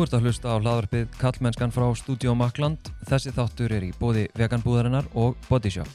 Þú 0.00 0.06
ert 0.06 0.14
að 0.16 0.22
hlusta 0.24 0.48
á 0.48 0.56
hlaðarpið 0.56 1.16
Kallmennskan 1.20 1.72
frá 1.76 1.82
Studio 1.92 2.32
Makland. 2.32 2.86
Þessi 3.04 3.34
þáttur 3.36 3.74
er 3.76 3.84
í 3.84 3.90
bóði 4.00 4.22
veganbúðarinnar 4.32 5.04
og 5.12 5.34
Bodyshop. 5.44 5.90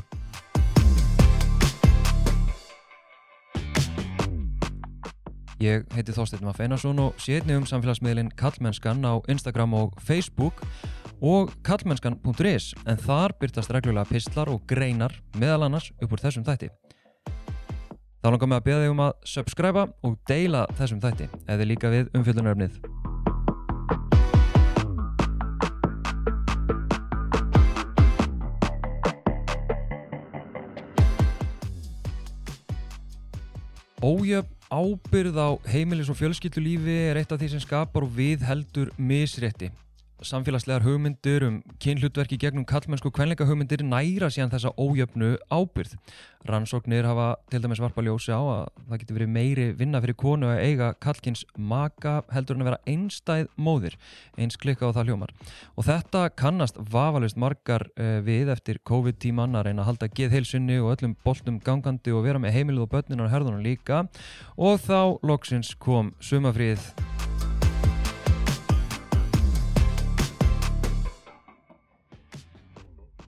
Ég 5.57 5.89
heiti 5.97 6.13
Þorstein 6.13 6.45
Maff 6.45 6.61
Einarsson 6.61 7.01
og 7.01 7.17
sé 7.17 7.39
einnig 7.39 7.57
um 7.57 7.65
samfélagsmiðlinn 7.65 8.29
Kallmennskan 8.37 9.01
á 9.09 9.17
Instagram 9.25 9.73
og 9.73 9.97
Facebook 9.97 10.61
og 11.17 11.55
kallmennskan.is 11.65 12.75
en 12.85 13.01
þar 13.01 13.33
byrtast 13.41 13.73
reglulega 13.73 14.05
pistlar 14.11 14.53
og 14.53 14.69
greinar 14.69 15.17
meðal 15.33 15.65
annars 15.71 15.89
upp 15.97 16.13
úr 16.13 16.21
þessum 16.27 16.45
þætti. 16.45 16.69
Þá 18.21 18.29
langar 18.29 18.53
mig 18.53 18.61
að 18.61 18.69
beða 18.69 18.85
þig 18.85 18.93
um 18.93 19.03
að 19.09 19.17
subscriba 19.33 19.89
og 20.05 20.21
deila 20.29 20.67
þessum 20.77 21.01
þætti 21.01 21.31
eða 21.49 21.69
líka 21.73 21.89
við 21.89 22.13
umfjöldunaröfnið. 22.13 23.14
Ójöfn 34.05 34.53
ábyrð 34.69 35.37
á 35.41 35.49
heimilis 35.65 36.11
og 36.13 36.17
fjölskyldulífi 36.19 36.93
er 37.09 37.17
eitt 37.17 37.31
af 37.33 37.39
því 37.41 37.47
sem 37.55 37.61
skapar 37.63 38.05
og 38.05 38.11
við 38.13 38.43
heldur 38.45 38.91
misrétti. 39.01 39.71
Samfélagslegar 40.23 40.85
hugmyndir 40.85 41.43
um 41.43 41.57
kynhlutverki 41.83 42.37
gegnum 42.39 42.63
kallmennsku 42.65 43.11
kvenleika 43.11 43.43
hugmyndir 43.45 43.81
næra 43.83 44.29
síðan 44.31 44.53
þessa 44.53 44.71
ójöfnu 44.79 45.33
ábyrð. 45.51 45.97
Rannsóknir 46.47 47.03
hafa 47.03 47.35
til 47.51 47.59
dæmis 47.59 47.81
varpa 47.81 48.03
ljósi 48.05 48.31
á 48.31 48.39
að 48.39 48.69
það 48.87 49.01
getur 49.01 49.17
verið 49.17 49.31
meiri 49.33 49.65
vinna 49.75 49.99
fyrir 49.99 50.15
konu 50.15 50.47
að 50.53 50.61
eiga 50.61 50.91
kallkins 51.03 51.43
maka 51.57 52.21
heldur 52.31 52.55
en 52.55 52.63
að 52.63 52.69
vera 52.69 52.81
einstæð 52.87 53.49
móðir, 53.57 53.97
eins 54.37 54.55
klikka 54.61 54.87
á 54.87 54.95
það 54.95 55.09
hljómar. 55.09 55.33
Og 55.75 55.89
þetta 55.89 56.21
kannast 56.37 56.79
vafalust 56.79 57.39
margar 57.41 57.87
uh, 57.97 58.21
við 58.23 58.53
eftir 58.53 58.79
COVID-tíman 58.87 59.57
að 59.57 59.67
reyna 59.67 59.83
að 59.83 59.91
halda 59.91 60.11
geðheilsunni 60.15 60.79
og 60.79 60.93
öllum 60.95 61.17
boltum 61.25 61.59
gangandi 61.59 62.13
og 62.15 62.23
vera 62.29 62.39
með 62.39 62.55
heimilið 62.59 62.85
og 62.85 62.93
börninar 62.93 63.27
og 63.27 63.35
herðunum 63.35 63.65
líka 63.65 64.05
og 64.55 64.79
þá 64.85 65.19
loksins 65.25 65.73
kom 65.81 66.13
sumafríð 66.23 66.93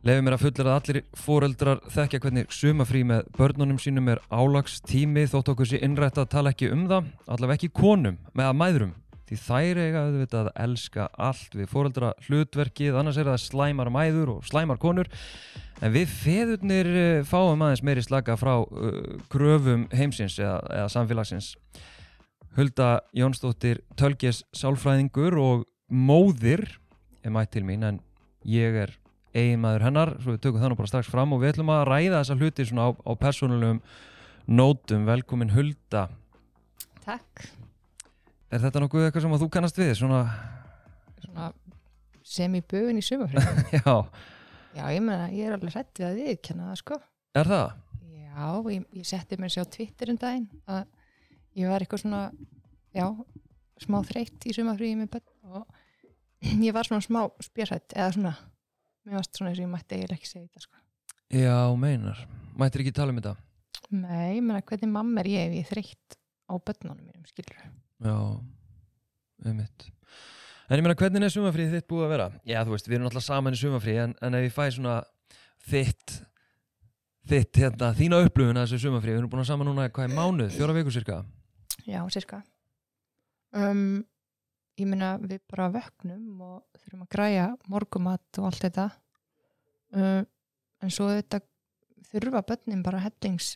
Lefi 0.07 0.23
mér 0.23 0.37
að 0.37 0.43
fullera 0.45 0.71
að 0.71 0.77
allir 0.77 0.97
fóreldrar 1.19 1.79
þekkja 1.91 2.19
hvernig 2.23 2.53
sumafrí 2.53 3.01
með 3.03 3.25
börnunum 3.35 3.79
sínum 3.81 4.05
er 4.07 4.21
álagstími 4.31 5.25
þótt 5.27 5.49
okkur 5.51 5.67
sé 5.67 5.79
innrætt 5.83 6.19
að 6.21 6.29
tala 6.31 6.51
ekki 6.53 6.69
um 6.71 6.85
það, 6.87 7.07
allavega 7.27 7.57
ekki 7.57 7.69
konum 7.75 8.15
með 8.31 8.47
að 8.47 8.53
mæðrum. 8.61 8.93
Því 9.27 9.37
þær 9.41 9.81
eiga 9.81 10.03
auðvitað 10.05 10.47
að 10.47 10.61
elska 10.63 11.07
allt 11.27 11.57
við 11.59 11.67
fóreldra 11.73 12.11
hlutverkið, 12.23 12.95
annars 12.95 13.19
er 13.19 13.27
það 13.27 13.41
slæmar 13.43 13.91
mæður 13.91 14.31
og 14.37 14.45
slæmar 14.47 14.79
konur. 14.79 15.09
En 15.83 15.91
við 15.91 16.13
feðurnir 16.21 16.91
eh, 17.01 17.25
fáum 17.27 17.65
aðeins 17.65 17.83
meiri 17.83 18.05
slaka 18.05 18.37
frá 18.39 18.53
uh, 18.61 19.01
gröfum 19.33 19.89
heimsins 19.91 20.37
eða, 20.39 20.61
eða 20.77 20.93
samfélagsins. 20.93 21.49
Hulda 22.55 22.93
Jónsdóttir 23.17 23.83
Tölgjes 23.99 24.45
sálfræðingur 24.55 25.35
og 25.41 25.67
móðir 25.91 26.63
er 27.25 27.35
mætt 27.35 27.51
til 27.57 27.65
mín 27.67 27.83
en 27.89 27.99
ég 28.47 28.79
er 28.85 28.95
eiginmaður 29.37 29.85
hennar, 29.87 30.13
svo 30.21 30.33
við 30.35 30.41
tökum 30.45 30.63
þannig 30.63 30.79
bara 30.79 30.91
strax 30.91 31.11
fram 31.11 31.35
og 31.35 31.41
við 31.43 31.53
ætlum 31.53 31.71
að 31.73 31.83
ræða 31.91 32.21
þessa 32.21 32.37
hluti 32.39 32.65
svona 32.67 32.87
á, 32.87 32.91
á 32.97 33.11
persónulegum 33.21 33.81
nótum. 34.47 35.05
Velkomin 35.07 35.53
Hulda. 35.53 36.07
Takk. 37.05 37.47
Er 38.51 38.63
þetta 38.63 38.81
nokkuð 38.83 39.07
eitthvað 39.07 39.25
sem 39.25 39.35
að 39.35 39.43
þú 39.43 39.49
kannast 39.53 39.79
við? 39.79 39.93
Svona, 39.99 40.21
Svona 41.23 41.51
sem 42.27 42.55
í 42.57 42.61
bögun 42.63 42.99
í 42.99 43.03
sumafrið 43.05 43.47
já, 43.77 43.95
Já, 44.77 44.83
ég 44.93 45.01
meina, 45.01 45.27
ég 45.33 45.47
er 45.47 45.55
alveg 45.55 45.73
hrætt 45.73 45.99
við 45.99 46.07
að 46.09 46.19
viðkjanna 46.21 46.69
það 46.69 46.79
sko. 46.81 46.97
Er 47.39 47.49
það? 47.49 47.71
Já, 48.13 48.49
ég, 48.73 48.83
ég 48.99 49.07
setti 49.09 49.39
mér 49.41 49.53
sér 49.53 49.65
á 49.65 49.73
Twitter 49.73 50.11
um 50.13 50.19
daginn 50.21 50.47
að 50.69 50.83
ég 51.57 51.71
var 51.71 51.83
eitthvað 51.83 52.03
svona 52.03 52.21
já, 52.93 53.07
smá 53.81 53.97
þreytt 54.05 54.45
í 54.45 54.53
bönn 54.57 55.23
og 55.47 55.65
ég 56.67 56.75
var 56.75 56.85
svona 56.87 57.01
smá 57.01 57.23
spjörhætt 57.41 57.95
eða 57.95 58.11
svona, 58.13 58.33
mér 59.07 59.17
varst 59.19 59.39
svona 59.39 59.51
eins 59.51 59.61
og 59.61 59.65
ég 59.65 59.71
mætti 59.71 59.97
eiginlega 59.97 60.19
ekki 60.19 60.29
segja 60.29 60.45
þetta 60.45 60.63
sko. 60.65 60.79
Já, 61.33 61.57
meinar. 61.79 62.23
Mættir 62.59 62.83
ekki 62.83 62.95
tala 62.95 63.13
um 63.13 63.19
þetta? 63.21 63.35
Nei, 63.95 64.37
ég 64.37 64.43
meina, 64.43 64.61
hvernig 64.67 64.91
mamma 64.91 65.23
er 65.23 65.29
ég 65.31 65.47
ef 65.47 65.57
ég 65.57 65.65
er 65.65 65.71
þreytt 65.71 66.17
á 66.47 66.53
bönnunum 66.59 67.03
mínum, 67.03 67.27
skilur 67.27 67.57
Já, 68.03 68.17
einmitt. 69.47 69.87
En 70.67 70.79
ég 70.79 70.83
meina, 70.83 70.97
hvernig 70.99 71.23
er 71.23 71.31
sumafríð 71.31 71.77
þitt 71.77 71.87
búið 71.87 72.07
að 72.07 72.13
vera? 72.15 72.29
Já, 72.47 72.59
þú 72.67 72.75
veist, 72.75 72.89
við 72.89 72.97
erum 72.99 73.09
alltaf 73.09 73.25
saman 73.27 73.55
í 73.55 73.61
sumafríð 73.61 74.01
en, 74.03 74.15
en 74.27 74.37
ef 74.39 74.47
ég 74.49 74.55
fæ 74.55 74.65
svona 74.75 74.97
þitt 75.67 76.17
þitt, 77.27 77.59
hérna, 77.59 77.91
þína 77.95 78.21
upplöfun 78.27 78.59
að 78.59 78.67
þessu 78.67 78.87
sumafríð, 78.87 79.15
við 79.15 79.21
erum 79.21 79.31
búin 79.31 79.43
að 79.43 79.49
saman 79.49 79.67
núna 79.69 79.87
hvað 79.91 80.07
er 80.07 80.15
mánuð, 80.15 80.53
fjóra 80.55 80.75
vikur 80.77 80.95
cirka 80.95 81.21
Já, 81.87 82.01
sirka. 82.11 82.41
Um, 83.55 84.03
Ég 84.77 84.85
meina 84.89 85.15
við 85.21 85.39
bara 85.49 85.71
vöknum 85.73 86.41
og 86.45 86.81
þurfum 86.81 87.05
að 87.05 87.13
græja 87.15 87.45
morgumat 87.71 88.39
og 88.41 88.49
allt 88.49 88.65
þetta. 88.67 88.87
Um, 89.97 90.27
en 90.83 90.93
svo 90.93 91.07
þetta 91.09 91.41
þurfa 92.11 92.43
börnin 92.51 92.83
bara 92.85 93.01
hellings 93.01 93.55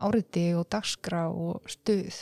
áriti 0.00 0.48
og 0.58 0.66
dagskrá 0.72 1.28
og 1.30 1.68
stuð. 1.70 2.18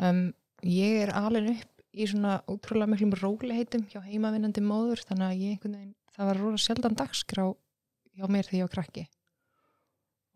Um, 0.00 0.30
Ég 0.60 1.06
er 1.06 1.14
alveg 1.16 1.54
upp 1.54 1.84
í 1.96 2.04
svona 2.04 2.34
ótrúlega 2.44 2.92
miklum 2.92 3.14
róliheitum 3.16 3.86
hjá 3.88 4.02
heimavinnandi 4.04 4.60
móður 4.60 5.00
þannig 5.08 5.24
að 5.24 5.38
ég 5.40 5.54
einhvern 5.54 5.76
veginn, 5.78 5.94
það 6.12 6.28
var 6.28 6.40
róla 6.42 6.60
sjaldan 6.60 6.98
dagskrá 6.98 7.46
hjá 7.48 8.26
mér 8.28 8.44
þegar 8.50 8.58
ég 8.58 8.66
var 8.66 8.74
krakki. 8.74 9.06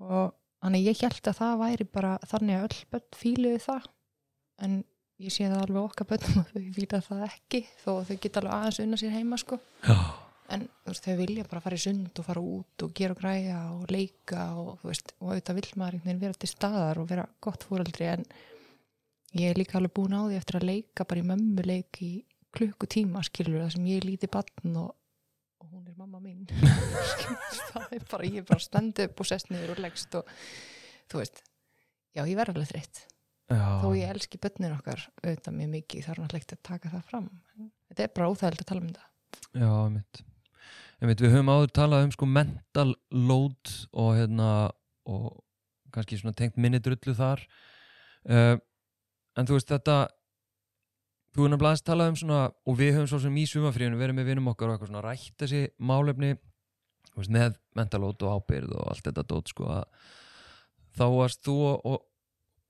Og 0.01 0.33
Þannig 0.65 0.87
ég 0.89 1.01
held 1.05 1.29
að 1.29 1.37
það 1.37 1.59
væri 1.61 1.85
bara 1.93 2.11
þannig 2.25 2.57
að 2.57 2.63
öll 2.65 2.85
börn 2.95 3.17
fíluði 3.21 3.57
það 3.61 3.89
en 4.65 4.77
ég 5.25 5.33
sé 5.33 5.49
það 5.49 5.65
alveg 5.65 5.81
okkar 5.83 6.11
börnum 6.11 6.43
að 6.43 6.53
þau 6.53 6.69
fíla 6.77 7.01
það 7.09 7.25
ekki 7.31 7.61
þó 7.81 7.91
að 7.95 8.05
þau 8.11 8.17
geta 8.27 8.41
alveg 8.43 8.55
aðeins 8.59 8.81
unna 8.85 9.01
sér 9.01 9.15
heima 9.15 9.41
sko. 9.41 9.59
Já, 9.85 9.97
En 10.53 10.67
veist, 10.85 11.07
þau 11.07 11.17
vilja 11.17 11.47
bara 11.49 11.63
fara 11.65 11.77
í 11.79 11.81
sund 11.81 12.19
og 12.21 12.27
fara 12.27 12.41
út 12.45 12.85
og 12.85 12.91
gera 12.97 13.15
og 13.15 13.21
græja 13.21 13.61
og 13.73 13.93
leika 13.93 14.43
og 14.61 14.83
þú 14.83 14.91
veist, 14.91 15.15
og 15.23 15.31
auðvitað 15.31 15.59
vill 15.59 15.71
maður 15.81 15.97
einhvern 15.97 16.11
veginn 16.11 16.21
vera 16.21 16.41
til 16.43 16.51
staðar 16.51 17.01
og 17.01 17.09
vera 17.09 17.25
gott 17.47 17.65
fóreldri 17.65 18.11
en 18.11 18.27
ég 19.41 19.49
er 19.49 19.61
líka 19.61 19.79
alveg 19.81 19.95
búin 19.97 20.13
á 20.13 20.21
því 20.29 20.37
eftir 20.37 20.59
að 20.61 20.69
leika 20.69 21.09
bara 21.09 21.23
í 21.23 21.29
mömmuleik 21.31 22.03
í 22.05 22.11
klukkutíma 22.55 23.25
skilur 23.25 23.65
það 23.65 23.73
sem 23.79 23.89
ég 23.89 24.05
lítið 24.05 24.35
barn 24.37 24.77
og, 24.83 24.93
og 25.65 25.73
hún 25.73 25.89
er 25.89 25.97
mamma 25.97 26.21
mín. 26.21 26.45
Það 27.73 27.97
er 27.97 28.07
bara, 28.13 28.29
ég 28.29 28.45
er 28.45 28.49
bara 28.53 28.69
standið 28.69 29.09
upp 29.09 29.25
og 29.25 29.33
sest 29.33 29.51
niður 29.51 29.75
og 29.79 29.83
leggst 29.87 30.21
og 30.21 30.29
þú 31.09 31.25
veist, 31.25 31.41
já 32.13 32.21
ég 32.21 32.37
verð 32.37 32.59
alveg 32.59 32.75
þreytt 32.75 33.07
já. 33.51 33.65
Þó 33.83 33.89
ég 33.99 34.13
elski 34.15 34.41
börnin 34.43 34.77
okkar 34.77 35.03
auðvitað 35.23 35.59
mjög 35.59 35.73
mikið 35.75 36.07
þarf 36.07 36.23
náttúrulega 36.23 36.45
ekki 36.45 36.59
að 36.59 36.63
taka 36.71 36.93
það 36.93 37.11
fram. 37.11 37.29
Þetta 37.91 38.07
er 38.07 38.15
bara 38.17 38.31
óþægild 38.33 38.65
að 38.65 38.71
tala 38.71 38.83
um 38.83 38.91
þetta. 38.91 39.09
Já, 39.55 39.71
einmitt. 39.85 40.25
einmitt 41.01 41.25
Við 41.25 41.35
höfum 41.35 41.53
áður 41.55 41.75
talað 41.81 42.07
um 42.07 42.15
sko 42.15 42.29
mental 42.31 42.89
load 43.11 43.75
og 43.93 44.11
hérna 44.19 44.51
og 45.05 45.31
kannski 45.95 46.19
svona 46.19 46.37
tengt 46.39 46.59
minni 46.59 46.81
drullu 46.83 47.15
þar. 47.17 47.43
Uh, 48.25 48.57
en 49.39 49.49
þú 49.49 49.59
veist 49.59 49.71
þetta 49.71 49.99
þú 51.35 51.43
hefur 51.43 51.51
nefnilega 51.51 51.71
aðeins 51.73 51.87
talað 51.89 52.11
um 52.13 52.19
svona 52.19 52.41
og 52.49 52.77
við 52.79 52.93
höfum 52.95 53.11
svo 53.11 53.21
sem 53.25 53.39
í 53.43 53.45
sumafríðinu 53.51 53.99
verið 53.99 54.19
með 54.19 54.29
vinum 54.31 54.51
okkar 54.53 54.71
og 54.71 54.77
eitthvað 54.77 54.93
svona 54.93 55.05
rætt 55.05 55.35
þessi 55.43 55.63
málefni 55.83 56.31
veist, 57.17 57.33
með 57.35 57.57
mental 57.75 58.01
load 58.05 58.23
og 58.23 58.39
ábyrð 58.39 58.77
og 58.79 58.91
allt 58.93 59.09
þetta 59.09 59.27
dót 59.33 59.51
sko 59.51 59.71
að 59.75 59.85
þá 60.95 61.05
varst 61.17 61.43
þú 61.45 61.57
og 61.75 62.05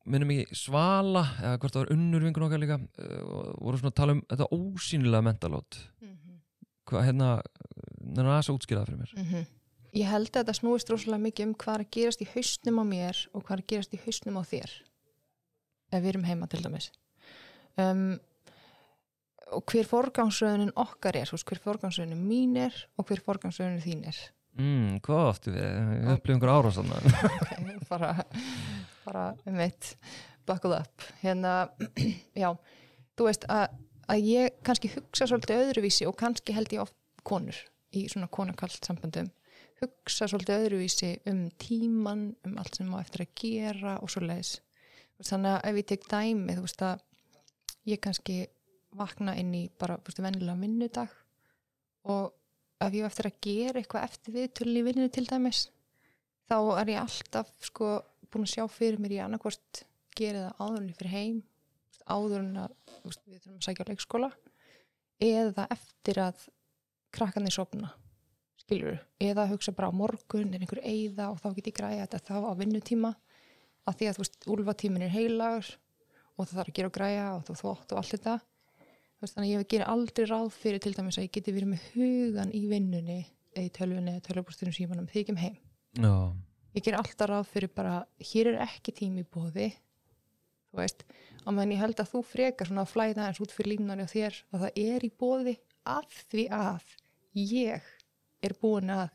minnum 0.05 0.33
ekki 0.35 0.59
Svala 0.59 1.25
eða 1.41 1.59
hvort 1.63 1.75
það 1.75 1.85
var 1.85 1.93
unnur 1.95 2.25
vingun 2.27 2.47
okkar 2.47 2.61
líka 2.63 2.79
uh, 2.79 3.53
voru 3.59 3.81
svona 3.81 3.93
að 3.93 3.99
tala 4.01 4.17
um 4.17 4.25
þetta 4.29 4.51
ósýnilega 4.53 5.27
mental 5.29 5.53
load 5.57 5.81
hvað 6.89 7.07
hérna 7.09 7.29
það 7.41 8.21
er 8.21 8.31
aðeins 8.31 8.51
að 8.51 8.59
útskýra 8.59 8.83
það 8.83 8.91
fyrir 8.91 9.01
mér. 9.01 9.15
Mhm. 9.23 9.47
Ég 9.95 10.11
held 10.11 10.29
að 10.33 10.41
þetta 10.41 10.55
snúist 10.59 10.91
rosalega 10.91 11.23
mikið 11.23 11.47
um 11.47 11.55
hvað 11.63 11.75
er 11.75 11.85
að 11.85 11.91
gerast 11.97 12.23
í 12.25 12.31
hausnum 12.33 12.81
á 12.83 12.85
mér 12.85 13.19
og 13.31 13.45
hvað 13.45 13.57
er 13.57 13.63
að 13.63 13.69
gerast 13.73 13.95
í 13.95 14.01
hausnum 14.05 14.39
á 14.39 14.43
þér. 14.43 14.71
Ef 15.95 16.03
við 16.03 16.11
erum 16.11 16.25
heima 16.27 16.49
til 16.51 16.63
dæmis. 16.65 16.89
Um, 17.79 18.19
og 19.55 19.63
hver 19.71 19.87
forgangsröðunin 19.87 20.75
okkar 20.75 21.15
er, 21.21 21.31
hver 21.31 21.63
forgangsröðunin 21.63 22.27
mín 22.27 22.57
er 22.59 22.75
og 22.99 23.07
hver 23.07 23.23
forgangsröðunin 23.23 23.85
þín 23.85 24.03
er. 24.11 24.19
Mm, 24.59 24.99
hvað 25.03 25.31
áttu 25.31 25.55
við, 25.55 25.63
við 25.63 26.11
upplifum 26.15 26.37
einhver 26.41 26.53
ára 26.55 26.75
svona 26.75 26.99
okay, 27.39 27.79
bara, 27.91 28.11
bara 29.05 29.31
um 29.49 29.61
eitt 29.63 29.95
buckle 30.49 30.81
up. 30.81 31.07
Hérna, 31.23 31.71
já, 32.43 32.51
þú 33.17 33.29
veist 33.29 33.47
að, 33.53 33.79
að 34.11 34.29
ég 34.29 34.59
kannski 34.67 34.93
hugsa 34.97 35.29
svolítið 35.31 35.69
öðruvísi 35.69 36.09
og 36.11 36.19
kannski 36.21 36.57
held 36.57 36.75
ég 36.75 36.85
oft 36.85 36.99
konur 37.25 37.57
í 37.95 38.05
svona 38.11 38.29
konakallt 38.33 38.85
samböndum 38.85 39.31
hugsa 39.83 40.29
svolítið 40.31 40.67
öðruvísi 40.67 41.11
um 41.31 41.47
tíman, 41.61 42.29
um 42.47 42.57
allt 42.61 42.79
sem 42.79 42.89
má 42.91 43.01
eftir 43.01 43.25
að 43.25 43.35
gera 43.41 43.97
og 44.03 44.13
svo 44.13 44.25
leiðis 44.25 44.59
þannig 45.25 45.55
að 45.55 45.69
ef 45.69 45.79
ég 45.79 45.89
tek 45.91 46.07
dæmi 46.11 46.57
þú 46.57 46.65
veist 46.65 46.85
að 46.85 47.05
ég 47.89 48.01
kannski 48.03 48.39
vakna 48.95 49.35
inn 49.41 49.53
í 49.57 49.65
bara 49.79 49.99
þú 50.01 50.11
veist, 50.11 50.25
venjulega 50.27 50.61
vinnudag 50.61 51.15
og 52.13 52.35
ef 52.85 52.97
ég 52.97 53.07
á 53.07 53.09
eftir 53.09 53.31
að 53.31 53.39
gera 53.47 53.81
eitthvað 53.81 54.09
eftir 54.09 54.37
viðtölun 54.37 54.81
í 54.81 54.85
vinninu 54.89 55.13
til 55.15 55.27
dæmis 55.29 55.63
þá 56.51 56.57
er 56.81 56.93
ég 56.93 57.01
alltaf 57.01 57.53
sko 57.65 57.95
búin 58.35 58.47
að 58.47 58.55
sjá 58.55 58.65
fyrir 58.71 59.03
mér 59.03 59.17
í 59.17 59.21
annarkvort 59.25 59.85
gera 60.15 60.47
það 60.47 60.63
áður 60.63 60.81
en 60.81 60.89
ég 60.91 61.01
fyrir 61.01 61.15
heim 61.15 61.43
þú 61.43 61.95
veist, 61.95 62.07
áður 62.15 62.41
en 62.41 62.63
að 62.65 62.75
við 63.05 63.41
þurfum 63.41 63.59
að 63.59 63.67
sækja 63.69 63.87
á 63.87 63.91
leikskóla 63.91 64.31
eða 65.25 65.69
eftir 65.75 66.21
að 66.23 66.49
krakkarnir 67.15 67.55
sopna 67.55 67.95
skilur, 68.65 68.99
eða 69.21 69.47
hugsa 69.51 69.75
bara 69.77 69.91
á 69.93 69.95
morgun 69.95 70.55
er 70.55 70.63
einhver 70.63 70.81
eyða 70.81 71.29
og 71.33 71.41
þá 71.43 71.51
get 71.59 71.69
ég 71.69 71.77
græja 71.77 72.07
þetta 72.07 72.23
þá 72.31 72.37
á 72.49 72.53
vinnutíma 72.59 73.13
af 73.85 73.99
því 73.99 74.09
að 74.09 74.17
þú 74.17 74.25
veist, 74.25 74.39
úlfatímin 74.55 75.05
er 75.05 75.13
heilagur 75.13 75.71
og 76.35 76.49
það 76.49 76.57
þarf 76.59 76.71
að 76.71 76.77
gera 76.79 76.91
og 76.91 76.97
græja 76.97 77.27
og 77.35 77.45
þú 77.47 77.57
þvótt 77.61 77.93
og 77.93 78.01
allt 78.01 78.15
þetta. 78.15 78.37
Veist, 79.21 79.37
þannig 79.37 79.51
að 79.51 79.55
ég 79.55 79.69
gerir 79.75 79.93
aldrei 79.93 80.25
ráð 80.31 80.49
fyrir 80.57 80.83
til 80.83 80.95
dæmis 80.97 81.19
að 81.19 81.27
ég 81.27 81.35
geti 81.37 81.55
verið 81.55 81.71
með 81.75 81.85
hugan 81.93 82.55
í 82.57 82.65
vinnunni 82.71 83.21
eða 83.55 83.67
í 83.67 83.71
tölvunni 83.77 84.15
eða 84.15 84.25
tölvubúrstunum 84.29 84.77
símanum 84.77 85.09
þegar 85.11 85.21
ég 85.21 85.29
kem 85.29 85.43
heim. 85.43 85.61
Já, 86.01 86.15
ég 86.75 86.85
ger 86.85 86.99
alltaf 86.99 87.31
ráð 87.31 87.51
fyrir 87.53 87.73
bara 87.75 88.03
hér 88.33 88.53
er 88.55 88.63
ekki 88.67 88.95
tími 88.99 89.25
bóði 89.25 89.71
þú 90.75 90.81
veist, 90.81 91.05
á 91.47 91.49
meðan 91.55 91.75
ég 91.77 91.83
held 91.85 92.01
að 92.03 92.11
þú 92.11 92.23
frekar 92.27 92.71
svona 92.71 92.85
að 92.85 92.95
flæða 92.95 93.29
eins 93.29 93.43
út 93.43 93.55
fyrir 93.55 93.75
línunni 93.75 94.07
á 94.07 94.11
þér 94.11 94.41
að 94.51 94.65
það 94.65 94.81
er 94.85 95.07
í 95.07 95.13
bóði 95.23 95.55
af 95.95 96.25
því 96.33 96.47
að 96.57 96.97
ég 97.39 97.93
er 98.45 98.57
búin 98.61 98.91
að 98.95 99.13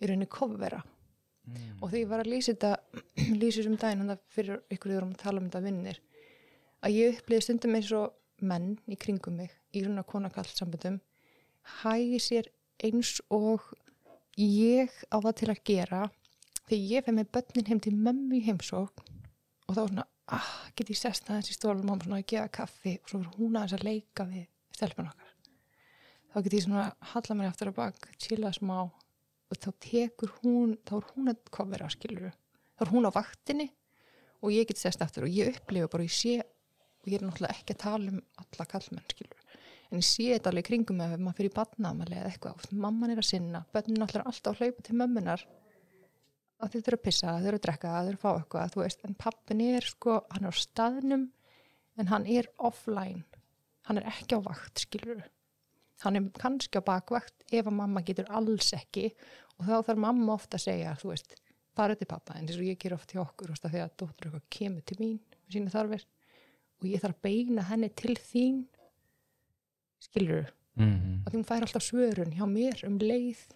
í 0.00 0.10
rauninni 0.10 0.28
kofvera 0.30 0.82
mm. 0.82 1.78
og 1.80 1.88
þegar 1.88 2.02
ég 2.02 2.10
var 2.12 2.24
að 2.24 2.32
lýsa 2.32 2.52
þetta 2.52 2.72
lýsa 3.40 3.62
þessum 3.62 3.78
daginn 3.80 4.04
hann 4.04 4.22
fyrir 4.36 4.60
ykkur 4.68 4.92
þegar 4.92 5.08
um 5.08 5.14
að 5.16 5.22
tala 5.24 5.42
um 5.42 5.48
þetta 5.48 5.64
vinnir 5.64 6.02
að 6.84 6.98
ég 6.98 7.20
upplýði 7.20 7.46
stundum 7.46 7.78
eins 7.78 7.92
og 7.96 8.44
menn 8.44 8.74
í 8.92 8.98
kringum 9.00 9.40
mig 9.40 9.54
í 9.72 9.82
svona 9.84 10.04
konakall 10.08 10.48
samböndum 10.50 11.00
hægi 11.80 12.20
sér 12.22 12.50
eins 12.84 13.16
og 13.32 13.64
ég 14.36 14.92
á 15.08 15.16
það 15.16 15.36
til 15.40 15.50
að 15.54 15.62
gera 15.70 16.02
þegar 16.66 16.90
ég 16.92 17.06
fyrir 17.06 17.18
með 17.18 17.32
börnin 17.36 17.70
heim 17.70 17.80
til 17.82 17.94
mömmu 17.94 18.38
í 18.38 18.44
heimsók 18.48 19.04
og 19.66 19.72
þá 19.74 19.82
svona 19.82 20.06
ah, 20.34 20.52
get 20.76 20.90
ég 20.90 20.98
sest 21.00 21.30
aðeins 21.30 21.52
í 21.52 21.56
stólum 21.56 21.90
og 21.94 22.04
svona 22.04 22.20
að 22.20 22.28
gefa 22.32 22.52
kaffi. 22.60 22.98
Og 23.02 23.10
svo 23.10 23.22
er 23.22 23.32
hún 23.38 23.58
aðeins 23.58 23.78
að 23.78 23.86
leika 23.86 24.26
við 24.28 24.46
stelpun 24.74 25.10
okkar. 25.10 25.32
Þá 26.32 26.38
get 26.44 26.56
ég 26.58 26.64
svona 26.66 26.86
að 26.86 27.10
halla 27.14 27.38
mér 27.38 27.52
aftur 27.52 27.72
að 27.72 27.78
bak 27.80 28.08
chilla 28.22 28.52
smá 28.54 28.78
og 29.50 29.60
þá 29.62 29.70
tekur 29.82 30.32
hún 30.42 30.74
þá 30.86 30.96
er 30.98 31.08
hún 31.14 31.30
að 31.30 31.50
kofera 31.54 31.88
skilur 31.92 32.34
þá 32.76 32.84
er 32.84 32.92
hún 32.92 33.08
á 33.08 33.10
vaktinni 33.14 33.68
og 34.42 34.52
ég 34.54 34.68
get 34.68 34.80
sest 34.80 35.02
aftur 35.04 35.26
og 35.26 35.34
ég 35.34 35.54
upplifa 35.54 35.90
bara 35.92 36.06
ég 36.06 36.14
sé 36.14 36.40
og 36.42 37.10
ég 37.10 37.20
er 37.20 37.26
náttúrulega 37.26 37.54
ekki 37.54 37.76
að 37.76 37.82
tala 37.84 38.14
um 38.14 38.22
alla 38.42 38.68
kallmenn 38.72 39.12
skilur 39.12 39.44
en 39.86 40.00
ég 40.00 40.08
sé 40.08 40.26
þetta 40.32 40.50
alveg 40.50 40.66
kringum 40.66 41.02
ef 41.04 41.14
maður 41.14 41.38
fyrir 41.40 41.54
badnaðamæli 41.54 42.18
eða 42.18 42.32
eitthvað 42.32 42.66
mamman 42.86 43.14
er 43.14 43.22
að 43.22 43.28
sinna, 43.30 43.62
bönnin 43.72 44.02
alltaf 44.02 44.50
að 44.50 44.64
hlaupa 44.64 44.86
til 44.88 44.98
mömmunar 44.98 45.46
að 46.60 46.72
þau 46.72 46.80
þurfa 46.80 46.98
að 46.98 47.04
pissa, 47.04 47.32
þau 47.36 47.46
þurfa 47.46 47.58
að 47.60 47.64
drekka, 47.66 47.94
þau 47.94 48.06
þurfa 48.08 48.16
að 48.16 48.22
fá 48.24 48.30
eitthvað 48.40 48.74
þú 48.74 48.82
veist, 48.82 49.06
en 49.06 49.16
pappin 49.20 49.64
er 49.66 49.88
sko, 49.88 50.18
hann 50.32 50.46
er 50.46 50.52
á 50.52 50.62
staðnum 50.62 51.24
en 51.96 52.12
hann 52.12 52.28
er 52.28 52.50
offline. 52.56 53.24
Hann 53.86 54.00
er 54.00 54.08
ekki 54.10 54.38
á 54.38 54.40
vakt 54.42 54.82
skilur 54.82 55.24
hann 56.04 56.18
er 56.18 56.28
kannski 56.36 56.80
á 56.80 56.84
bakvakt 56.84 57.46
ef 57.52 57.66
að 57.66 57.76
mamma 57.78 58.02
getur 58.04 58.28
alls 58.34 58.72
ekki. 58.76 59.10
Og 59.56 59.68
þá 59.68 59.76
þarf 59.88 60.02
mamma 60.04 60.34
ofta 60.34 60.58
að 60.58 60.66
segja 60.66 60.94
þú 61.00 61.12
veist, 61.12 61.36
farið 61.76 62.02
til 62.02 62.10
pappa, 62.10 62.36
en 62.36 62.48
þess 62.48 62.60
að 62.60 62.68
ég 62.70 62.80
ger 62.82 62.96
oft 62.96 63.08
til 63.12 63.22
okkur 63.22 63.52
veist, 63.52 63.64
að 63.64 63.76
því 63.76 63.82
að 63.84 63.94
dóttur 64.02 64.28
eitthvað 64.28 64.46
kemur 64.58 64.84
til 64.84 64.98
mín 65.00 65.18
með 65.32 65.56
sína 65.56 65.72
þarfir. 65.72 66.06
Og 66.76 66.88
ég 66.90 67.02
þarf 67.02 67.16
að 67.16 67.24
beina 67.24 67.66
henni 67.70 67.90
til 67.96 68.16
þín 68.20 68.62
skilur 70.06 70.50
mm. 70.76 71.22
að 71.24 71.30
því 71.30 71.38
hún 71.38 71.48
fær 71.48 71.64
alltaf 71.64 71.84
svörun 71.84 72.34
hjá 72.36 72.44
mér 72.50 72.82
um 72.88 72.98
leið 73.00 73.46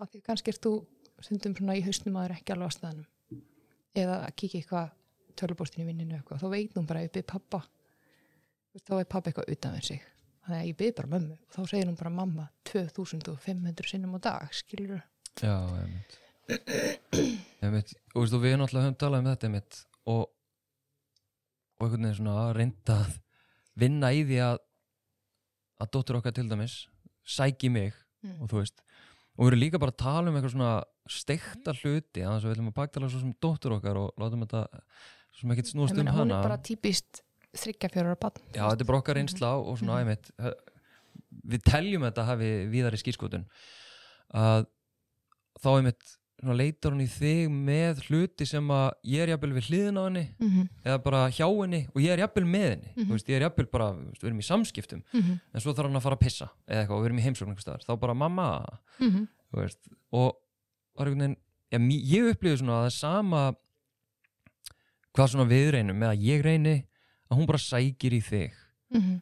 að 0.00 0.14
því 0.14 0.22
kannski 0.24 0.52
er 0.54 0.60
þú 0.64 0.72
stundum 1.24 1.54
svona 1.58 1.76
í 1.78 1.84
hausnum 1.86 2.18
að 2.18 2.24
það 2.24 2.28
er 2.30 2.36
ekki 2.38 2.54
alveg 2.54 2.70
á 2.70 2.76
staðnum. 2.76 3.06
Eða 3.94 4.16
að 4.26 4.34
kíkja 4.40 4.60
eitthvað 4.60 4.90
tölubóstin 5.38 5.84
í 5.84 5.88
vinninu 5.88 6.18
eitthvað, 6.18 6.42
þá 6.42 6.48
veit 6.52 6.76
hún 6.78 6.88
bara 6.90 7.04
ég 7.06 7.14
byrð 7.14 7.30
pappa 7.32 7.62
Þú 8.74 8.78
veist, 8.78 8.88
þá 8.88 8.94
er 8.98 9.08
pappa 9.14 9.30
eitthvað 9.30 9.50
utan 9.54 9.74
við 9.76 9.84
sig. 9.86 10.00
Þannig 10.44 10.58
að 10.60 10.66
ég 10.68 10.76
byrð 10.80 10.94
bara 10.98 11.10
mömmu. 11.12 11.34
Og 11.46 11.54
þá 11.54 11.60
segir 11.70 11.86
hún 11.86 11.98
bara 12.00 12.10
mamma 12.10 12.46
2500 12.66 13.86
sinnum 13.92 14.16
á 14.18 14.20
dag 14.26 14.54
skilur 14.54 15.02
Já, 15.38 15.54
einmitt. 15.78 16.18
Og 18.14 18.24
veistu, 18.24 18.40
við 18.42 18.56
náttúrulega 18.58 18.88
höfum 18.88 18.98
talað 19.00 19.22
um 19.22 19.28
þetta 19.30 19.48
einmitt 19.48 19.78
og 20.10 20.24
og 21.74 21.86
einhvern 21.86 22.04
veginn 22.06 22.18
svona 22.18 22.34
að 22.42 22.52
reynda 22.58 22.96
að 23.04 23.14
vinna 23.82 24.10
í 24.14 24.20
því 24.28 24.36
að 24.44 24.58
að 25.84 25.90
dóttur 25.96 26.18
okkar 26.20 26.34
til 26.36 26.46
dæmis 26.50 26.76
sæki 27.26 27.70
mig 27.72 27.94
Mm. 28.24 28.38
og 28.40 28.48
þú 28.48 28.56
veist 28.62 28.78
og 29.34 29.44
við 29.44 29.50
erum 29.52 29.62
líka 29.64 29.80
bara 29.82 29.92
að 29.94 30.02
tala 30.04 30.30
um 30.30 30.36
eitthvað 30.38 30.54
svona 30.54 30.72
steikta 31.10 31.74
hluti 31.80 32.22
að 32.24 32.34
þess 32.36 32.44
að 32.44 32.48
við 32.48 32.54
viljum 32.54 32.70
að 32.72 32.76
baktala 32.78 33.08
svo 33.12 33.20
sem 33.20 33.32
dóttur 33.42 33.74
okkar 33.78 33.96
og 34.00 34.12
látum 34.22 34.44
þetta 34.46 34.62
svo 35.34 35.40
sem 35.42 35.50
ekkert 35.54 35.70
snúast 35.72 35.92
Ég 35.94 35.98
um 35.98 36.04
meina, 36.04 36.14
hún 36.16 36.30
hana. 36.30 36.38
er 36.38 36.48
bara 36.48 36.58
típist 36.62 37.22
þryggja 37.54 37.90
fjórar 37.94 38.16
barn. 38.18 38.38
Já, 38.54 38.64
þetta 38.70 38.80
er 38.80 38.88
bara 38.90 38.98
okkar 39.02 39.14
reynsla 39.18 39.50
og 39.58 39.78
svona 39.78 39.98
Mhm. 40.00 40.06
æmitt 40.08 40.30
við 41.44 41.62
teljum 41.66 42.02
þetta 42.06 42.24
hafi 42.26 42.50
víðari 42.72 42.98
skýrskotun 43.02 43.44
að 44.34 44.66
þá 45.62 45.68
einmitt 45.78 46.16
leitar 46.52 46.92
hún 46.92 47.00
í 47.00 47.08
þig 47.08 47.48
með 47.50 48.02
hluti 48.08 48.46
sem 48.46 48.68
að 48.68 48.90
ég 49.04 49.20
er 49.22 49.28
jafnvel 49.32 49.52
við 49.54 49.68
hliðin 49.70 49.96
á 49.96 50.02
henni 50.04 50.24
mm 50.38 50.48
-hmm. 50.50 50.68
eða 50.84 50.98
bara 51.02 51.28
hjá 51.30 51.46
henni 51.62 51.86
og 51.94 52.02
ég 52.02 52.10
er 52.12 52.18
jafnvel 52.18 52.44
með 52.44 52.68
henni 52.70 52.92
Mhm. 52.96 53.06
þú 53.06 53.12
veist, 53.12 53.28
ég 53.28 53.36
er 53.36 53.42
jafnvel 53.48 53.66
bara, 53.70 53.92
veist, 53.94 54.20
við 54.22 54.26
erum 54.26 54.38
í 54.38 54.48
samskiptum 54.50 55.02
Mm 55.12 55.22
en 55.54 55.60
svo 55.60 55.72
þarf 55.72 55.86
hann 55.86 55.96
að 55.96 56.02
fara 56.02 56.16
að 56.16 56.20
pissa 56.20 56.50
eða 56.68 56.80
eitthvað 56.84 56.96
og 56.96 57.02
við 57.02 57.06
erum 57.06 57.18
í 57.18 57.22
heimsókn 57.22 57.48
einhvers 57.48 57.62
staðar 57.64 57.84
þá 57.88 58.00
bara 58.00 58.14
mamma, 58.14 58.66
-hmm. 59.00 59.28
þú 59.52 59.56
veist 59.60 59.78
og 60.12 60.36
veginn 60.98 61.36
mí- 61.80 62.04
ég 62.04 62.30
upplifði 62.30 62.58
svona 62.58 62.72
að 62.72 62.82
það 62.82 62.86
er 62.86 62.90
sama 62.90 63.54
hvað 65.14 65.28
svona 65.30 65.48
við 65.50 65.70
reynum 65.70 65.96
með 65.98 66.08
að 66.10 66.22
ég 66.22 66.42
reyni 66.42 66.86
að 67.30 67.36
hún 67.38 67.46
bara 67.46 67.58
sækir 67.58 68.12
í 68.12 68.20
þig 68.22 68.52
Mm 68.94 69.00
-hmm. 69.00 69.20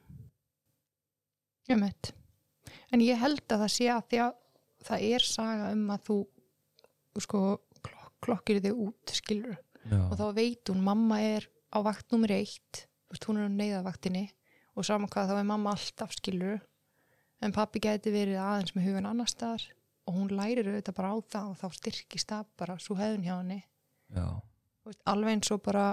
Ég 1.68 1.80
veit. 1.80 2.12
En 2.92 3.00
ég 3.00 3.16
held 3.16 3.40
að 3.48 3.60
það 3.62 3.68
sé 3.70 3.86
að 3.88 4.02
því 4.10 4.18
að 4.18 4.32
það 4.84 5.02
er 5.14 5.18
saga 5.20 5.72
um 5.72 5.90
að 5.90 6.00
þú 6.08 6.26
sko 7.20 7.42
klok 7.82 8.12
klokkir 8.22 8.60
þig 8.62 8.78
út, 8.78 9.12
skilur 9.12 9.56
já, 9.56 9.98
og 9.98 10.14
þá 10.18 10.26
veit 10.36 10.70
hún, 10.70 10.82
mamma 10.84 11.18
er 11.20 11.48
á 11.74 11.78
vakt 11.84 12.12
nummer 12.14 12.30
eitt, 12.32 12.86
veist, 13.10 13.26
hún 13.26 13.40
er 13.40 13.50
á 13.50 13.52
neyðavaktinni 13.52 14.28
og 14.78 14.86
saman 14.86 15.10
hvað 15.12 15.32
þá 15.32 15.40
er 15.40 15.48
mamma 15.48 15.74
alltaf 15.74 16.14
skilur 16.16 16.62
en 17.42 17.54
pappi 17.54 17.82
geti 17.82 18.12
verið 18.14 18.38
aðeins 18.40 18.76
með 18.76 18.88
hugan 18.88 19.10
annar 19.10 19.30
staðar 19.30 19.66
og 20.06 20.16
hún 20.16 20.32
lærir 20.34 20.70
auðvitað 20.70 20.98
bara 20.98 21.12
á 21.14 21.16
það 21.34 21.50
og 21.50 21.60
þá 21.60 21.78
styrkist 21.78 22.32
það 22.32 22.48
bara 22.58 22.78
svo 22.82 22.96
hefðun 22.98 23.26
hjá 23.26 23.34
henni. 23.36 23.60
Veist, 24.82 25.02
alveg 25.06 25.36
eins 25.36 25.52
og 25.54 25.62
bara 25.62 25.84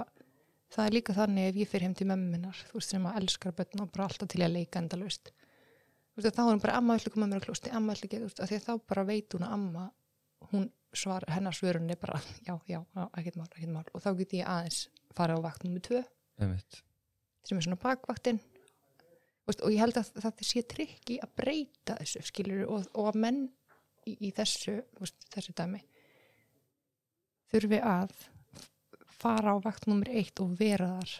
það 0.70 0.86
er 0.86 0.96
líka 0.96 1.14
þannig 1.14 1.50
ef 1.50 1.60
ég 1.60 1.70
fyrir 1.70 1.86
heim 1.88 1.94
til 1.98 2.08
mömmu 2.10 2.34
minnar 2.34 2.64
þú 2.70 2.78
veist 2.78 2.94
sem 2.94 3.06
að 3.06 3.20
elskar 3.20 3.54
börn 3.58 3.84
og 3.84 3.92
bara 3.94 4.06
alltaf 4.06 4.30
til 4.30 4.42
að 4.46 4.54
leika 4.56 4.82
veist 6.20 6.36
þá 6.36 6.42
er 6.42 6.50
hún 6.50 6.62
bara 6.62 6.76
amma 6.78 6.96
ætla 6.98 7.10
að 7.10 7.14
koma 7.14 7.28
mér 7.30 7.42
á 7.42 7.46
klósti, 7.46 7.70
amma 7.72 7.94
ætla 7.94 8.20
að 8.44 8.64
þá 8.66 8.72
bara 8.86 9.04
veit 9.08 9.34
hún 9.34 9.46
að 9.46 9.54
amma 9.56 9.84
hún 10.50 10.66
svar, 10.96 11.26
hennar 11.30 11.56
svörun 11.56 11.90
er 11.90 11.98
bara 12.00 12.20
já, 12.48 12.54
já, 12.66 12.80
ekkert 13.18 13.36
mál, 13.40 13.50
ekkert 13.54 13.74
mál. 13.74 13.86
Og 13.94 14.04
þá 14.04 14.10
get 14.22 14.36
ég 14.40 14.48
aðeins 14.48 14.80
fara 15.16 15.36
á 15.36 15.40
vakt 15.42 15.66
nummer 15.66 15.84
tvö. 15.84 16.02
Sem 17.46 17.58
er 17.58 17.66
svona 17.66 17.80
bakvaktin. 17.80 18.40
Þú 18.40 19.52
veist, 19.52 19.62
og 19.66 19.72
ég 19.74 19.82
held 19.82 19.98
að 19.98 20.10
það 20.22 20.44
sé 20.46 20.62
trikki 20.68 21.16
að 21.22 21.32
breyta 21.40 21.96
þessu 21.98 22.22
skilur 22.28 22.66
og, 22.70 22.84
og 22.94 23.10
að 23.10 23.22
menn 23.24 23.40
í, 24.06 24.16
í 24.28 24.30
þessu, 24.36 24.76
veist, 25.00 25.26
þessu 25.32 25.56
dæmi 25.58 25.80
þurfi 27.50 27.80
að 27.82 28.14
fara 29.20 29.54
á 29.54 29.56
vakt 29.62 29.88
nummer 29.90 30.10
eitt 30.12 30.40
og 30.42 30.54
vera 30.60 30.94
þar 31.00 31.16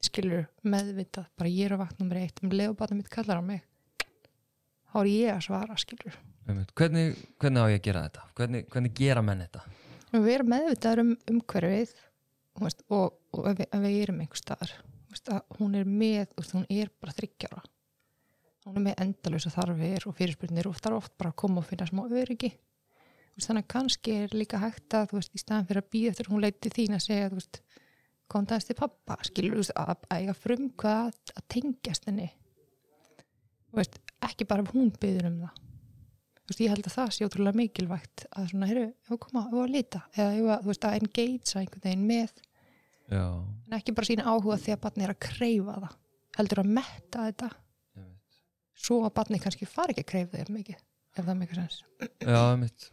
skilur 0.00 0.46
meðvitað, 0.64 1.28
bara 1.38 1.52
ég 1.52 1.68
er 1.68 1.76
á 1.76 1.82
vakt 1.82 2.00
nummer 2.00 2.18
eitt 2.20 2.40
um 2.42 2.52
lefubatna 2.52 2.98
mitt 2.98 3.12
kallar 3.12 3.40
á 3.40 3.44
mig 3.44 3.62
þá 4.90 4.96
er 5.02 5.10
ég 5.12 5.34
að 5.34 5.44
svara 5.46 5.76
skilur. 5.78 6.16
Hvernig, 6.78 7.18
hvernig 7.40 7.64
á 7.64 7.72
ég 7.72 7.80
að 7.80 7.86
gera 7.88 8.04
þetta? 8.06 8.26
Hvernig, 8.38 8.68
hvernig 8.72 8.94
gera 8.96 9.24
menn 9.24 9.44
þetta? 9.46 9.64
við 10.10 10.32
erum 10.34 10.48
meðvitaður 10.50 11.02
um 11.04 11.10
umhverfið 11.30 11.92
veist, 12.60 12.80
og, 12.90 13.18
og 13.36 13.50
ef, 13.50 13.60
við, 13.60 13.68
ef 13.70 13.84
við 13.84 13.98
erum 14.04 14.22
einhver 14.24 14.40
staðar 14.40 14.72
veist, 15.10 15.30
hún 15.60 15.76
er 15.78 15.86
með, 15.86 16.32
veist, 16.38 16.56
hún 16.56 16.66
er 16.66 16.90
bara 17.00 17.14
þryggjára 17.14 17.62
hún 18.66 18.80
er 18.80 18.86
með 18.88 19.04
endalösa 19.04 19.52
þarfir 19.54 20.08
og 20.08 20.16
fyrirspurnir 20.18 20.68
og 20.68 20.80
þarf 20.80 20.98
oft 20.98 21.14
bara 21.18 21.32
að 21.32 21.38
koma 21.42 21.62
og 21.62 21.68
finna 21.68 21.86
smá 21.88 22.02
öryggi. 22.04 22.52
Þannig 23.40 23.64
að 23.64 23.70
kannski 23.72 24.16
er 24.20 24.34
líka 24.36 24.58
hægt 24.60 24.92
að 24.98 25.14
í 25.16 25.40
staðan 25.40 25.64
fyrir 25.70 25.80
að 25.80 25.92
býða 25.94 26.10
eftir 26.12 26.28
hún 26.28 26.42
leiti 26.44 26.72
þín 26.74 26.98
að 26.98 27.06
segja 27.06 27.30
það 27.32 28.66
til 28.66 28.76
pappa 28.76 29.16
skilur, 29.24 29.62
að, 29.80 30.04
eiga 30.12 30.34
frum 30.36 30.68
hvað 30.76 31.16
að 31.32 31.46
tengjast 31.54 32.04
henni. 32.10 32.28
Ekki 34.20 34.44
bara 34.50 34.66
ef 34.66 34.74
hún 34.74 34.92
byður 35.00 35.30
um 35.30 35.40
það 35.46 35.69
veist, 36.50 36.62
ég 36.64 36.72
held 36.74 36.86
að 36.86 36.96
það 36.96 37.14
sé 37.14 37.26
ótrúlega 37.26 37.60
mikilvægt 37.60 38.26
að 38.30 38.50
svona, 38.52 38.68
heyrðu, 38.70 38.86
ef 38.90 39.14
að 39.14 39.20
koma, 39.24 39.42
ef 39.48 39.58
að 39.62 39.74
lita? 39.74 40.02
Eða 40.16 40.30
ef 40.36 40.50
að, 40.50 40.62
þú 40.64 40.72
veist, 40.72 40.86
að 40.86 40.96
engagea 41.00 41.62
einhvern 41.62 41.84
veginn 41.86 42.06
með 42.10 42.44
Já, 43.10 43.24
en 43.66 43.74
ekki 43.74 43.94
bara 43.96 44.06
sína 44.06 44.26
áhuga 44.30 44.58
því 44.62 44.74
að 44.76 44.82
barni 44.84 45.06
er 45.06 45.12
að 45.14 45.22
kreyfa 45.24 45.78
það 45.82 45.96
heldur 46.38 46.60
að 46.62 46.68
metta 46.78 47.24
þetta. 47.26 47.48
Svo 48.80 49.00
að 49.04 49.14
barni 49.18 49.40
kannski 49.42 49.66
fari 49.68 49.92
ekki 49.92 50.04
að 50.06 50.10
kreifa 50.12 50.38
þér 50.38 50.52
mikið 50.54 50.76
ef 50.78 51.24
það 51.26 51.40
mikið 51.40 51.58
sens. 51.58 51.80
Já, 52.22 52.42
mitt 52.60 52.86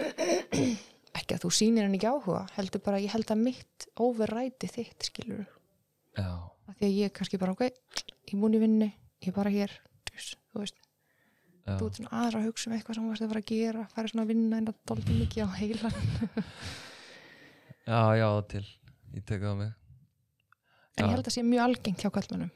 ekki 1.20 1.36
að 1.36 1.44
þú 1.44 1.50
sýnir 1.54 1.86
henni 1.86 1.98
ekki 1.98 2.10
áhuga 2.10 2.42
heldur 2.56 2.82
bara, 2.84 3.00
ég 3.02 3.14
held 3.14 3.30
að 3.32 3.42
mitt 3.44 3.86
overræti 4.00 4.70
þitt 4.70 5.08
skilur 5.08 5.46
Já, 6.18 6.30
því 6.78 6.88
að 6.88 6.98
ég 6.98 7.14
kannski 7.16 7.40
bara, 7.40 7.54
ok, 7.54 7.66
ég 7.70 8.34
er 8.34 8.42
búin 8.42 8.56
í 8.58 8.62
vinnu 8.62 8.90
ég 8.90 9.30
er 9.30 9.36
bara 9.36 9.52
hér 9.54 9.74
þú 10.10 10.62
veist, 10.62 10.78
þú 11.78 11.88
ert 11.88 11.98
svona 11.98 12.22
aðra 12.22 12.40
að 12.40 12.46
hugsa 12.48 12.68
um 12.68 12.76
eitthvað 12.76 12.96
sem 12.96 13.04
þú 13.04 13.10
varst 13.12 13.24
að 13.24 13.32
fara 13.32 13.42
að 13.44 13.50
gera, 13.50 13.84
færi 13.94 14.12
svona 14.12 14.24
að 14.24 14.32
vinna 14.32 14.60
en 14.60 14.70
að 14.70 14.78
doldi 14.90 15.18
mikið 15.18 15.44
á 15.44 15.48
heilan 15.60 15.98
já, 17.90 18.00
já, 18.20 18.28
til. 18.50 18.64
Ég 19.10 19.26
tek 19.26 19.42
það 19.42 19.54
á 19.54 19.56
mig. 19.60 19.70
En 20.96 21.04
ég 21.04 21.10
Já. 21.10 21.14
held 21.16 21.30
að 21.30 21.34
sé 21.34 21.44
mjög 21.46 21.64
algengt 21.64 22.02
hjá 22.04 22.10
kallmönnum 22.14 22.52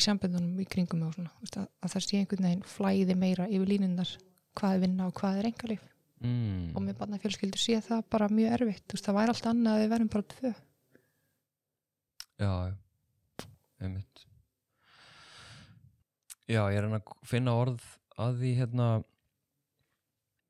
í 0.00 0.04
samböndunum 0.04 0.60
í 0.62 0.66
kringum 0.70 1.04
og 1.06 1.14
svona, 1.16 1.32
þú 1.36 1.44
veist, 1.44 1.60
að, 1.60 1.68
að 1.84 1.94
það 1.94 2.04
sé 2.06 2.20
einhvern 2.20 2.46
veginn 2.46 2.66
flæði 2.70 3.16
meira 3.18 3.48
yfir 3.50 3.70
línundar 3.72 4.12
hvað 4.58 4.76
er 4.76 4.82
vinna 4.84 5.08
og 5.10 5.14
hvað 5.18 5.40
er 5.40 5.48
engalíf 5.50 5.84
mm. 6.24 6.70
og 6.74 6.84
með 6.86 6.98
barna 7.00 7.20
fjölskyldur 7.20 7.60
sé 7.60 7.80
það 7.84 8.06
bara 8.12 8.30
mjög 8.32 8.56
erfitt. 8.56 8.84
Þú 8.86 8.96
veist, 8.96 9.08
það 9.08 9.18
væri 9.18 9.34
allt 9.34 9.50
annað 9.50 9.76
að 9.76 9.82
við 9.82 9.92
verðum 9.94 10.12
bara 10.14 10.28
tvö. 10.34 10.52
Já, 12.40 12.52
einmitt 13.84 14.26
Já, 16.50 16.64
ég 16.72 16.80
er 16.80 16.86
hann 16.88 16.98
að 16.98 17.14
finna 17.30 17.54
orð 17.54 17.84
að 18.20 18.40
því 18.40 18.52
hérna 18.58 18.86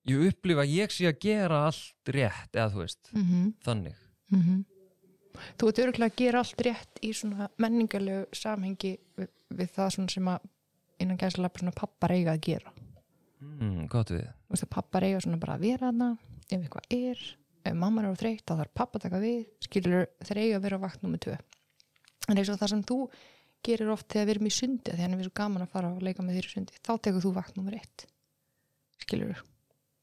ég 0.09 0.27
upplifa 0.31 0.65
að 0.65 0.75
ég 0.75 0.95
sé 0.95 1.09
að 1.11 1.19
gera 1.23 1.65
allt 1.69 2.13
rétt, 2.17 2.53
eða 2.55 2.71
þú 2.73 2.83
veist 2.85 3.13
mm 3.13 3.25
-hmm. 3.25 3.53
þannig 3.67 4.07
Mm 4.31 4.65
Þú 5.59 5.69
ert 5.69 5.79
örgulega 5.79 6.13
að 6.13 6.17
gera 6.17 6.39
allt 6.39 6.63
rétt 6.67 6.99
í 7.03 7.13
svona 7.13 7.49
menningarlegu 7.57 8.27
samhengi 8.33 8.99
við, 9.17 9.29
við 9.49 9.69
það 9.77 9.91
svona 9.95 10.09
sem 10.09 10.29
að 10.29 10.39
innan 10.99 11.19
gæslega 11.19 11.59
svona 11.59 11.73
pappar 11.73 12.13
eiga 12.13 12.33
að 12.33 12.41
gera. 12.41 12.73
mm, 13.41 13.89
Gott 13.89 14.11
við 14.11 14.27
Þú 14.27 14.55
veist 14.55 14.67
að 14.67 14.75
pappar 14.75 15.05
eiga 15.05 15.21
svona 15.21 15.39
bara 15.39 15.55
að 15.55 15.61
vera 15.61 15.87
hana, 15.87 16.19
ef 16.51 16.61
eitthvað 16.61 16.85
er, 16.91 17.37
ef 17.65 17.75
mamma 17.75 18.03
er 18.03 18.11
á 18.11 18.21
þreytt 18.21 18.45
þá 18.45 18.57
þarf 18.57 18.75
pappa 18.75 18.99
að 18.99 19.03
taka 19.03 19.21
við, 19.21 19.47
skilur 19.61 20.07
þeir 20.25 20.39
eiga 20.39 20.57
að 20.57 20.63
vera 20.63 20.79
vakt 20.79 21.03
nummið 21.03 21.21
tvö. 21.21 21.37
En 22.29 22.37
eins 22.37 22.49
og 22.49 22.59
það 22.59 22.69
sem 22.69 22.83
þú 22.83 22.99
gerir 23.67 23.93
oft 23.93 24.09
þegar 24.11 24.27
við 24.27 24.35
erum 24.35 24.49
í 24.51 24.53
sundi, 24.55 24.95
því 24.95 25.05
hann 25.05 25.17
er 25.17 25.25
svo 25.27 25.37
gaman 25.41 25.65
að 25.65 25.73
fara 25.75 25.93
og 25.93 26.03
leika 26.05 26.25
með 26.25 26.39
þér 26.39 26.49
í 26.49 26.53
sundi, 26.55 26.81
þá 26.81 26.93
tekur 26.97 27.25
þú 27.25 27.33
vakt 27.37 27.59
nummið 27.59 27.79
eitt. 27.81 28.07
Skilur 29.05 29.47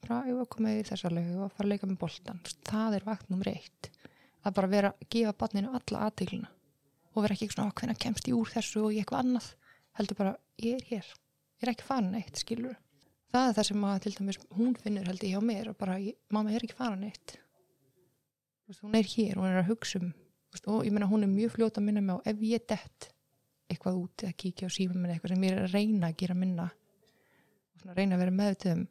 ég 0.08 0.38
var 0.38 0.48
komið 0.48 0.78
í 0.80 0.84
þessa 0.88 1.10
lögu 1.12 1.34
og 1.36 1.46
að 1.48 1.56
fara 1.58 1.66
að 1.66 1.72
leika 1.74 1.88
með 1.90 1.98
boltan. 2.00 2.42
Það 2.70 2.94
er 2.96 3.06
vakt 3.08 3.32
nummið 3.34 3.50
eitt. 3.52 3.90
Að 4.46 4.54
bara 4.56 4.70
vera 4.72 4.92
að 4.94 5.08
gefa 5.12 5.34
barninu 5.42 5.74
alla 5.76 6.04
aðteglina 6.06 6.52
og 7.12 7.24
vera 7.26 7.36
ekki 7.36 7.50
svona, 7.50 7.74
hvernig 7.76 8.00
kemst 8.00 8.30
ég 8.30 8.38
úr 8.38 8.52
þessu 8.54 8.86
og 8.86 8.94
ég 8.94 9.04
eitthvað 9.04 9.26
annað? 9.26 9.48
Heldur 9.98 10.20
bara, 10.20 10.36
ég 10.62 10.78
er 10.78 10.86
hér. 10.92 11.10
Ég 11.58 11.66
er 11.66 11.74
ekki 11.74 11.88
farin 11.90 12.16
eitt, 12.16 12.40
skilur 12.40 12.78
það 13.34 13.50
er 13.50 13.58
það 13.58 13.68
sem 13.70 13.86
að 13.88 14.00
til 14.04 14.14
dæmis 14.18 14.40
hún 14.56 14.78
finnur 14.82 15.10
held 15.10 15.26
ég 15.26 15.36
hjá 15.36 15.44
mér 15.44 15.70
og 15.72 15.78
bara, 15.80 15.98
mamma 16.34 16.54
er 16.54 16.64
ekki 16.64 16.78
farin 16.78 17.06
eitt 17.08 17.36
hún 18.82 18.98
er 19.00 19.08
hér, 19.08 19.38
hún 19.38 19.50
er 19.50 19.62
að 19.62 19.72
hugsa 19.72 20.02
um 20.02 20.12
og 20.74 20.88
ég 20.88 20.94
meina 20.96 21.10
hún 21.10 21.26
er 21.26 21.32
mjög 21.32 21.56
fljóta 21.58 21.82
að 21.82 21.88
minna 21.88 22.04
mig 22.04 22.18
á 22.18 22.28
ef 22.32 22.44
ég 22.44 22.66
dett 22.70 23.10
eitthvað 23.72 23.98
út 24.04 24.24
eða 24.26 24.38
kíkja 24.44 24.70
á 24.70 24.72
sífum 24.74 25.02
minna 25.02 25.16
eitthvað 25.16 25.34
sem 25.34 25.48
ég 25.48 25.56
er 25.56 25.66
að 25.66 25.74
reyna 25.76 26.12
að 26.12 26.22
gera 26.22 26.38
minna. 26.38 26.68
Og 27.74 27.82
svona 27.82 27.98
reyna 27.98 28.16
að 28.18 28.24
vera 28.24 28.36
meðutöðum 28.38 28.86
um, 28.86 28.88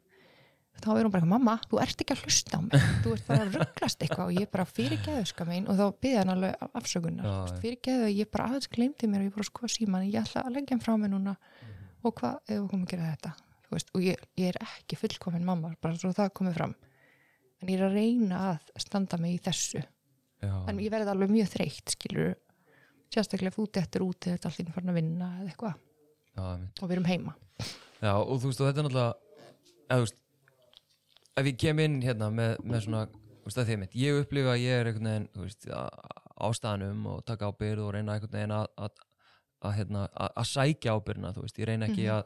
þá 0.77 0.89
er 0.93 1.07
hún 1.07 1.13
bara, 1.15 1.29
mamma, 1.31 1.55
þú 1.65 1.79
ert 1.81 2.03
ekki 2.03 2.13
að 2.13 2.21
hlusta 2.27 2.57
á 2.57 2.61
mig. 2.61 2.85
Þú 3.03 3.15
ert 3.15 3.25
bara 3.31 3.47
að 3.47 3.55
rugglast 3.57 4.03
eitthvað 4.05 4.29
og 4.29 4.37
ég 4.37 4.51
bara 4.53 4.67
fyrirgeðu 4.69 5.25
ska 5.31 5.47
mín 5.49 5.65
og 5.71 5.79
þá 5.79 5.85
byrja 6.05 6.21
hann 6.21 6.33
alveg 6.35 6.53
af- 6.61 6.77
afsökunar. 6.81 7.25
Þú 7.25 7.55
já. 7.57 7.59
fyrirgeðu, 7.65 8.11
ég 8.13 8.29
bara 8.35 8.51
aðeins 8.51 8.69
glemdi 8.75 9.09
mér 9.09 9.23
og 9.25 9.31
ég 9.31 9.41
að 9.41 9.49
skoða 9.49 9.73
síman, 9.73 10.05
ég 10.05 10.21
ætla 10.21 10.45
að 10.45 10.55
leggja 10.59 10.77
hann 10.77 10.85
frá 10.85 10.93
mig 11.01 11.13
núna. 11.15 11.33
Og 12.05 12.13
hvað, 12.19 12.37
ef 12.45 12.53
við 12.59 12.69
komum 12.69 12.85
að 12.85 12.93
gera 12.93 13.11
þetta 13.15 13.33
Þú 13.67 13.75
veist, 13.75 13.89
og 13.97 14.03
ég, 14.05 14.21
ég 14.39 14.53
er 14.53 14.57
ekki 14.63 14.95
fullkomin 14.95 15.43
mamma 15.43 15.73
bara 15.83 15.97
svo 15.99 16.13
það 16.15 16.29
komið 16.39 16.53
fram. 16.55 16.75
En 17.59 17.71
ég 17.73 17.81
er 17.81 17.87
að 17.89 17.97
reyna 17.97 18.41
að 18.53 18.69
standa 18.79 19.17
mig 19.19 19.33
í 19.35 19.41
þessu. 19.43 19.81
Já, 20.39 20.53
en 20.69 20.79
ég 20.79 20.93
verði 20.93 21.11
alveg 21.11 21.33
mjög 21.33 21.49
þreytt 21.55 21.95
skilur 21.97 22.35
sérstaklega 23.13 23.47
ef 23.53 23.57
þú 23.57 23.65
dettur 23.77 24.05
út 24.07 24.27
eða 24.27 24.37
þetta 24.37 24.49
allir 24.51 24.73
farin 24.75 24.89
að 24.93 24.99
vinna 25.01 25.29
eða 25.41 25.51
eitthvað. 25.51 25.75
Og 26.81 26.87
við 26.89 26.95
erum 26.97 27.07
heima. 27.09 27.33
Já, 28.01 28.13
og 28.13 28.35
þú 28.41 28.49
veist, 28.51 28.61
og 28.61 28.67
þetta 28.67 28.79
er 28.83 28.87
náttúrulega 28.87 29.13
eða, 29.87 29.97
þú 29.97 30.03
veist, 30.05 30.19
ef 31.41 31.45
ég 31.51 31.57
kem 31.63 31.79
inn 31.79 31.97
hérna 32.05 32.29
með, 32.33 32.53
með 32.63 32.83
svona, 32.85 33.01
þú 33.07 33.49
veist, 33.49 33.57
að 33.63 33.67
því 33.71 33.77
mitt. 33.81 33.95
Ég 33.97 34.19
upplifa 34.21 34.53
að 34.53 34.61
ég 34.63 34.81
er 34.81 34.89
einhvern 34.91 35.09
veginn, 35.09 35.27
þú 35.33 35.45
veist 35.47 35.67
á- 35.73 35.97
á 36.37 36.47
staðnum 36.53 37.05
og 37.09 37.25
taka 37.25 37.49
ábyrð 37.49 37.83
og 37.87 37.93
reyna 37.95 38.13
einhvern 38.17 38.35
veginn 38.37 38.53
að, 38.53 38.67
að, 38.77 38.91
að, 39.65 39.75
hérna, 39.79 40.03
að, 40.13 40.31
að 40.43 40.49
sækja 40.51 40.93
ábyrðina, 40.99 41.33
þú 41.33 41.41
veist, 41.47 41.57
ég 41.63 41.65
reyna 41.71 41.87
ekki 41.89 42.05
Mhm. 42.05 42.13
að 42.13 42.23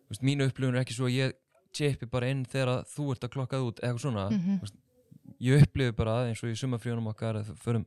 þú 0.00 0.14
veist, 0.14 0.22
mínu 0.30 0.46
upplifun 0.48 0.76
er 0.76 0.84
ekki 0.84 0.96
svo 0.96 1.06
að 1.10 1.16
ég 1.18 1.32
chipi 1.76 2.06
bara 2.10 2.26
inn 2.32 2.44
þegar 2.44 2.84
þú 2.88 3.10
ert 3.12 3.24
að 3.28 3.32
klokkað 3.36 3.66
út 3.68 3.80
eitthvað 3.84 4.00
svona, 4.00 4.30
Mhm. 4.30 4.60
ég 5.40 5.62
upplifi 5.62 5.92
bara 5.96 6.24
eins 6.26 6.42
og 6.42 6.48
í 6.50 6.56
sumafríunum 6.56 7.06
okkar 7.12 7.44
förum 7.60 7.84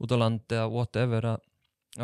út 0.00 0.10
á 0.12 0.16
land 0.18 0.40
eða 0.48 0.70
whatever 0.70 1.20
að, 1.22 1.40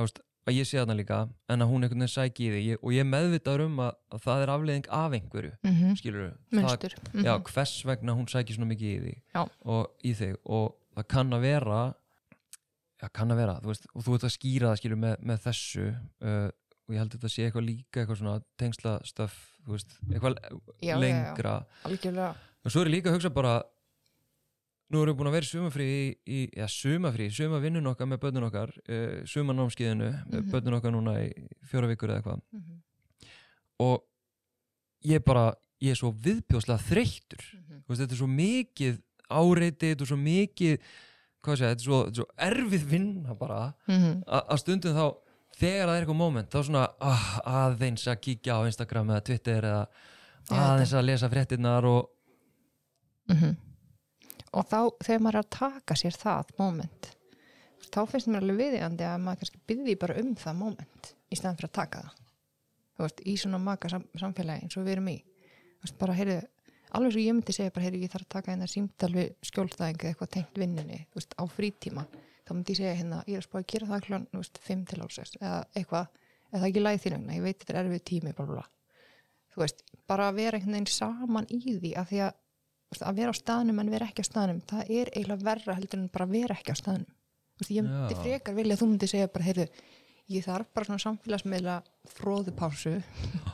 veist, 0.01 0.21
að 0.43 0.57
ég 0.59 0.67
sé 0.67 0.79
þarna 0.81 0.97
líka 0.99 1.19
en 1.53 1.63
að 1.63 1.71
hún 1.71 1.85
einhvern 1.87 2.03
veginn 2.03 2.13
sæki 2.13 2.47
í 2.47 2.53
þig. 2.53 2.69
Ég, 2.73 2.83
og 2.83 2.95
ég 2.97 3.09
meðvitaður 3.09 3.65
um 3.69 3.83
að, 3.85 3.93
að 4.11 4.23
það 4.27 4.45
er 4.45 4.53
afleiðing 4.55 4.89
af 4.99 5.17
einhverju 5.19 5.53
mm 5.53 5.75
-hmm. 5.79 5.99
skilur 6.01 6.31
munstur 6.51 6.97
mm 7.13 7.27
já, 7.27 7.33
hvers 7.51 7.75
vegna 7.87 8.17
hún 8.19 8.29
sækir 8.29 8.57
svona 8.57 8.73
mikið 8.73 8.89
í 8.89 9.01
þig 9.05 9.19
Já. 9.35 9.43
og 9.65 9.91
í 10.03 10.15
þig. 10.15 10.37
Og 10.45 10.75
það 10.97 11.09
kann 11.09 11.33
að 11.33 11.45
vera 11.47 11.83
já, 13.03 13.09
kann 13.13 13.31
að 13.31 13.37
vera, 13.43 13.61
þú 13.63 13.73
veist, 13.73 13.87
og 13.95 14.05
þú 14.05 14.15
ert 14.15 14.25
að 14.25 14.37
skýra 14.37 14.73
það 14.73 14.81
skilur 14.81 15.01
með, 15.05 15.17
með 15.21 15.39
þessu 15.47 15.87
uh, 16.23 16.51
og 16.83 16.95
ég 16.95 16.99
held 16.99 17.13
að 17.13 17.19
þetta 17.19 17.33
sé 17.33 17.45
eitthvað 17.47 17.69
líka 17.69 18.01
eitthvað 18.03 18.19
svona 18.19 18.43
tengsla 18.59 18.99
stöf, 19.07 19.37
þú 19.65 19.77
veist, 19.77 19.99
eitthvað 20.11 20.39
Já, 20.83 20.97
lengra. 20.99 21.65
Algjörlega. 21.87 22.35
Og 22.63 22.71
svo 22.71 22.83
er 22.83 22.91
ég 22.91 22.97
líka 22.97 23.11
að 23.11 23.17
hugsa 23.17 23.31
bara 23.35 23.55
nú 24.93 25.01
erum 25.03 25.15
við 25.15 25.19
búin 25.19 25.29
að 25.31 25.37
vera 25.39 25.49
sumafrí 25.49 25.87
í, 26.29 26.41
já, 26.57 26.67
sumafrí, 26.69 27.31
sumavinnun 27.33 27.87
okkar 27.93 28.07
með 28.11 28.21
börnun 28.27 28.47
okkar 28.51 28.73
uh, 28.89 29.23
sumanámskiðinu 29.25 30.11
með 30.29 30.41
Mhm. 30.43 30.51
börnun 30.53 30.77
okkar 30.79 30.93
núna 30.93 31.15
í 31.25 31.31
fjóra 31.71 31.89
vikur 31.89 32.11
eða 32.13 32.21
eitthvað 32.23 32.41
mm 32.53 32.61
-hmm. 32.61 32.81
og 33.81 34.03
ég 35.05 35.25
bara, 35.25 35.55
ég 35.81 35.91
er 35.91 35.97
svo 35.97 36.13
viðbjóðslega 36.13 36.79
þreyttur 36.91 37.43
Mhm. 37.55 37.81
Þú 37.83 37.89
veist, 37.89 38.03
þetta 38.03 38.13
er 38.13 38.21
svo 38.23 38.27
mikið 38.29 39.01
áreiti, 39.31 39.89
þetta 39.95 40.03
er 40.03 40.07
svo 40.07 40.17
mikið 40.17 40.79
hvað 41.43 41.57
sé, 41.57 41.65
þetta 41.65 41.83
er 41.83 41.89
svo, 41.89 42.07
er 42.07 42.13
svo 42.15 42.27
erfið 42.39 42.85
vinna 42.87 43.35
bara 43.35 43.75
Mhm. 43.89 44.23
að 44.29 44.59
stundum 44.59 44.95
þá 44.95 45.17
þegar 45.59 45.87
það 45.89 45.97
er 45.97 46.05
eitthvað 46.07 46.17
moment 46.17 46.51
þá 46.51 46.63
svona 46.63 46.89
ah, 47.01 47.41
aðeins 47.45 48.07
að 48.07 48.21
kíkja 48.21 48.55
á 48.55 48.67
Instagram 48.67 49.09
eða 49.11 49.25
Twitter 49.25 49.63
eða 49.63 49.87
aðeins 50.51 50.93
að 50.93 51.05
lesa 51.05 51.29
fréttinnar 51.29 51.85
og 51.85 52.09
Mhm. 53.29 53.57
Og 54.53 54.69
þá 54.69 54.79
þegar 55.03 55.25
maður 55.25 55.39
er 55.39 55.43
að 55.43 55.53
taka 55.59 55.99
sér 55.99 56.17
það 56.21 56.55
moment 56.61 57.13
þá 57.93 58.01
finnst 58.09 58.31
mér 58.31 58.43
alveg 58.43 58.61
viðjandi 58.61 59.07
að 59.07 59.21
maður 59.21 59.43
kannski 59.43 59.61
byrði 59.69 59.99
bara 60.01 60.17
um 60.23 60.33
það 60.39 60.59
moment 60.61 61.13
í 61.33 61.39
staðan 61.39 61.59
fyrir 61.59 61.71
að 61.71 61.77
taka 61.79 62.03
það. 62.03 62.19
Þú 62.93 63.05
veist, 63.05 63.23
í 63.29 63.35
svona 63.41 63.61
maka 63.63 63.91
sam 63.93 64.05
samfélagi 64.21 64.67
eins 64.67 64.77
og 64.79 64.87
við 64.87 64.95
erum 64.97 65.13
í. 65.13 65.19
Þú 65.77 65.87
veist, 65.87 65.99
bara 66.01 66.17
heyrðu 66.17 66.39
alveg 66.97 67.15
svo 67.15 67.23
ég 67.23 67.37
myndi 67.37 67.57
segja 67.57 67.73
bara, 67.73 67.87
heyrðu, 67.87 68.03
ég 68.03 68.13
þarf 68.13 68.27
að 68.27 68.35
taka 68.37 68.53
hérna 68.53 68.69
símtal 68.69 69.11
við 69.15 69.31
skjólstæðing 69.49 70.03
eða 70.03 70.13
eitthvað 70.13 70.33
tengt 70.37 70.61
vinnunni 70.61 70.99
þú 71.07 71.21
veist, 71.21 71.37
á 71.41 71.45
frítíma, 71.49 72.05
þá 72.45 72.53
myndi 72.53 72.75
ég 72.75 72.81
segja 72.83 72.99
hérna 72.99 73.23
ég 73.25 73.39
er 73.39 73.41
að 73.41 73.49
spá 73.49 73.57
að 73.61 73.69
gera 73.73 73.89
það 73.89 74.05
klán, 74.07 74.27
þú 74.29 74.43
veist, 74.43 74.61
5 74.67 74.83
til 74.91 75.01
álsess 75.01 75.39
eða 75.41 75.63
eitthvað, 75.81 76.21
eða 76.53 76.69
ekki 76.69 76.83
læð 76.85 77.01
þín 77.07 77.17
vegna? 77.17 77.39
Ég 77.39 77.47
veit 77.47 77.63
þetta 77.63 77.73
er 77.73 77.81
erfið 77.87 78.05
tími, 78.11 78.35
bla 78.37 78.47
bla 78.51 78.67
þú 79.53 79.65
veist, 79.65 79.83
bara 80.09 80.29
vera 80.37 80.61
einhvern 80.61 80.77
veginn 80.77 80.93
saman 80.93 81.49
í 81.49 81.63
því 81.65 81.95
að 81.97 82.13
því 82.13 82.23
að 82.27 82.37
að 83.01 83.19
vera 83.23 83.33
á 83.33 83.37
staðnum 83.37 83.81
en 83.81 83.91
vera 83.93 84.09
ekki 84.11 84.25
á 84.25 84.29
staðnum 84.29 84.61
það 84.69 84.91
er 84.93 85.11
eiginlega 85.15 85.47
verra 85.47 85.77
heldur 85.79 86.01
en 86.01 86.09
bara 86.13 86.27
að 86.29 86.35
vera 86.37 86.57
ekki 86.59 86.75
á 86.75 86.77
staðnum. 86.77 87.11
Veist, 87.61 87.73
ég 87.73 87.87
myndi 87.87 88.17
Já. 88.17 88.21
frekar 88.23 88.57
vilja 88.57 88.77
að 88.77 88.83
þú 88.83 88.89
myndi 88.91 89.09
segja 89.11 89.31
bara, 89.33 89.47
heyrðu, 89.47 89.67
ég 90.33 90.47
þarf 90.47 90.71
bara 90.75 90.89
svona 90.89 91.03
samfélagsmiðla 91.05 91.77
fróðupásu 92.17 92.95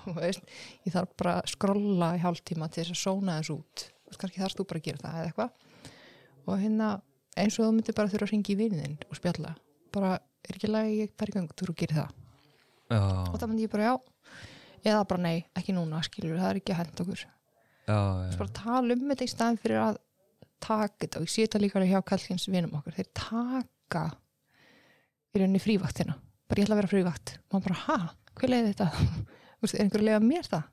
ég 0.87 0.92
þarf 0.95 1.14
bara 1.18 1.37
að 1.40 1.52
skrolla 1.52 2.11
í 2.16 2.23
hálftíma 2.23 2.71
til 2.73 2.83
þess 2.85 2.95
að 2.97 3.02
sóna 3.02 3.38
þess 3.38 3.54
út. 3.54 3.87
Veist, 4.09 4.21
kannski 4.23 4.42
þarfst 4.42 4.61
þú 4.61 4.68
bara 4.71 4.83
að 4.83 4.88
gera 4.88 5.02
það 5.04 5.18
eða 5.18 5.30
eitthvað. 5.30 5.88
Og 6.49 6.62
hérna 6.62 6.92
eins 7.38 7.59
og 7.59 7.66
þú 7.66 7.73
myndir 7.76 7.99
bara 7.99 8.12
þurfa 8.12 8.28
að 8.28 8.35
ringi 8.35 8.54
í 8.54 8.59
vinnin 8.59 8.99
og 9.09 9.18
spjalla. 9.18 9.57
Bara, 9.95 10.14
er 10.49 10.59
ekki 10.59 10.71
lagi 10.71 11.02
ég 11.02 11.16
bara 11.18 11.33
í 11.33 11.37
gang 11.38 11.50
þú 11.52 11.73
og 11.73 11.78
gerir 11.83 12.00
það. 12.02 12.14
Já, 12.88 13.00
og 13.02 13.35
það 13.37 13.50
myndi 13.50 13.66
ég 13.66 13.75
bara 13.75 13.90
já. 13.90 13.97
Eða 14.87 15.02
bara 15.11 15.25
nei, 15.26 15.37
ekki 15.59 15.75
núna, 15.76 16.00
skilur, 16.07 16.38
það 16.38 16.54
er 16.54 16.61
ekki 16.62 16.73
að 16.73 16.80
henda 16.85 17.04
okkur 17.04 17.26
veist, 17.95 18.38
bara 18.38 18.54
tala 18.59 18.95
um 18.95 19.09
þetta 19.12 19.25
í 19.26 19.33
staðin 19.33 19.59
fyrir 19.62 19.80
að 19.83 19.99
taka 20.61 20.95
þetta. 21.04 21.18
Og 21.21 21.26
ég 21.28 21.33
sé 21.35 21.45
þetta 21.47 21.61
líka 21.62 21.78
alveg 21.78 21.92
hjá 21.95 22.02
kallkins 22.12 22.49
vinum 22.50 22.75
okkar, 22.78 22.97
þeir 22.99 23.11
taka 23.14 24.04
í 25.35 25.38
rauninni 25.42 25.61
frívaktina. 25.62 26.16
Bara 26.49 26.61
ég 26.62 26.66
ætla 26.68 26.76
að 26.78 26.83
vera 26.83 26.92
frívakt 26.95 27.35
og 27.38 27.54
maður 27.59 27.68
bara, 27.68 27.80
ha, 27.87 27.99
hver 28.40 28.52
leiði 28.54 28.73
þetta? 28.75 28.90
Er 29.59 29.80
einhver 29.83 29.99
að 30.00 30.07
leiða 30.07 30.21
mér 30.23 30.47
það, 30.47 30.66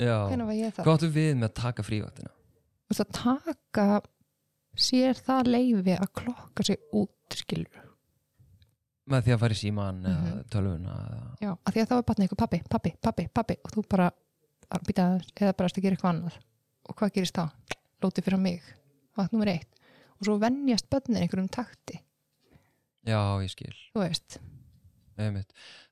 já. 0.00 0.14
hvernig 0.30 0.46
var 0.48 0.54
ég 0.56 0.70
það? 0.72 0.84
Hvað 0.86 0.94
áttu 0.96 1.08
við 1.12 1.34
með 1.36 1.48
að 1.50 1.56
taka 1.60 1.82
frívættina 1.84 2.30
Þú 2.86 2.94
veist, 2.94 3.02
að 3.02 3.10
taka 3.18 3.84
sér 4.86 5.20
það 5.26 5.50
leifi 5.52 5.96
að 6.00 6.08
klokka 6.20 6.64
sig 6.64 6.78
út 6.96 7.36
skilur 7.36 7.82
með 9.12 9.26
því 9.28 9.34
að 9.36 9.42
fara 9.44 9.54
í 9.54 9.60
síman 9.60 10.00
eða 10.02 10.22
Mhm. 10.32 10.40
tölvuna 10.50 10.94
já, 11.44 11.50
að 11.52 11.72
því 11.76 11.80
að 11.84 11.88
þá 11.90 11.94
er 11.98 12.06
batnið 12.08 12.24
eitthvað 12.26 12.40
pappi, 12.42 12.60
pappi, 12.72 12.92
pappi, 13.04 13.26
pappi 13.36 13.56
og 13.64 13.70
þú 13.76 13.84
bara, 13.94 14.08
að 14.70 14.86
býta 14.88 15.06
eða 15.40 15.56
bara 15.56 15.68
að 15.70 15.82
gera 15.84 15.96
eitthvað 15.96 16.12
annar 16.14 16.38
og 16.86 16.96
hvað 17.00 17.12
gerist 17.16 17.36
þá? 17.38 17.46
Lótið 18.04 18.26
fyrir 18.28 18.38
mig, 18.42 18.62
er 19.18 19.28
nummer 19.32 19.48
eitt. 19.50 19.68
Og 20.20 20.26
svo 20.28 20.36
venjast 20.40 20.86
börnin 20.92 21.18
einhverjum 21.22 21.48
takti. 21.52 21.98
Já, 23.06 23.18
ég 23.42 23.50
skil. 23.52 23.72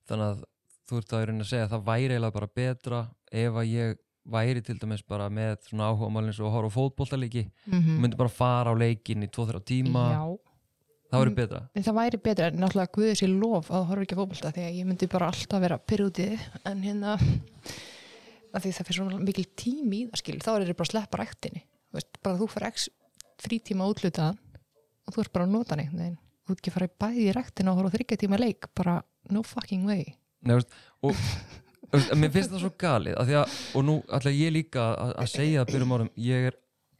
Þannig 0.04 0.24
að 0.28 0.42
þú 0.84 0.98
ert 1.00 1.14
að 1.16 1.22
rauninni 1.24 1.44
að 1.46 1.50
segja 1.50 1.66
að 1.68 1.72
það 1.74 1.84
væri 1.88 2.08
eiginlega 2.14 2.36
bara 2.36 2.50
betra 2.60 2.98
ef 3.32 3.58
að 3.62 3.70
ég 3.72 3.94
væri 4.34 4.62
til 4.64 4.76
dæmis 4.80 5.02
bara 5.08 5.28
með 5.32 5.54
svona 5.68 5.90
áhuga 5.92 6.10
málins 6.12 6.40
og 6.40 6.52
horfa 6.52 6.72
á 6.72 6.76
fótboltalíki 6.76 7.44
mm 7.66 7.88
og 7.94 8.02
myndi 8.04 8.16
bara 8.20 8.32
fara 8.32 8.72
á 8.72 8.74
leikin 8.76 9.24
í 9.24 9.28
2-3 9.32 9.60
tíma. 9.64 10.04
Já, 10.12 10.22
það 11.12 11.20
væri 11.24 11.30
Mm. 11.32 11.38
betra. 11.40 11.60
En 11.74 11.82
það 11.82 11.98
væri 12.00 12.20
betra. 12.22 12.46
En 12.46 12.60
náttúrulega 12.60 12.94
guðið 12.96 13.18
sér 13.20 13.32
lof 13.40 13.70
að 13.70 13.80
þú 13.80 13.88
horfir 13.88 14.04
ekki 14.04 14.16
því 14.54 14.64
að 14.68 14.78
ég 14.78 14.86
myndi 14.86 15.06
bara 15.08 15.26
alltaf 15.32 15.60
vera 15.60 15.78
pyrrútið 15.78 16.38
en 16.64 16.82
hérna 16.82 17.18
að 18.54 18.66
því 18.66 18.74
það 18.76 18.88
fyrir 18.88 19.00
svona 19.00 19.22
mikil 19.26 19.46
tími 19.58 20.02
í 20.02 20.10
það 20.10 20.22
skil 20.22 20.36
þá 20.40 20.50
er 20.54 20.64
þetta 20.64 20.78
bara 20.78 20.88
að 20.88 20.92
sleppa 20.92 21.20
ræktinni. 21.20 21.64
Þú 21.64 21.98
veist, 21.98 22.20
bara 22.22 22.40
þú 22.40 22.50
fyrir 22.54 22.74
x 22.74 22.88
frítíma 23.44 23.88
útlutaðan 23.90 24.38
og 25.04 25.16
þú 25.16 25.24
ert 25.24 25.34
bara 25.34 25.48
að 25.48 25.56
nota 25.56 25.78
neitt 25.78 25.94
neginn 25.94 26.20
þú 26.44 26.56
ekki 26.58 26.72
fara 26.74 26.88
í 26.88 26.94
bæði 27.00 27.24
í 27.24 27.34
ræktina 27.34 27.72
og 27.72 27.80
horfa 27.80 27.96
þryggja 27.96 28.20
tíma 28.20 28.40
leik 28.40 28.68
bara 28.76 28.98
no 29.32 29.42
fucking 29.46 29.86
way. 29.88 30.04
Nei, 30.44 30.58
veist, 30.58 30.74
og 31.04 32.18
mér 32.18 32.32
finnst 32.34 32.52
það 32.52 32.64
svo 32.64 32.72
galið 32.80 33.16
að 33.20 33.32
að, 33.40 33.58
og 33.78 33.86
nú 33.86 33.96
ætla 34.12 34.32
ég 34.34 34.52
líka 34.52 34.90
að, 34.92 35.14
að 35.22 35.30
segja 35.32 35.62
það 35.62 35.72
byrjum 35.72 35.94
árum 35.96 36.10
ég 36.20 36.48
er 36.50 36.58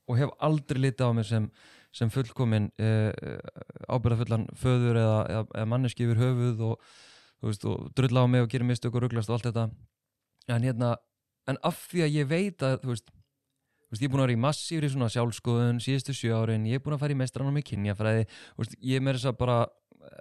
og 0.08 0.20
hef 0.20 0.32
aldrei 0.48 0.80
litið 0.80 1.08
á 1.08 1.16
mig 1.16 1.28
sem, 1.28 1.48
sem 1.92 2.12
fullkomin 2.12 2.70
uh, 2.80 3.10
ábyrðafullan 3.88 4.46
föður 4.60 5.00
eða, 5.00 5.18
eða, 5.32 5.46
eða 5.58 5.70
manneski 5.72 6.06
yfir 6.06 6.22
höfuð 6.22 6.64
og, 6.70 6.88
og 7.44 7.90
drulla 7.96 8.24
á 8.24 8.26
mig 8.28 8.44
og 8.44 8.52
gera 8.52 8.68
mistök 8.68 8.96
og 8.96 9.04
rugglast 9.04 9.32
og 9.32 9.38
allt 9.38 9.50
þetta. 9.50 9.68
En 10.52 10.64
hérna, 10.64 10.94
en 11.50 11.60
af 11.62 11.78
því 11.90 12.04
að 12.06 12.16
ég 12.18 12.28
veit 12.30 12.64
að 12.66 12.78
þú 12.82 12.92
veist, 12.92 13.08
þú 13.10 13.94
veist 13.94 14.04
ég 14.04 14.08
er 14.08 14.12
búin 14.14 14.22
að 14.22 14.28
vera 14.28 14.36
í 14.36 14.42
massífri 14.44 14.90
svona 14.92 15.10
sjálfskoðun 15.12 15.80
síðustu 15.84 16.16
sjö 16.16 16.36
árin, 16.40 16.66
ég 16.68 16.80
er 16.80 16.84
búin 16.84 16.96
að 16.96 17.04
fara 17.04 17.16
í 17.16 17.20
mestranum 17.20 17.60
í 17.60 17.64
kynjafræði, 17.66 18.26
þú 18.26 18.64
veist, 18.64 18.76
ég 18.80 19.00
er 19.00 19.04
með 19.04 19.18
þess 19.18 19.30
að 19.30 19.40
bara 19.44 19.58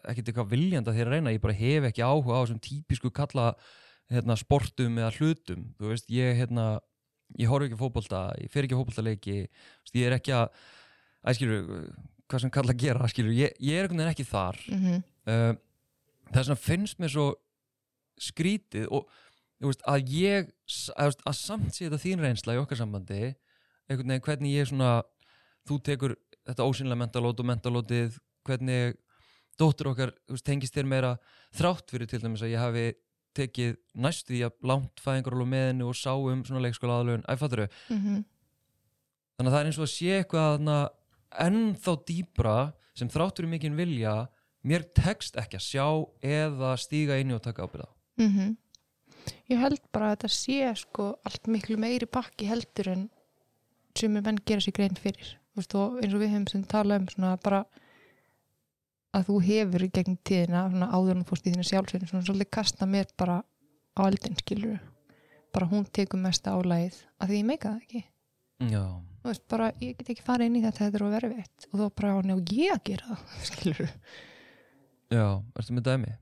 ekkert 0.08 0.30
eitthvað 0.32 0.51
viljanda 0.53 0.94
þegar 0.96 1.10
að 1.12 1.18
reyna 1.18 1.34
ég 1.34 1.44
bara 1.44 1.58
hef 1.58 1.88
ekki 1.89 2.06
áhuga 2.06 2.38
á 2.39 2.42
þessum 2.44 2.62
típisku 2.63 3.12
kalla 3.12 3.50
hérna, 4.12 4.38
sportum 4.39 5.00
eða 5.00 5.12
hlutum 5.18 5.65
þú 5.80 5.92
veist, 5.92 6.10
ég 6.13 6.38
hérna 6.39 6.68
ég 7.39 7.50
horf 7.50 7.68
ekki 7.68 7.80
á 7.80 7.84
fótbolta, 7.84 8.24
ég 8.39 8.51
fer 8.51 8.68
ekki 8.68 8.77
þú 8.77 8.86
veist, 9.84 9.96
ég 9.96 10.08
er 10.08 10.18
ekki 10.18 10.36
að 10.38 10.48
að 11.24 11.38
skilur, 11.38 11.68
hvað 12.27 12.44
sem 12.44 12.53
kalla 12.53 12.74
að 12.74 12.82
gera 12.84 13.10
skilur, 13.12 13.36
ég, 13.36 13.53
ég 13.63 13.80
er 13.80 13.88
veginn 13.88 14.10
ekki 14.10 14.25
þar 14.27 14.60
mm 14.68 14.80
-hmm. 14.84 15.03
uh, 15.32 15.53
þess 16.32 16.50
vegna 16.50 16.60
finnst 16.60 17.00
mér 17.00 17.13
svo 17.13 17.27
skrítið 18.20 18.89
og 18.92 19.08
veist, 19.70 19.84
að 19.88 20.10
ég 20.13 20.50
að, 20.98 21.15
að 21.25 21.36
samt 21.39 21.74
sé 21.75 21.86
þetta 21.88 22.01
þín 22.03 22.24
reynsla 22.24 22.55
í 22.55 22.62
okkar 22.62 22.77
sambandi 22.79 23.20
einhvern 23.89 24.10
veginn 24.13 24.25
hvernig 24.27 24.53
ég 24.58 24.67
svona 24.70 24.91
þú 25.70 25.77
tekur 25.84 26.15
þetta 26.48 26.65
ósynlega 26.67 27.00
mentalót 27.03 27.39
og 27.39 27.46
mentalótið 27.48 28.17
hvernig 28.48 28.98
dóttur 29.60 29.91
okkar 29.93 30.12
veist, 30.29 30.46
tengist 30.46 30.75
þér 30.75 30.88
meira 30.89 31.12
þrátt 31.55 31.91
fyrir 31.93 32.10
til 32.12 32.20
dæmis 32.24 32.41
að 32.43 32.53
ég 32.55 32.60
hafi 32.63 32.86
tekið 33.34 33.77
næstu 33.98 34.34
því 34.34 34.41
að 34.48 34.67
langt 34.70 35.00
fæðingarólu 35.01 35.46
með 35.50 35.67
henni 35.72 35.86
og 35.88 35.95
sá 35.97 36.12
um 36.13 36.43
svona 36.45 36.62
leikskóla 36.67 36.99
aðlögun 37.02 37.23
æfattur 37.34 37.67
Mhm. 37.89 38.23
þannig 39.38 39.49
að 39.49 39.54
það 39.54 39.60
er 39.62 39.65
eins 39.71 39.80
og 39.80 39.88
að 39.88 39.93
sé 39.93 40.10
eitthvað 40.19 40.67
ennþá 41.43 41.93
dýbra 42.10 42.58
sem 42.93 43.10
þráttur 43.10 43.47
í 43.47 43.49
mikinn 43.56 43.76
vilja 43.78 44.28
mér 44.63 44.84
tekst 44.95 45.36
ekki 45.41 45.58
að 45.58 45.65
sjá 45.65 45.88
eða 46.21 46.76
stíga 46.78 47.17
inn 47.19 47.32
í 47.34 47.36
og 47.36 47.41
taka 47.41 47.65
ábyrða 47.65 47.89
Mhm. 48.19 48.58
Ég 49.52 49.60
held 49.60 49.82
bara 49.94 50.12
að 50.12 50.16
þetta 50.16 50.32
sé 50.36 50.74
sko 50.84 51.08
allt 51.28 51.48
miklu 51.52 51.78
meiri 51.80 52.08
pakki 52.10 52.48
heldur 52.50 52.92
en 52.94 53.08
sem 53.98 54.14
menn 54.14 54.42
gera 54.48 54.64
sér 54.64 54.76
grein 54.76 54.98
fyrir. 54.98 55.36
Veist, 55.54 55.76
og 55.78 56.00
eins 56.02 56.14
og 56.16 56.24
við 56.24 56.34
hefum 56.34 56.48
sem 56.50 56.64
tala 56.70 56.98
um 56.98 57.06
svona 57.12 57.36
bara 57.42 57.62
að 59.14 59.28
þú 59.30 59.36
hefur 59.46 59.86
í 59.86 59.92
gegn 59.94 60.18
tíðina 60.26 60.64
svona 60.72 60.90
áður 60.90 61.18
en 61.18 61.22
þú 61.22 61.30
fórst 61.30 61.48
í 61.48 61.54
þínu 61.54 61.68
sjálfsveinu 61.70 62.10
svona 62.10 62.26
svolítið 62.26 62.52
kasta 62.58 62.88
mér 62.90 63.12
bara 63.20 63.44
á 63.94 64.02
eldin 64.08 64.40
skilur 64.40 64.80
bara 65.54 65.70
hún 65.70 65.86
tekur 65.86 66.22
mest 66.22 66.50
álægið 66.50 66.98
að 67.22 67.30
því 67.30 67.38
ég 67.38 67.46
meika 67.46 67.70
það 67.70 67.84
ekki. 67.84 68.02
Já, 68.74 68.84
þú 69.22 69.30
veist 69.30 69.46
bara 69.54 69.70
ég 69.84 69.98
get 70.00 70.10
ekki 70.14 70.26
farið 70.26 70.50
inn 70.50 70.58
í 70.58 70.64
þetta 70.64 70.86
þetta 70.88 71.00
er 71.00 71.06
að 71.06 71.16
vera 71.18 71.32
veitt 71.36 71.68
og 71.70 71.76
þá 71.80 71.86
bara 72.00 72.14
á 72.14 72.20
njá 72.26 72.36
ég 72.58 72.74
að 72.74 72.84
gera 72.90 73.10
það 73.12 73.46
skilur 73.50 73.84
já, 75.14 75.26
ertu 75.60 75.78
með 75.78 75.88
dæmi? 75.90 76.16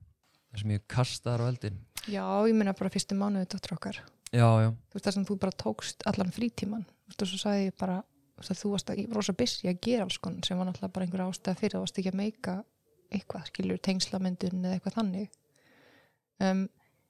Það 0.52 0.64
sem 0.64 0.76
ég 0.76 0.86
kastar 0.92 1.44
á 1.44 1.46
eldin 1.48 1.80
já 2.08 2.26
ég 2.48 2.56
meina 2.58 2.74
bara 2.78 2.94
fyrstu 2.94 3.18
mánuðu 3.18 3.50
dóttur 3.52 3.76
okkar. 3.78 4.02
Já, 4.32 4.48
já, 4.64 4.70
þú 4.72 4.96
veist 4.96 5.06
það 5.06 5.16
sem 5.18 5.28
þú 5.28 5.38
bara 5.44 5.60
tókst 5.60 6.06
allan 6.08 6.32
frítíman 6.32 6.86
þú 6.88 7.12
veist 7.12 7.24
og 7.26 7.32
svo 7.32 7.40
sagði 7.42 7.68
ég 7.68 7.78
bara 7.82 7.98
þú 8.42 8.72
varst 8.74 8.90
að, 8.90 9.02
ég 9.04 9.10
var 9.10 9.20
rosa 9.20 9.36
busy 9.38 9.70
að 9.70 9.82
gera 9.86 10.06
alls 10.08 10.18
konar 10.18 10.48
sem 10.48 10.58
var 10.58 10.68
náttúrulega 10.68 10.96
bara 10.96 11.06
einhver 11.06 11.24
ástæða 11.28 11.60
fyrir. 11.60 11.76
Þú 11.76 11.84
varst 11.84 12.00
ekki 12.00 12.12
að 12.12 12.18
meika 12.18 12.56
eitthvað 13.12 13.48
skilur 13.52 13.82
tengslamyndun 13.86 14.66
eða 14.66 14.78
eitthvað 14.78 14.98
þannig. 14.98 15.36
Um, 16.42 16.64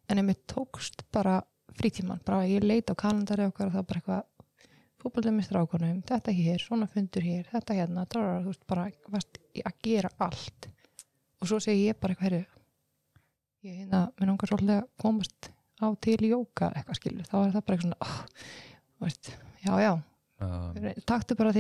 en 0.10 0.22
ef 0.22 0.28
mér 0.28 0.40
tókst 0.52 1.06
bara 1.14 1.38
frítíman, 1.78 2.20
bara 2.28 2.44
ég 2.50 2.66
leita 2.66 2.98
á 2.98 3.00
kalendari 3.00 3.48
okkar 3.48 3.70
og 3.70 3.78
það 3.78 3.88
bara 3.88 4.02
eitthvað 4.02 4.28
fótbollið 5.02 5.36
með 5.38 5.48
strákunum, 5.48 6.02
þetta 6.06 6.34
hér, 6.36 6.62
svona 6.62 6.88
fundur 6.92 7.26
hér 7.26 7.48
þetta 7.50 7.78
hérna, 7.78 8.04
drar, 8.12 8.42
þú 8.44 8.52
veist 8.52 8.66
bara 8.70 8.90
varst 9.14 9.40
að 9.64 9.78
gera 9.88 10.12
allt. 10.22 10.68
Og 11.42 11.50
svo 11.50 11.62
segi 11.64 11.88
ég 11.88 11.98
bara 12.02 12.14
eitthvað 12.14 12.44
ég 13.62 13.78
hérna, 13.84 14.06
mér 14.18 14.32
langar 14.32 14.50
svolítið 14.50 14.78
að 14.80 14.88
komast 15.02 15.52
á 15.82 15.88
til 16.02 16.18
jóka 16.30 16.72
eitthvað 16.76 16.98
skilur, 16.98 17.28
þá 17.30 17.38
er 17.42 17.54
það 17.54 17.66
bara 17.68 17.78
eitthvað 17.78 17.88
svona 17.88 18.08
oh, 18.08 18.18
veist, 19.02 19.32
já, 19.62 19.74
já, 19.82 19.94
já. 20.42 20.94
taktu 21.10 21.38
bara, 21.38 21.54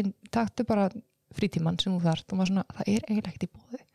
bara 0.70 0.90
frítíman 1.38 1.80
sem 1.82 1.94
þú 1.94 2.02
þarft 2.06 2.34
og 2.34 2.40
maður 2.40 2.52
svona, 2.52 2.66
það 2.76 2.92
er 2.92 3.08
eiginlega 3.08 3.32
ekkert 3.32 3.48
í 3.48 3.52
bóði. 3.56 3.86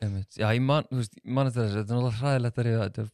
Já, 0.00 0.46
ég 0.56 0.62
man, 0.64 0.86
þú 0.88 1.00
veist, 1.02 1.18
ég 1.20 1.34
man 1.36 1.50
eftir 1.50 1.66
þessu, 1.66 1.76
þetta 1.80 1.92
er 1.92 1.98
náttúrulega 1.98 2.20
hræðilegt 2.20 2.60
að 2.60 2.68
reyða 2.68 2.86
þetta, 2.86 3.04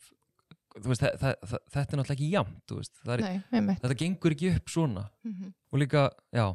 veist, 0.87 1.03
það, 1.03 1.17
það, 1.23 1.37
það, 1.51 1.65
þetta 1.75 1.83
er 1.83 2.01
náttúrulega 2.01 2.17
ekki 2.17 2.31
jamt, 2.35 2.75
veist, 2.77 2.95
er, 3.17 3.25
Nei, 3.27 3.77
þetta 3.81 3.99
gengur 4.03 4.37
ekki 4.37 4.53
upp 4.53 4.73
svona 4.75 5.05
mm 5.07 5.33
-hmm. 5.33 5.53
og 5.73 5.83
líka, 5.83 6.09
já, 6.33 6.49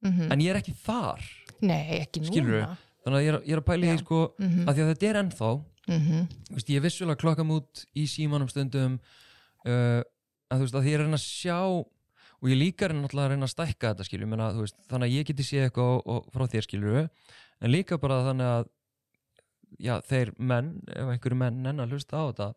Mm 0.00 0.32
en 0.32 0.40
ég 0.40 0.50
er 0.50 0.56
ekki 0.56 0.72
þar, 0.72 1.20
Nei, 1.60 2.00
ekki 2.00 2.20
núna 2.20 2.32
Skilurðu? 2.32 2.76
þannig 3.04 3.18
að 3.18 3.24
ég 3.24 3.32
er, 3.32 3.40
ég 3.44 3.52
er 3.52 3.60
að 3.60 3.66
Já. 3.86 3.92
því, 3.92 3.98
sko, 4.04 4.20
mm 4.38 4.48
-hmm. 4.48 4.68
að 4.68 4.78
að 4.80 4.90
þetta 4.90 5.06
er 5.08 5.18
ennþá, 5.20 5.50
Mm 5.90 6.26
þú 6.48 6.54
veist, 6.56 6.70
ég 6.70 6.82
vissulega 6.82 7.20
klokka 7.20 7.44
mút 7.44 7.84
í 7.94 8.06
símanum 8.06 8.48
stundum, 8.48 8.98
uh, 9.66 10.02
en 10.50 10.58
þú 10.58 10.64
veist, 10.64 10.74
að 10.74 10.82
því 10.84 10.90
ég 10.90 10.98
að 10.98 11.04
reyna 11.04 11.18
að 11.18 11.26
sjá, 11.26 11.58
og 12.40 12.48
ég 12.48 12.56
líka 12.56 12.86
er 12.86 12.94
náttúrulega 12.94 13.26
að 13.26 13.32
reyna 13.34 13.48
að 13.48 13.54
stækka 13.54 13.92
þetta, 13.92 14.04
skilju, 14.08 14.26
menna, 14.26 14.50
veist, 14.56 14.76
þannig 14.88 15.08
að 15.08 15.16
ég 15.16 15.26
geti 15.30 15.46
séð 15.46 15.66
eitthvað 15.66 15.94
og, 15.94 16.02
og 16.06 16.34
frá 16.34 16.46
þér, 16.46 16.66
skilju, 16.68 17.06
en 17.60 17.70
líka 17.70 17.98
bara 17.98 18.24
þannig 18.30 18.46
að, 18.46 18.68
já, 19.78 19.94
þeir 20.10 20.34
menn, 20.38 20.74
ef 20.94 21.14
einhverju 21.14 21.40
menn 21.42 21.66
enn 21.66 21.80
að 21.80 21.96
hlusta 21.96 22.16
á 22.16 22.22
þetta, 22.30 22.50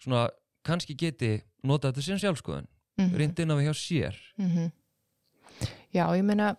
svona, 0.00 0.26
kannski 0.66 0.96
geti 0.98 1.32
nota 1.62 1.90
þetta 1.90 2.06
sem 2.06 2.18
sjálfskoðun, 2.22 2.68
-hmm. 2.96 3.16
reyndin 3.16 3.50
af 3.50 3.64
hjá 3.64 3.74
sér. 3.74 4.20
mm 4.36 4.70
Já, 5.90 6.06
ég 6.14 6.22
meina 6.22 6.54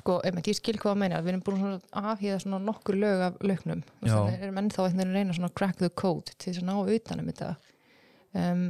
sko, 0.00 0.18
einmitt, 0.26 0.48
ég 0.50 0.58
skil 0.58 0.76
hvað 0.80 0.94
að 0.94 1.00
meina 1.02 1.20
við 1.22 1.32
erum 1.34 1.42
búin 1.46 1.64
að 1.68 1.84
afhýða 2.12 2.38
svona 2.42 2.60
nokkur 2.64 2.98
lög 2.98 3.24
af 3.26 3.38
lögnum, 3.44 3.82
við 4.30 4.44
erum 4.46 4.60
ennþá 4.62 4.86
einhvern 4.86 4.98
veginn 4.98 5.12
að 5.14 5.18
reyna 5.20 5.36
svona 5.38 5.52
crack 5.60 5.78
the 5.80 5.90
code 6.02 6.34
til 6.36 6.52
þess 6.52 6.62
að 6.62 6.68
ná 6.70 6.94
utanum 6.96 7.30
þetta. 7.30 7.50
Um, 8.40 8.66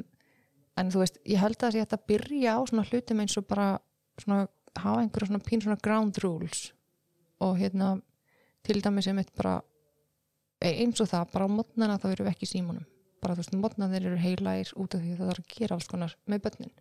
en 0.81 0.93
þú 0.93 1.03
veist, 1.03 1.19
ég 1.29 1.43
held 1.43 1.63
að 1.63 1.75
sé 1.75 1.83
hægt 1.85 1.97
að 1.97 2.07
byrja 2.13 2.55
á 2.57 2.61
svona 2.69 2.87
hlutum 2.89 3.25
eins 3.25 3.37
og 3.41 3.49
bara 3.51 3.71
svona 4.21 4.47
hafa 4.79 5.03
einhverja 5.03 5.31
svona 5.33 5.45
pín 5.45 5.65
svona 5.65 5.81
ground 5.83 6.21
rules 6.23 6.71
og 7.41 7.59
hérna 7.59 7.97
til 8.65 8.81
dæmis 8.85 9.09
einmitt 9.11 9.35
bara 9.37 9.59
e- 10.61 10.77
eins 10.85 11.01
og 11.01 11.09
það, 11.11 11.33
bara 11.33 11.49
á 11.49 11.51
mótnana 11.51 11.99
þá 12.01 12.11
erum 12.13 12.29
við 12.29 12.35
ekki 12.35 12.49
símunum 12.49 12.87
bara 13.21 13.37
þú 13.37 13.45
veist, 13.45 13.57
mótnanir 13.61 14.07
eru 14.09 14.21
heilægir 14.21 14.73
út 14.81 14.95
af 14.97 15.03
því 15.03 15.15
að 15.15 15.21
það 15.21 15.31
þarf 15.31 15.43
að 15.43 15.57
gera 15.57 15.77
alls 15.77 15.91
konar 15.91 16.15
með 16.31 16.43
börnin. 16.47 16.73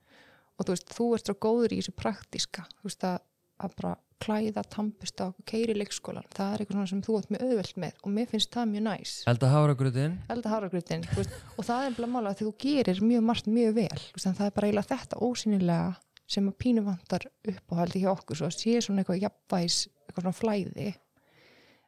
Og 0.55 0.67
þú 0.67 0.75
veist, 0.75 0.93
þú 0.95 1.07
ert 1.15 1.29
svo 1.29 1.35
góður 1.45 1.75
í 1.75 1.79
þessu 1.79 1.95
praktiska 1.99 2.65
þú 2.77 2.87
veist 2.89 3.05
að, 3.07 3.17
að 3.59 3.75
bara 3.79 3.95
klæða, 4.19 4.63
tampist 4.67 5.21
á 5.23 5.31
keiri 5.47 5.75
leikskólan 5.77 6.27
það 6.35 6.53
er 6.53 6.63
eitthvað 6.63 6.89
sem 6.91 7.01
þú 7.05 7.17
ert 7.19 7.31
með 7.33 7.43
auðvelt 7.45 7.77
með 7.79 8.01
og 8.03 8.13
mér 8.15 8.29
finnst 8.31 8.51
það 8.55 8.71
mjög 8.73 8.85
næs. 8.87 9.13
Hafa 9.53 9.77
gröðin, 9.79 10.17
elda 10.33 10.53
háragrutin 10.53 11.05
og 11.15 11.67
það 11.67 11.85
er 11.87 11.97
bara 11.97 12.11
mála 12.11 12.33
að 12.33 12.41
þú 12.43 12.53
gerir 12.65 13.03
mjög 13.03 13.25
margt 13.29 13.49
mjög 13.49 13.75
vel 13.79 13.99
en 14.19 14.39
það 14.39 14.45
er 14.45 14.55
bara 14.57 14.69
eiginlega 14.69 14.91
þetta 14.95 15.21
ósynilega 15.23 15.93
sem 16.29 16.49
að 16.49 16.57
pínu 16.61 16.83
vantar 16.85 17.25
upp 17.29 17.71
og 17.71 17.79
haldi 17.79 18.03
hjá 18.03 18.09
okkur 18.11 18.37
svo 18.37 18.49
að 18.49 18.57
sé 18.59 18.75
svona 18.83 19.01
eitthvað 19.03 19.23
jafnvæs 19.23 19.77
eitthvað 20.09 20.27
svona 20.27 20.39
flæði. 20.41 20.91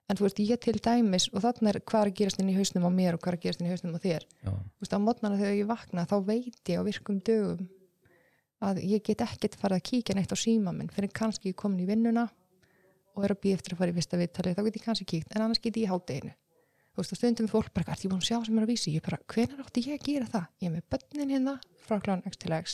En 0.09 0.17
þú 0.17 0.25
veist, 0.25 0.39
ég 0.43 0.59
til 0.59 0.79
dæmis 0.83 1.27
og 1.31 1.43
þannig 1.43 1.69
er 1.69 1.83
hvað 1.87 2.01
er 2.01 2.09
að 2.09 2.17
gerast 2.17 2.41
inn 2.41 2.49
í 2.51 2.55
hausnum 2.57 2.87
á 2.89 2.91
mér 2.91 3.15
og 3.15 3.21
hvað 3.21 3.31
er 3.31 3.37
að 3.37 3.43
gerast 3.45 3.61
inn 3.61 3.69
í 3.69 3.71
hausnum 3.71 3.93
á 3.95 4.01
þér. 4.03 4.25
Veist, 4.81 4.95
á 4.97 4.99
mótnana 4.99 5.37
þegar 5.39 5.53
ég 5.55 5.69
vakna 5.69 6.07
þá 6.09 6.17
veit 6.27 6.71
ég 6.73 6.81
á 6.81 6.83
virkum 6.83 7.21
dögum 7.21 7.69
að 8.61 8.83
ég 8.85 9.03
get 9.05 9.23
ekkert 9.25 9.57
farið 9.59 9.79
að 9.79 9.87
kíkja 9.89 10.15
neitt 10.17 10.33
á 10.33 10.37
síma 10.37 10.73
minn 10.75 10.91
fyrir 10.93 11.11
kannski 11.15 11.51
ég 11.51 11.57
komin 11.57 11.81
í 11.81 11.89
vinnuna 11.89 12.27
og 13.15 13.25
er 13.25 13.33
að 13.33 13.41
býja 13.43 13.59
eftir 13.59 13.75
að 13.75 13.81
fara 13.81 13.93
í 13.93 13.97
fyrsta 13.97 14.19
viðtalið 14.21 14.57
þá 14.57 14.63
get 14.67 14.77
ég 14.77 14.85
kannski 14.85 15.07
kíkt, 15.09 15.33
en 15.33 15.45
annars 15.45 15.61
get 15.61 15.77
ég 15.77 15.87
í 15.87 15.91
hátteginu 15.91 16.33
og 16.97 17.07
stundum 17.07 17.47
er 17.47 17.51
fólk 17.51 17.71
bara, 17.73 17.93
er 17.93 18.03
ég 18.03 18.11
búin 18.11 18.19
að 18.19 18.27
sjá 18.27 18.37
sem 18.45 18.57
er 18.57 18.65
að 18.65 18.71
vísi, 18.71 18.93
ég 18.93 19.03
bara, 19.05 19.19
hvenær 19.31 19.61
átti 19.63 19.83
ég 19.85 19.99
að 19.99 20.07
gera 20.09 20.27
það? 20.27 20.47
Ég 20.59 20.67
er 20.67 20.73
með 20.75 20.87
börnin 20.91 21.31
hérna, 21.31 21.53
frá 21.87 22.01
kláðan 22.03 22.25
x 22.27 22.41
til 22.41 22.51
x. 22.57 22.73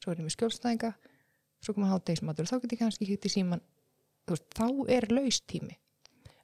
Svo 0.00 0.12
er 0.12 0.22
ég 0.22 0.24
með 0.24 0.34
skjólstæðinga 0.36 0.90
svo 1.60 1.74
koma 1.76 1.90
hátdeismatur 1.92 2.46
og 2.46 2.50
þá 2.50 2.62
get 2.62 2.74
ég 2.74 2.80
kannski 2.80 3.08
hitt 3.10 3.28
í 3.28 3.32
síman 3.34 3.62
veist, 4.30 4.48
þá 4.56 4.66
er 4.94 5.08
laus 5.12 5.42
tími. 5.44 5.76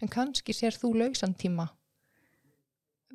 En 0.05 0.13
kannski 0.13 0.53
sér 0.53 0.77
þú 0.77 0.93
lausan 1.01 1.33
tíma 1.39 1.71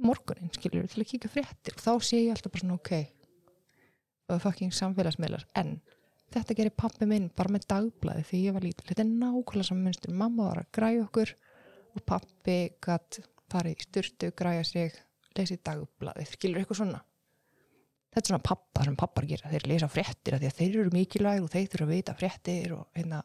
morgunin, 0.01 0.49
skilur, 0.55 0.89
til 0.89 1.03
að 1.03 1.09
kíka 1.13 1.29
fréttir 1.29 1.77
og 1.77 1.85
þá 1.85 1.93
sé 2.09 2.23
ég 2.23 2.33
alltaf 2.33 2.55
bara 2.55 2.65
svona, 2.65 2.79
ok 2.79 3.18
fucking 4.43 4.75
samfélagsmiðlar. 4.75 5.47
En 5.59 5.79
þetta 6.33 6.57
gerir 6.59 6.75
pappi 6.77 7.07
minn 7.09 7.29
bara 7.35 7.53
með 7.55 7.67
dagblæði 7.73 8.25
því 8.29 8.41
ég 8.45 8.57
var 8.57 8.65
lítil, 8.67 8.87
þetta 8.91 9.05
er 9.05 9.11
nákvæmlega 9.11 9.69
saman 9.69 9.85
minnstur, 9.87 10.15
mamma 10.15 10.49
var 10.51 10.61
að 10.61 10.71
græja 10.77 11.05
okkur 11.07 11.35
og 11.97 12.05
pappi 12.05 12.57
gætt 12.85 13.21
farið 13.49 13.75
í 13.75 13.87
styrtu, 13.87 14.31
græja 14.37 14.65
sig 14.67 14.99
lesið 15.37 15.63
dagblæði, 15.65 16.27
skilur 16.29 16.61
eitthvað 16.61 16.81
svona? 16.83 17.01
Þetta 18.09 18.25
er 18.25 18.31
svona 18.31 18.45
pappa 18.45 18.85
sem 18.85 18.95
pappar 18.97 19.25
gera. 19.29 19.49
Þeir 19.51 19.67
lesa 19.69 19.89
fréttir 19.91 20.35
af 20.35 20.41
því 20.41 20.47
að 20.49 20.55
þeir 20.57 20.77
eru 20.81 20.93
mikilvæg 20.95 21.43
og 21.43 21.51
þeir 21.53 21.67
þurfa 21.69 21.85
að 21.85 21.91
vita 21.93 22.15
fréttir 22.17 22.71
og 22.73 22.87
hérna 22.97 23.19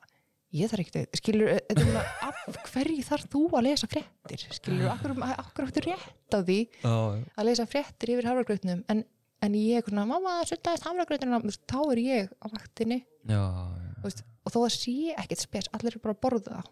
ég 0.55 0.71
þarf 0.71 0.85
ekkert, 0.85 1.17
skilur, 1.19 1.51
þetta 1.55 1.81
er 1.81 1.89
svona 1.89 2.03
af 2.29 2.59
hverju 2.69 3.07
þarf 3.09 3.31
þú 3.33 3.43
að 3.49 3.67
lesa 3.67 3.89
fréttir? 3.91 4.45
Skilur, 4.55 4.91
akkur, 4.93 5.17
áttu 5.65 5.85
rétt 5.87 6.37
á 6.37 6.39
því 6.45 6.59
að 6.85 7.49
lesa 7.49 7.67
fréttir 7.71 8.13
yfir 8.15 8.29
hafragrautnum 8.29 8.85
en, 8.93 9.03
en 9.43 9.57
ég 9.59 9.81
er 9.81 9.89
svona, 9.89 10.07
mamma, 10.09 10.37
suttaðist 10.49 10.87
hafragrautuna 10.87 11.41
þá 11.65 11.81
er 11.81 12.01
ég 12.03 12.33
á 12.39 12.47
vaktinni. 12.53 13.01
Já, 13.29 13.41
já. 13.41 14.25
og 14.45 14.53
þó 14.55 14.59
að 14.63 14.73
sé 14.77 14.97
ekkert 15.17 15.43
spes 15.43 15.71
allir 15.77 15.97
er 15.97 16.05
bara 16.05 16.17
að 16.17 16.23
borða 16.25 16.63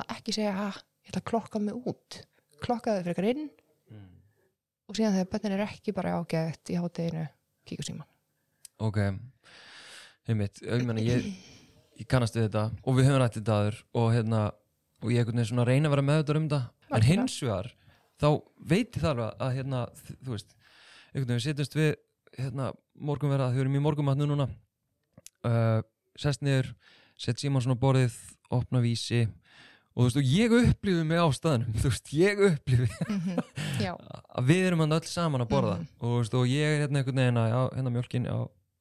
að 0.00 0.16
ekki 0.16 0.34
segja 0.36 0.54
að 0.54 0.80
ég 0.80 1.12
ætla 1.12 1.22
að 1.22 1.28
klokka 1.30 1.62
mig 1.62 1.92
út. 1.92 2.20
Klokka 2.64 2.96
þau 2.98 3.06
frekar 3.08 3.30
inn. 3.32 3.46
Mm. 3.92 4.10
og 4.88 4.96
síðan 4.96 5.16
þegar 5.18 5.30
bönnin 5.32 5.56
er 5.56 5.64
ekki 5.66 5.92
bara 5.96 6.16
ágætt 6.18 6.72
í 6.72 6.78
hátteginu, 6.80 7.26
kíka 7.68 7.84
síman 7.84 8.06
Ok, 8.82 8.98
einmitt, 10.26 10.62
ég 10.64 11.28
ég, 12.00 12.06
kannast 12.10 12.34
við 12.36 12.48
þetta. 12.48 12.64
Og 12.82 12.96
við 12.98 13.08
höfum 13.08 13.20
rætt 13.22 13.38
þetta 13.38 13.58
aður 13.60 13.80
og 14.00 14.08
hérna 14.14 14.40
og 15.04 15.12
ég 15.12 15.28
veginn 15.28 15.46
svona 15.46 15.66
reyna 15.68 15.90
að 15.90 15.94
vera 15.94 16.06
með 16.08 16.20
þetta 16.20 16.38
um 16.40 16.48
þetta. 16.48 16.60
En 16.94 17.06
hins 17.06 17.36
vegar, 17.42 17.70
þá 18.20 18.28
veit 18.72 18.96
ég 18.96 19.04
þar 19.04 19.22
að, 19.26 19.30
að 19.46 19.54
hérna, 19.58 19.82
þú 20.24 20.34
veist 20.34 20.56
einhvern 21.14 21.34
veginn 21.36 21.44
setjumst 21.46 21.76
við 21.78 21.94
hérna, 22.38 22.72
morgunverða, 22.98 23.52
þau 23.54 23.60
erum 23.64 23.76
í 23.78 23.82
morgumatnu 23.84 24.26
núna 24.26 24.48
uh, 25.46 25.80
sest 26.18 26.42
niður 26.42 26.72
sett 27.18 27.38
síman 27.42 27.62
svona 27.62 27.78
á 27.78 27.82
borðið, 27.84 28.14
opna 28.54 28.80
vísi 28.82 29.24
og 29.94 30.00
þú 30.02 30.06
veist, 30.08 30.16
og 30.18 30.30
ég 30.34 30.54
upplifið 30.58 31.04
mig 31.06 31.20
á 31.22 31.28
staðnum, 31.34 31.74
þú 31.80 31.92
veist, 31.92 32.10
ég 32.18 32.40
upplifið 32.48 32.96
já, 33.86 33.92
að 34.38 34.48
við 34.50 34.64
erum 34.70 34.82
hann 34.84 34.96
öll 34.98 35.06
saman 35.10 35.44
að 35.46 35.52
borða 35.54 35.76
Mhm. 35.78 35.86
og, 36.00 36.08
þú 36.08 36.16
veist, 36.18 36.34
og 36.40 36.48
ég 36.50 36.64
er 36.72 36.82
hérna 36.84 37.00
einhvern 37.02 37.22
veginn 37.22 37.38
að 37.44 37.48
já, 37.54 37.60
hérna 37.78 37.94
mjölkin, 37.94 38.26
já, 38.30 38.36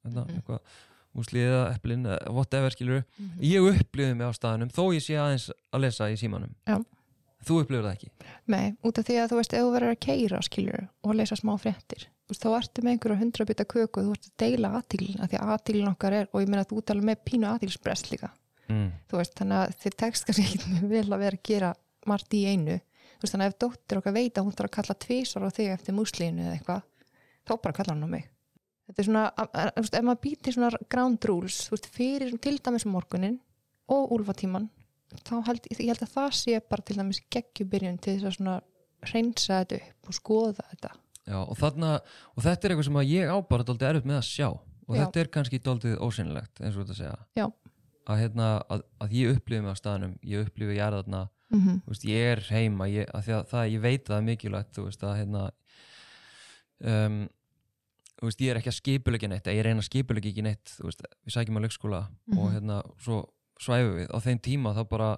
hérna 0.07 0.25
eitthvað 0.33 0.73
músliða, 1.13 1.59
eplin, 1.75 2.07
eh, 2.09 2.17
whatever 2.33 2.73
skilur 2.73 3.03
Mhm. 3.19 3.37
ég 3.45 3.69
upplifði 3.69 4.15
mig 4.17 4.25
á 4.25 4.33
staðanum 4.33 4.73
þó 4.73 4.83
ég 4.97 5.05
sé 5.05 5.13
aðeins 5.21 5.51
að 5.69 5.83
lesa 5.85 6.09
í 6.09 6.17
símanum 6.17 6.55
Já. 6.65 6.79
þú 7.45 7.59
upplifir 7.61 7.85
það 7.85 7.93
ekki 7.93 8.09
Nei, 8.49 8.73
út 8.81 8.97
af 8.97 9.05
því 9.05 9.19
að 9.21 9.29
þú 9.29 9.37
veist, 9.37 9.53
ef 9.53 9.61
þú 9.61 9.71
verður 9.77 9.93
að 9.93 9.99
keira 10.07 10.41
skilur 10.41 10.87
og 11.03 11.13
lesa 11.21 11.35
smá 11.37 11.53
fréttir 11.61 12.07
veist, 12.33 12.43
þá 12.43 12.55
ertu 12.59 12.83
með 12.83 12.95
einhverju 12.95 13.19
hundra 13.21 13.45
bita 13.49 13.65
köku 13.69 14.01
og 14.01 14.07
þú 14.07 14.15
ert 14.17 14.27
að 14.29 14.37
deila 14.43 14.71
aðtílin, 14.79 15.19
af 15.23 15.29
því 15.31 15.39
að 15.39 15.51
aðtílin 15.55 15.91
okkar 15.93 16.15
er 16.19 16.27
og 16.33 16.41
ég 16.43 16.49
meina 16.51 16.63
að 16.65 16.71
þú 16.73 16.83
tala 16.89 17.05
með 17.09 17.21
pínu 17.29 17.49
aðtílsprest 17.53 18.11
líka. 18.13 18.31
Mm. 18.71 18.91
þú 19.11 19.17
veist, 19.19 19.33
þannig 19.35 19.57
að 19.59 19.73
þið 19.83 19.95
tekst 19.99 20.25
kannski 20.25 20.43
ekki 20.47 20.69
mjög 20.71 20.89
vel 20.93 21.07
að 21.13 21.23
vera 21.25 21.37
að 21.37 21.43
gera 21.49 21.71
margt 22.07 22.33
í 22.37 22.43
einu. 22.47 22.77
Þú 23.19 23.25
veist, 23.25 23.33
þannig 23.33 23.47
að 23.47 23.51
ef 23.53 23.57
dóttir 23.63 23.99
okkar 23.99 24.15
veit 24.15 24.37
að 24.39 24.45
hún 24.47 24.55
þarf 24.55 24.69
að 24.69 24.75
kalla 24.77 24.95
tvísar 25.03 25.43
á 25.43 25.49
þig 25.57 25.71
eftir 25.73 25.97
múslínu 25.97 26.45
eða 26.45 26.53
eitthvað 26.57 26.85
þá 27.43 27.51
bara 27.65 27.75
kalla 27.75 27.93
hann 27.93 28.07
á 28.07 28.09
mig. 28.13 28.29
Þetta 28.87 28.99
er 29.03 29.07
svona, 29.09 29.25
að- 29.35 29.51
að- 29.59 29.91
ef 29.99 30.03
maður 30.07 30.21
býtir 30.23 30.55
svona 30.55 30.71
ground 30.91 31.25
rules, 31.27 31.59
þú 31.67 31.75
veist, 31.75 31.89
fyrir 31.91 32.33
til 32.39 32.55
dæmis 32.63 32.85
morgunin 32.87 33.37
og 33.91 34.11
úlfatíman 34.15 34.69
þá 35.27 35.35
held 35.45 35.67
ég 35.69 35.83
held 35.91 36.01
að 36.07 36.13
það 36.15 36.31
sé 36.39 36.59
bara 36.69 36.81
til 36.87 36.95
dæmis 36.97 37.19
geggjubyrjun 37.29 37.99
til 38.01 38.15
þess 38.17 38.31
að 38.31 38.37
svona 38.39 38.55
reynsa 39.11 39.59
þetta 39.61 39.75
upp 39.83 40.07
og 40.09 40.15
skoða 40.17 40.65
þetta 40.71 40.91
já, 41.27 41.37
og, 41.39 41.55
þarna, 41.57 42.01
og 42.35 42.43
þetta 42.43 42.65
er 42.67 42.71
eitthvað 42.73 42.87
sem 42.89 43.01
ég 43.07 43.29
á 43.31 43.37
bara 43.49 43.63
dálítið 43.63 43.89
erfitt 43.89 44.05
með 44.09 44.17
að 44.21 44.27
sjá 44.29 44.47
og 44.51 44.95
Já. 44.97 44.99
þetta 45.05 45.19
er 45.21 45.27
kannski 45.31 45.59
dálítið 45.63 45.93
ósynlegt 46.03 46.59
eins 46.61 46.75
og 46.75 46.83
þetta 46.83 46.95
segja 46.97 47.17
Já. 47.39 47.45
að, 48.07 48.17
hérna, 48.19 48.47
að, 48.69 48.81
að 48.99 49.13
ég 49.15 49.37
upplifi 49.37 49.61
mig 49.63 49.71
á 49.71 49.77
staðanum 49.79 50.17
ég 50.27 50.43
upplifi 50.47 50.75
ég 50.75 50.83
er 50.83 50.97
þarna 50.97 51.21
mm 51.53 51.59
-hmm. 51.61 51.81
veist, 51.87 52.03
ég 52.03 52.31
er 52.33 52.39
heima 52.49 52.87
ég, 52.91 53.07
að 53.13 53.29
að 53.37 53.45
það, 53.53 53.69
ég 53.71 53.81
veit 53.81 54.01
að 54.03 54.07
það 54.11 54.17
er 54.17 54.27
mikilvægt 54.27 54.77
veist, 54.83 55.03
að 55.03 55.17
hérna 55.21 55.43
um, 56.83 57.21
veist, 58.23 58.41
ég 58.41 58.51
er 58.53 58.59
ekki 58.59 58.71
að 58.71 58.77
skipulegja 58.79 59.29
neitt 59.31 59.47
ég 59.47 59.63
reyna 59.65 59.79
að 59.83 59.87
skipulegja 59.89 60.31
ekki 60.33 60.45
neitt 60.45 60.75
við 60.83 61.31
sækjum 61.35 61.59
á 61.59 61.63
leikskóla 61.65 62.01
og 62.37 62.43
Mhm. 62.43 62.53
hérna 62.55 62.81
svo 62.99 63.23
svæfum 63.59 63.97
við 63.99 64.07
á 64.11 64.17
þeim 64.19 64.39
tíma 64.41 64.73
þá 64.75 64.83
bara, 64.89 65.17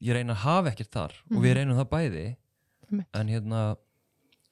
ég 0.00 0.12
reyna 0.14 0.32
að 0.34 0.44
hafa 0.44 0.70
ekkert 0.70 0.90
þar 0.92 1.12
og 1.30 1.42
við 1.42 1.50
Mhm. 1.50 1.56
reynum 1.58 1.78
það 1.78 1.90
bæði 1.90 2.36
en 3.14 3.28
hérna 3.28 3.76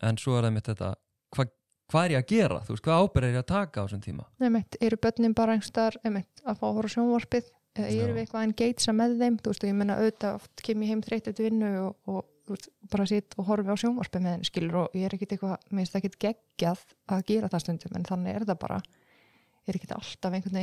en 0.03 0.19
svo 0.21 0.39
er 0.39 0.49
það 0.49 0.55
mitt 0.57 0.71
þetta 0.71 0.91
hvað 1.35 1.55
hva 1.89 2.03
er 2.05 2.13
ég 2.13 2.21
að 2.21 2.33
gera, 2.35 2.59
þú 2.65 2.75
veist, 2.75 2.85
hvað 2.85 3.03
ábyrð 3.03 3.27
er 3.27 3.33
ég 3.33 3.41
að 3.41 3.47
taka 3.49 3.81
á 3.81 3.85
þessum 3.87 4.03
tíma? 4.05 4.25
Einmitt, 4.45 4.77
eru 4.85 4.97
börnin 5.01 5.35
bara 5.37 5.55
einhverstaðar 5.57 5.97
einmitt, 6.05 6.35
að 6.45 6.59
fá 6.61 6.67
að 6.69 6.75
horfa 6.77 6.91
sjónvarpið? 6.95 7.47
Eða 7.79 7.89
eru 7.95 8.13
við 8.13 8.21
eitthvað 8.23 8.41
að 8.41 8.47
engagea 8.49 8.93
með 8.99 9.11
þeim? 9.23 9.37
Þú 9.39 9.47
veist, 9.49 9.63
og 9.63 9.69
ég 9.71 9.79
menna 9.79 9.97
auðvitað 9.97 10.37
oft 10.37 10.65
kem 10.67 10.83
ég 10.85 10.91
heim 10.93 11.03
þreytt 11.07 11.31
eftir 11.31 11.45
vinnu 11.47 11.71
og, 11.81 11.93
og 12.13 12.21
veist, 12.51 12.69
bara 12.93 13.07
sitt 13.09 13.31
og 13.39 13.49
horfi 13.49 13.73
á 13.73 13.77
sjónvarpið 13.81 14.25
með 14.27 14.33
þeim 14.37 14.45
skilur 14.51 14.77
og 14.83 14.89
ég 14.99 15.05
er 15.09 15.13
ekkit 15.17 15.33
eitthvað, 15.37 15.57
mér 15.71 15.81
finnst 15.81 15.99
ekkit 16.03 16.21
geggjað 16.27 16.81
að 17.09 17.25
gera 17.31 17.51
það 17.55 17.65
stundum, 17.65 17.95
en 17.97 18.09
þannig 18.11 18.33
er 18.35 18.45
það 18.51 18.59
bara. 18.67 18.79
Ég 19.65 19.73
er 19.73 19.77
ekkit 19.81 19.97
alltaf 19.97 20.33
einhvern 20.37 20.59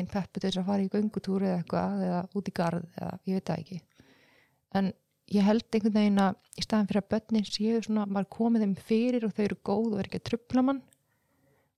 veginn 4.76 4.94
að 5.26 5.34
ég 5.34 5.40
ég 5.40 5.48
held 5.48 5.66
einhvern 5.72 5.96
veginn 5.96 6.22
að 6.22 6.36
í 6.56 6.66
staðan 6.66 6.90
fyrir 6.90 7.02
að 7.02 7.10
börnin 7.14 7.48
séu 7.48 7.80
svona, 7.82 8.06
maður 8.06 8.30
komið 8.36 8.66
þeim 8.66 8.76
fyrir 8.90 9.26
og 9.26 9.34
þau 9.34 9.44
eru 9.46 9.58
góð 9.66 9.88
og 9.94 9.98
er 10.00 10.10
ekki 10.10 10.22
að 10.22 10.28
trubla 10.30 10.64
mann 10.68 10.84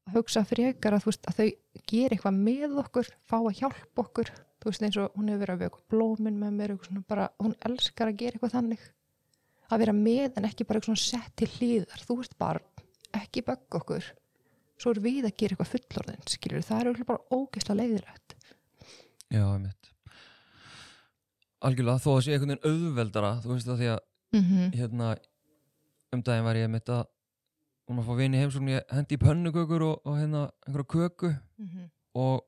að 0.07 0.17
hugsa 0.17 0.43
frekar 0.47 0.95
að, 0.95 1.03
þú 1.03 1.11
veist, 1.11 1.27
að 1.27 1.39
þau 1.39 1.47
gera 1.87 2.15
eitthvað 2.17 2.37
með 2.43 2.77
okkur, 2.83 3.09
fá 3.27 3.37
að 3.39 3.57
hjálpa 3.61 4.03
okkur 4.03 4.31
þú 4.57 4.71
veist 4.71 4.85
eins 4.87 4.99
og 4.99 5.17
hún 5.17 5.31
hefur 5.31 5.43
verið 5.43 5.55
að 5.55 5.63
vega 5.63 5.81
blómin 5.91 6.39
með 6.41 6.55
mér, 6.59 6.75
bara, 7.07 7.29
hún 7.39 7.55
elskar 7.67 8.11
að 8.11 8.21
gera 8.21 8.37
eitthvað 8.37 8.55
þannig. 8.57 8.85
Að 9.67 9.81
vera 9.83 9.93
með 9.95 10.39
en 10.39 10.47
ekki 10.47 10.67
bara 10.67 10.79
eitthvað 10.79 11.01
sett 11.03 11.33
til 11.39 11.49
hlýðar 11.57 12.05
þú 12.07 12.17
ert 12.23 12.37
bara, 12.39 12.63
ekki 13.19 13.43
bögg 13.47 13.79
okkur. 13.81 14.07
Svo 14.79 14.93
er 14.93 15.01
við 15.03 15.27
að 15.27 15.35
gera 15.39 15.55
eitthvað 15.55 15.73
fullorðin 15.73 16.27
skilur, 16.31 16.63
það 16.63 16.79
er 16.79 16.89
örugglega 16.91 17.11
bara 17.11 17.37
ógeðslega 17.37 17.79
leiðilegt 17.81 18.37
já, 19.31 19.43
einmitt 19.43 19.91
algjörlega, 21.65 22.03
þó 22.03 22.09
að 22.13 22.23
sé 22.25 22.35
einhvern 22.35 22.53
veginn 22.53 22.71
auðveldara 22.71 23.31
þú 23.43 23.53
veist 23.53 23.67
það 23.67 23.81
því 23.81 23.89
að 23.93 23.99
mm 24.33 24.43
-hmm. 24.43 24.75
hérna 24.75 25.15
um 26.13 26.23
daginn 26.23 26.45
var 26.45 26.55
ég 26.55 26.69
mitt 26.69 26.89
að 26.89 27.05
hún 27.87 28.01
að 28.01 28.07
fá 28.07 28.17
vini 28.19 28.41
heimsókn 28.41 28.71
ég 28.71 28.83
hendi 28.91 29.15
í 29.15 29.21
pönnukökur 29.21 29.81
og, 29.81 30.01
og 30.05 30.17
hérna 30.19 30.49
einhverja 30.67 30.91
köku. 30.91 31.29
Og, 32.17 32.41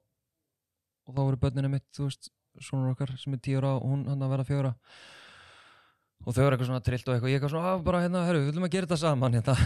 og 1.07 1.15
þá 1.15 1.21
voru 1.21 1.37
börnina 1.37 1.71
mitt 1.71 1.87
þú 1.95 2.09
veist, 2.09 2.29
svona 2.59 2.91
okkar 2.91 3.15
sem 3.17 3.33
er 3.33 3.39
tíu 3.39 3.61
ára 3.61 3.77
og 3.77 3.87
hún 3.87 4.07
hann 4.09 4.21
að 4.21 4.31
vera 4.33 4.47
fjögra 4.47 4.73
og 6.25 6.35
þau 6.35 6.43
eru 6.43 6.55
eitthvað 6.55 6.67
svona 6.67 6.83
trillt 6.83 7.07
og 7.07 7.15
eitthvað 7.15 7.31
ég 7.31 7.37
eitthvað 7.37 7.53
svona, 7.53 7.73
að 7.73 7.83
bara 7.85 8.01
hérna, 8.03 8.25
herru, 8.27 8.41
við 8.41 8.49
viljum 8.49 8.67
að 8.67 8.73
gera 8.73 8.89
þetta 8.89 8.99
saman 8.99 9.37
hérna. 9.37 9.55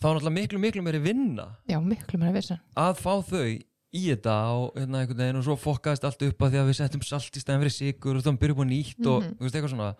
þá 0.00 0.06
er 0.10 0.18
náttúrulega 0.18 0.36
miklu, 0.36 0.60
miklu 0.60 0.82
meiri 0.84 1.00
vinna 1.00 1.46
já, 1.70 1.78
miklu 1.80 2.20
meira 2.20 2.34
vissan 2.34 2.60
að 2.76 3.00
fá 3.00 3.14
þau 3.24 3.48
í 3.94 4.02
þetta 4.10 4.34
og 4.58 4.74
hérna 4.76 5.00
einhvern 5.04 5.20
veginn 5.22 5.38
og 5.38 5.44
svo 5.46 5.56
fokkaðist 5.60 6.04
allt 6.08 6.22
upp 6.26 6.42
að 6.42 6.50
því 6.54 6.60
að 6.62 6.68
við 6.70 6.78
settum 6.80 7.02
salt 7.06 7.36
í 7.38 7.40
stæðan 7.42 7.62
fyrir 7.62 7.74
sigur 7.78 8.16
og 8.18 8.22
þá 8.26 8.30
byrjum 8.42 8.62
á 8.62 8.66
nýtt 8.72 9.06
og 9.06 9.22
Mhm. 9.22 9.34
þú 9.38 9.42
veist 9.46 9.54
eitthvað 9.54 9.74
svona 9.74 9.94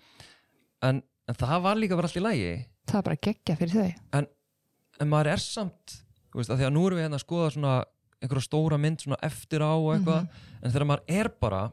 en, 0.83 1.03
en 1.29 1.35
það 1.35 1.63
var 1.63 1.77
líka 1.77 1.97
bara 1.97 2.09
allt 2.11 2.17
í 2.21 2.25
lægi 2.25 2.55
það 2.91 2.99
er 2.99 3.03
bara 3.09 3.23
geggja 3.23 3.57
fyrir 3.57 3.75
þau 3.75 4.27
en 5.01 5.09
maður 5.11 5.33
er 5.33 5.43
samt 5.43 6.01
þú 6.33 6.41
veist, 6.41 6.51
að 6.51 6.59
því 6.59 6.67
að 6.69 6.73
nú 6.75 6.87
erum 6.87 6.99
við 6.99 7.05
hérna 7.07 7.19
að 7.21 7.25
skoða 7.27 7.53
svona 7.55 7.85
einhverja 8.23 8.49
stóra 8.49 8.79
mynd 8.81 8.99
svona 9.05 9.19
eftir 9.23 9.61
á 9.63 9.73
og 9.75 9.95
eitthvað 9.95 10.23
Mhm. 10.23 10.29
en 10.65 10.71
þegar 10.73 10.87
maður 10.91 11.05
er 11.09 11.29
bara 11.41 11.73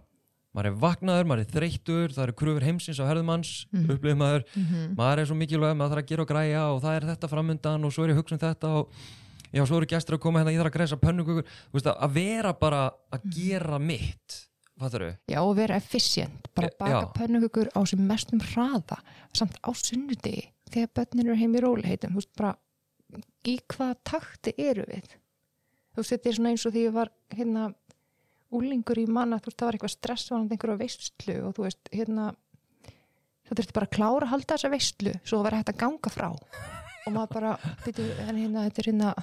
maður 0.54 0.66
er 0.68 0.80
vaknaður, 0.84 1.26
maður 1.32 1.40
er 1.46 1.52
þreyttur 1.56 2.08
það 2.12 2.24
eru 2.28 2.34
kröfur 2.34 2.64
heimsins 2.68 3.00
á 3.00 3.08
herðumanns 3.08 3.66
mm 3.72 3.80
Mhm. 3.80 3.86
-hmm. 3.88 3.94
upplifir 3.96 4.18
maður, 4.20 4.44
-hmm. 4.54 4.96
maður 4.98 5.18
er 5.20 5.26
svo 5.26 5.36
mikilvæg 5.40 5.76
maður 5.78 5.90
þarf 5.96 6.04
að 6.04 6.08
gera 6.12 6.22
og 6.22 6.28
græja 6.28 6.62
og 6.76 6.82
það 6.84 6.96
er 6.98 7.08
þetta 7.16 7.30
framundan 7.30 7.86
og 7.86 7.92
svo 7.94 8.04
er 8.04 8.10
ég 8.12 8.18
hugsa 8.20 8.36
um 8.36 8.40
þetta 8.40 8.68
og 8.68 8.90
já, 9.54 9.66
svo 9.66 9.78
eru 9.82 9.86
gestur 9.92 10.18
að 10.18 10.24
koma 10.26 10.40
hérna, 10.42 10.54
ég 10.54 10.62
þarf 10.62 10.72
að 10.72 10.78
græsa 10.78 10.98
pönnugugur 11.02 11.44
þú 11.44 11.76
veist, 11.78 11.90
að 11.92 12.14
vera 12.14 12.54
bara 12.54 12.82
að 13.12 13.22
Mhm. 13.24 13.32
gera 13.36 13.80
mitt 13.80 14.38
fattar 14.80 15.00
þau? 15.02 15.18
Já, 15.30 15.40
og 15.44 15.56
vera 15.56 15.76
efficient, 15.76 16.48
bara 16.56 16.70
baka 16.80 17.14
pönnugugur 17.20 17.70
á 17.76 17.80
sem 17.88 18.00
mestum 18.08 18.40
hraða, 18.40 18.98
samt 19.34 19.58
á 19.62 19.70
sunnudegi, 19.74 20.50
þegar 20.72 20.88
börnin 20.96 21.28
eru 21.28 21.36
heim 21.36 21.54
í 21.54 21.62
róliheitum, 21.62 22.12
þú 22.12 22.16
veist, 22.16 22.36
bara 22.38 22.56
í 23.46 23.60
hvað 23.70 23.96
takti 24.04 24.54
eru 24.58 24.86
við? 24.88 25.04
Þú 25.94 25.98
veist, 26.02 26.12
þetta 26.16 26.30
er 26.30 26.34
svona 26.34 26.50
eins 26.50 26.66
og 26.66 26.74
því 26.74 26.86
ég 26.88 26.94
var 26.94 27.10
hérna 27.30 27.74
úlingur 28.52 28.98
í 28.98 29.08
manna, 29.08 29.38
þú 29.40 29.46
veist, 29.52 29.58
það 29.58 29.66
var 29.68 29.74
eitthvað 29.78 29.96
stressvarandi 29.98 30.56
einhverju 30.58 30.78
veistlu 30.80 31.36
og 31.48 31.54
þú 31.56 31.64
veist, 31.68 31.90
hérna 31.92 32.36
svo 33.48 33.56
þurfti 33.56 33.74
bara 33.74 33.86
að 33.88 33.96
klára 33.98 34.26
að 34.26 34.32
halda 34.32 34.56
þessa 34.56 34.72
veistlu 34.72 35.14
svo 35.24 35.38
það 35.40 35.46
verði 35.50 35.58
hægt 35.62 35.74
að 35.74 35.82
ganga 35.84 36.10
frá 36.10 36.30
og 37.06 37.16
maður 37.16 37.34
bara, 37.36 37.56
byrju, 37.86 38.08
hérna 38.28 38.66
þetta 38.68 38.82
er 38.84 38.90
hérna 38.92 39.14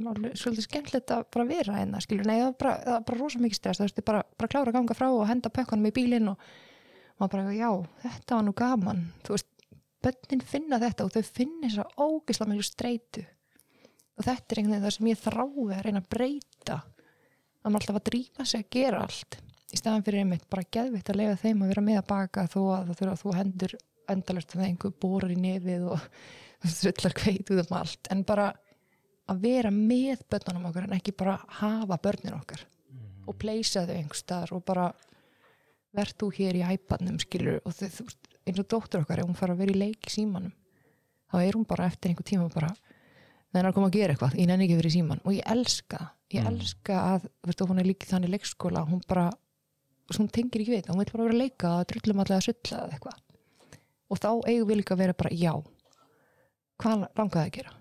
svolítið 0.00 0.64
skemmtilegt 0.64 1.12
að 1.12 1.26
bara 1.34 1.46
vera 1.48 1.76
hérna, 1.76 2.00
skilur, 2.00 2.28
nei 2.28 2.38
það 2.38 2.46
var 2.46 2.58
bara, 2.62 2.98
bara 3.06 3.20
rosa 3.20 3.40
mikið 3.42 3.58
stress, 3.58 3.80
það 3.80 3.88
þurfti 3.88 4.04
bara, 4.08 4.22
bara 4.40 4.52
klára 4.54 4.72
að 4.72 4.78
ganga 4.78 4.96
frá 4.96 5.08
og 5.10 5.26
henda 5.28 5.52
pökkunum 5.52 5.90
í 5.90 5.94
bílinn 5.96 6.30
og 6.32 6.44
maður 7.20 7.34
bara, 7.34 7.52
já, 7.54 7.70
þetta 8.06 8.38
var 8.38 8.46
nú 8.46 8.54
gaman. 8.56 9.02
Þú 9.26 9.36
veist, 9.36 9.50
bönnin 10.00 10.46
finna 10.46 10.80
þetta 10.80 11.06
og 11.06 11.12
þau 11.12 11.26
finna 11.26 11.68
þess 11.68 11.82
að 11.82 12.06
ógisla 12.06 12.48
mjög 12.48 12.66
streitu. 12.70 13.26
Og 14.16 14.26
þetta 14.26 14.54
er 14.54 14.60
einhvern 14.60 14.74
veginn 14.74 14.86
það 14.86 14.96
sem 14.96 15.10
ég 15.10 15.20
þrái 15.20 15.44
að 15.76 15.84
reyna 15.84 16.02
að 16.02 16.10
breyta. 16.14 16.80
Að 17.60 17.72
maður 17.74 17.80
alltaf 17.82 18.00
að 18.00 18.08
drífa 18.08 18.46
sig 18.48 18.64
að 18.64 18.70
gera 18.76 19.02
allt. 19.04 19.40
Í 19.70 19.78
staðan 19.78 20.04
fyrir 20.06 20.24
einmitt 20.24 20.48
bara 20.50 20.66
geðvitt 20.76 21.12
að 21.12 21.20
lega 21.20 21.40
þeim 21.40 21.62
að 21.62 21.72
vera 21.74 21.84
með 21.86 22.00
að 22.00 22.08
baka 22.10 22.46
þó 22.50 22.60
að 22.74 22.94
þú, 23.20 23.34
hendur 23.36 23.76
endalust 24.10 24.54
að 24.54 24.62
það 24.62 24.70
einhver 24.70 24.94
borar 25.04 25.30
í 25.30 25.36
nefið 25.38 25.84
og 25.92 26.06
strullar 26.68 27.14
kveit 27.16 27.50
út 27.50 27.62
um 27.70 27.76
allt 27.78 28.10
en 28.12 28.24
bara 28.28 28.50
að 29.30 29.40
vera 29.44 29.70
með 29.70 30.24
börnunum 30.30 30.66
okkar 30.70 30.88
en 30.88 30.96
ekki 30.98 31.14
bara 31.16 31.38
hafa 31.60 31.96
börnin 32.02 32.36
okkar 32.36 32.66
og 33.26 33.36
pleysa 33.38 33.86
þau 33.86 33.94
einhver 33.94 34.18
staðar 34.18 34.52
og 34.56 34.64
bara 34.66 34.90
verð 35.96 36.16
þú 36.20 36.30
hér 36.36 36.58
í 36.58 36.64
iPadnum 36.74 37.18
skilur 37.22 37.60
og 37.64 37.74
þau, 37.74 38.06
eins 38.46 38.58
og 38.58 38.68
dóttur 38.70 39.04
okkar 39.04 39.22
ef 39.22 39.28
hún 39.28 39.38
fara 39.38 39.54
að 39.54 39.62
vera 39.64 39.74
í 39.74 39.80
leik 39.84 40.06
í 40.10 40.14
símanum 40.14 40.52
þá 41.30 41.36
er 41.44 41.54
hún 41.58 41.66
bara 41.68 41.86
eftir 41.86 42.10
einhver 42.10 42.26
tíma 42.26 42.48
bara 42.52 42.70
þannig 43.50 43.70
að 43.70 43.74
koma 43.74 43.88
að 43.90 43.96
gera 43.98 44.14
eitthvað, 44.14 44.34
ég 44.38 44.46
nenni 44.50 44.66
ekki 44.66 44.78
verið 44.78 44.92
í 44.92 44.96
síman 44.98 45.22
og 45.24 45.32
ég 45.34 45.46
elska, 45.54 46.00
ég 46.30 46.44
Mm. 46.44 46.52
elska 46.54 46.98
að 47.14 47.24
veist, 47.46 47.62
hún 47.66 47.80
er 47.82 47.88
líkið 47.88 48.12
þannig 48.12 48.30
leikskóla 48.30 48.84
hún 48.86 49.00
bara, 49.08 49.30
hún 50.14 50.28
tengir 50.30 50.62
ekki 50.62 50.74
við 50.76 50.84
það, 50.84 50.92
hún 50.94 51.02
vil 51.02 51.12
bara 51.12 51.24
vera 51.24 51.34
að 51.34 51.40
leika 51.42 51.72
að 51.80 51.86
drullum 51.90 52.20
allega 52.22 52.38
að 52.38 52.46
sulla 52.46 52.84
eitthvað. 52.94 53.18
Og 54.10 54.18
þá 54.22 54.30
eigum 54.46 54.68
við 54.68 54.78
líka 54.78 54.94
að 54.94 55.02
vera 55.02 55.16
bara, 55.18 55.30
já 55.34 55.52
hvað 56.82 57.06
langaði 57.18 57.44
að 57.44 57.54
gera 57.58 57.76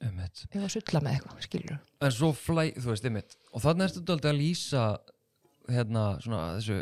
Einmitt. 0.00 0.46
ef 0.48 0.62
að 0.64 0.72
sulla 0.76 1.02
með 1.04 1.16
eitthvað, 1.16 1.44
skilur 1.44 1.78
en 2.00 2.16
svo 2.16 2.32
flæ, 2.36 2.64
þú 2.78 2.92
veist, 2.92 3.08
einmitt 3.08 3.36
og 3.52 3.64
þannig 3.64 3.86
erstu 3.86 4.04
dálítið 4.08 4.30
að 4.30 4.40
lýsa 4.40 4.84
hérna, 5.70 6.04
svona, 6.24 6.44
þessu 6.58 6.80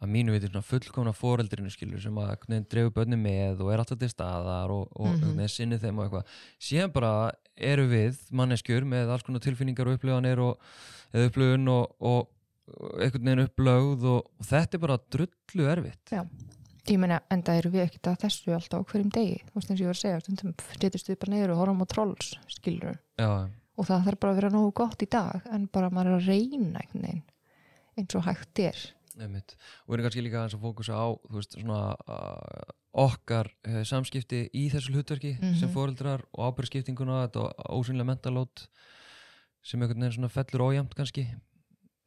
að 0.00 0.12
mínu 0.14 0.32
veitir 0.32 0.50
svona 0.52 0.64
fullkomna 0.64 1.12
foreldrinu 1.16 1.70
skilur 1.72 2.00
sem 2.00 2.18
að 2.22 2.46
drefu 2.72 2.92
bönni 2.96 3.18
með 3.20 3.60
og 3.64 3.72
er 3.72 3.82
alltaf 3.82 4.00
til 4.00 4.08
staðar 4.08 4.72
og, 4.72 4.88
og 4.96 5.12
mm 5.12 5.36
-hmm. 5.36 5.48
sinni 5.48 5.78
þeim 5.78 5.98
og 5.98 6.04
eitthvað 6.04 6.26
síðan 6.58 6.92
bara 6.92 7.32
eru 7.56 7.86
við 7.88 8.16
manneskjur 8.32 8.84
með 8.84 9.10
alls 9.12 9.22
konar 9.22 9.44
tilfinningar 9.44 9.88
og 9.88 9.98
upplifanir 9.98 10.40
og 10.40 10.60
eða 11.12 11.26
upplifun 11.28 11.68
og, 11.68 11.96
og 12.00 12.30
einhvern 13.00 13.24
veginn 13.26 13.44
upplögð 13.44 14.04
og, 14.04 14.30
og 14.38 14.46
þetta 14.46 14.76
er 14.76 14.84
bara 14.84 14.98
drullu 15.12 15.68
erfitt 15.68 16.14
Já. 16.14 16.24
Ég 16.90 16.98
meina, 17.02 17.20
enda 17.30 17.54
eru 17.58 17.70
við 17.70 17.84
ekkert 17.86 18.08
að 18.12 18.20
þessu 18.24 18.54
alltaf 18.56 18.86
hverjum 18.90 19.10
degi, 19.14 19.40
þú 19.48 19.54
veist 19.58 19.70
eins 19.70 19.80
og 19.80 19.84
ég 19.84 19.90
var 19.90 19.98
að 19.98 20.02
segja 20.04 20.20
stundum 20.24 20.54
setjast 20.80 21.10
við 21.10 21.18
bara 21.22 21.32
niður 21.34 21.52
og 21.54 21.60
horfum 21.62 21.82
á 21.84 21.86
trolls 21.92 22.30
skilur, 22.48 22.96
Já, 23.20 23.28
og 23.78 23.86
það 23.88 24.06
þarf 24.08 24.20
bara 24.20 24.32
að 24.32 24.40
vera 24.40 24.50
nógu 24.54 24.72
gott 24.80 25.02
í 25.02 25.08
dag, 25.10 25.42
en 25.52 25.66
bara 25.72 25.90
maður 25.90 26.14
er 26.14 26.18
að 26.20 26.26
reyna 26.32 26.80
einhvern 26.82 27.06
veginn, 27.06 27.22
eins 27.98 28.14
og 28.18 28.24
hægt 28.26 28.58
er. 28.64 28.80
Einmitt. 29.20 29.56
og 29.86 29.94
erum 29.94 30.04
kannski 30.06 30.22
líka 30.24 30.44
að 30.46 30.54
fókusa 30.62 30.94
á 30.96 31.06
þú 31.28 31.34
veist, 31.36 31.56
svona, 31.58 31.80
uh, 32.08 32.72
okkar 33.04 33.50
uh, 33.68 33.82
samskipti 33.84 34.46
í 34.56 34.70
þessu 34.72 34.94
hlutverki 34.94 35.34
sem 35.38 35.68
Mhm. 35.68 35.74
foreldrar 35.74 36.22
og 36.32 36.54
ábyrgskiptinguna 36.54 37.26
þetta 37.28 37.42
ósynlega 37.68 38.06
mentalót 38.08 38.66
sem 39.62 39.80
einhvern 39.82 40.00
veginn 40.00 40.16
svona 40.16 40.30
fellur 40.32 40.64
ójæmt 40.70 40.94
kannski. 40.96 41.26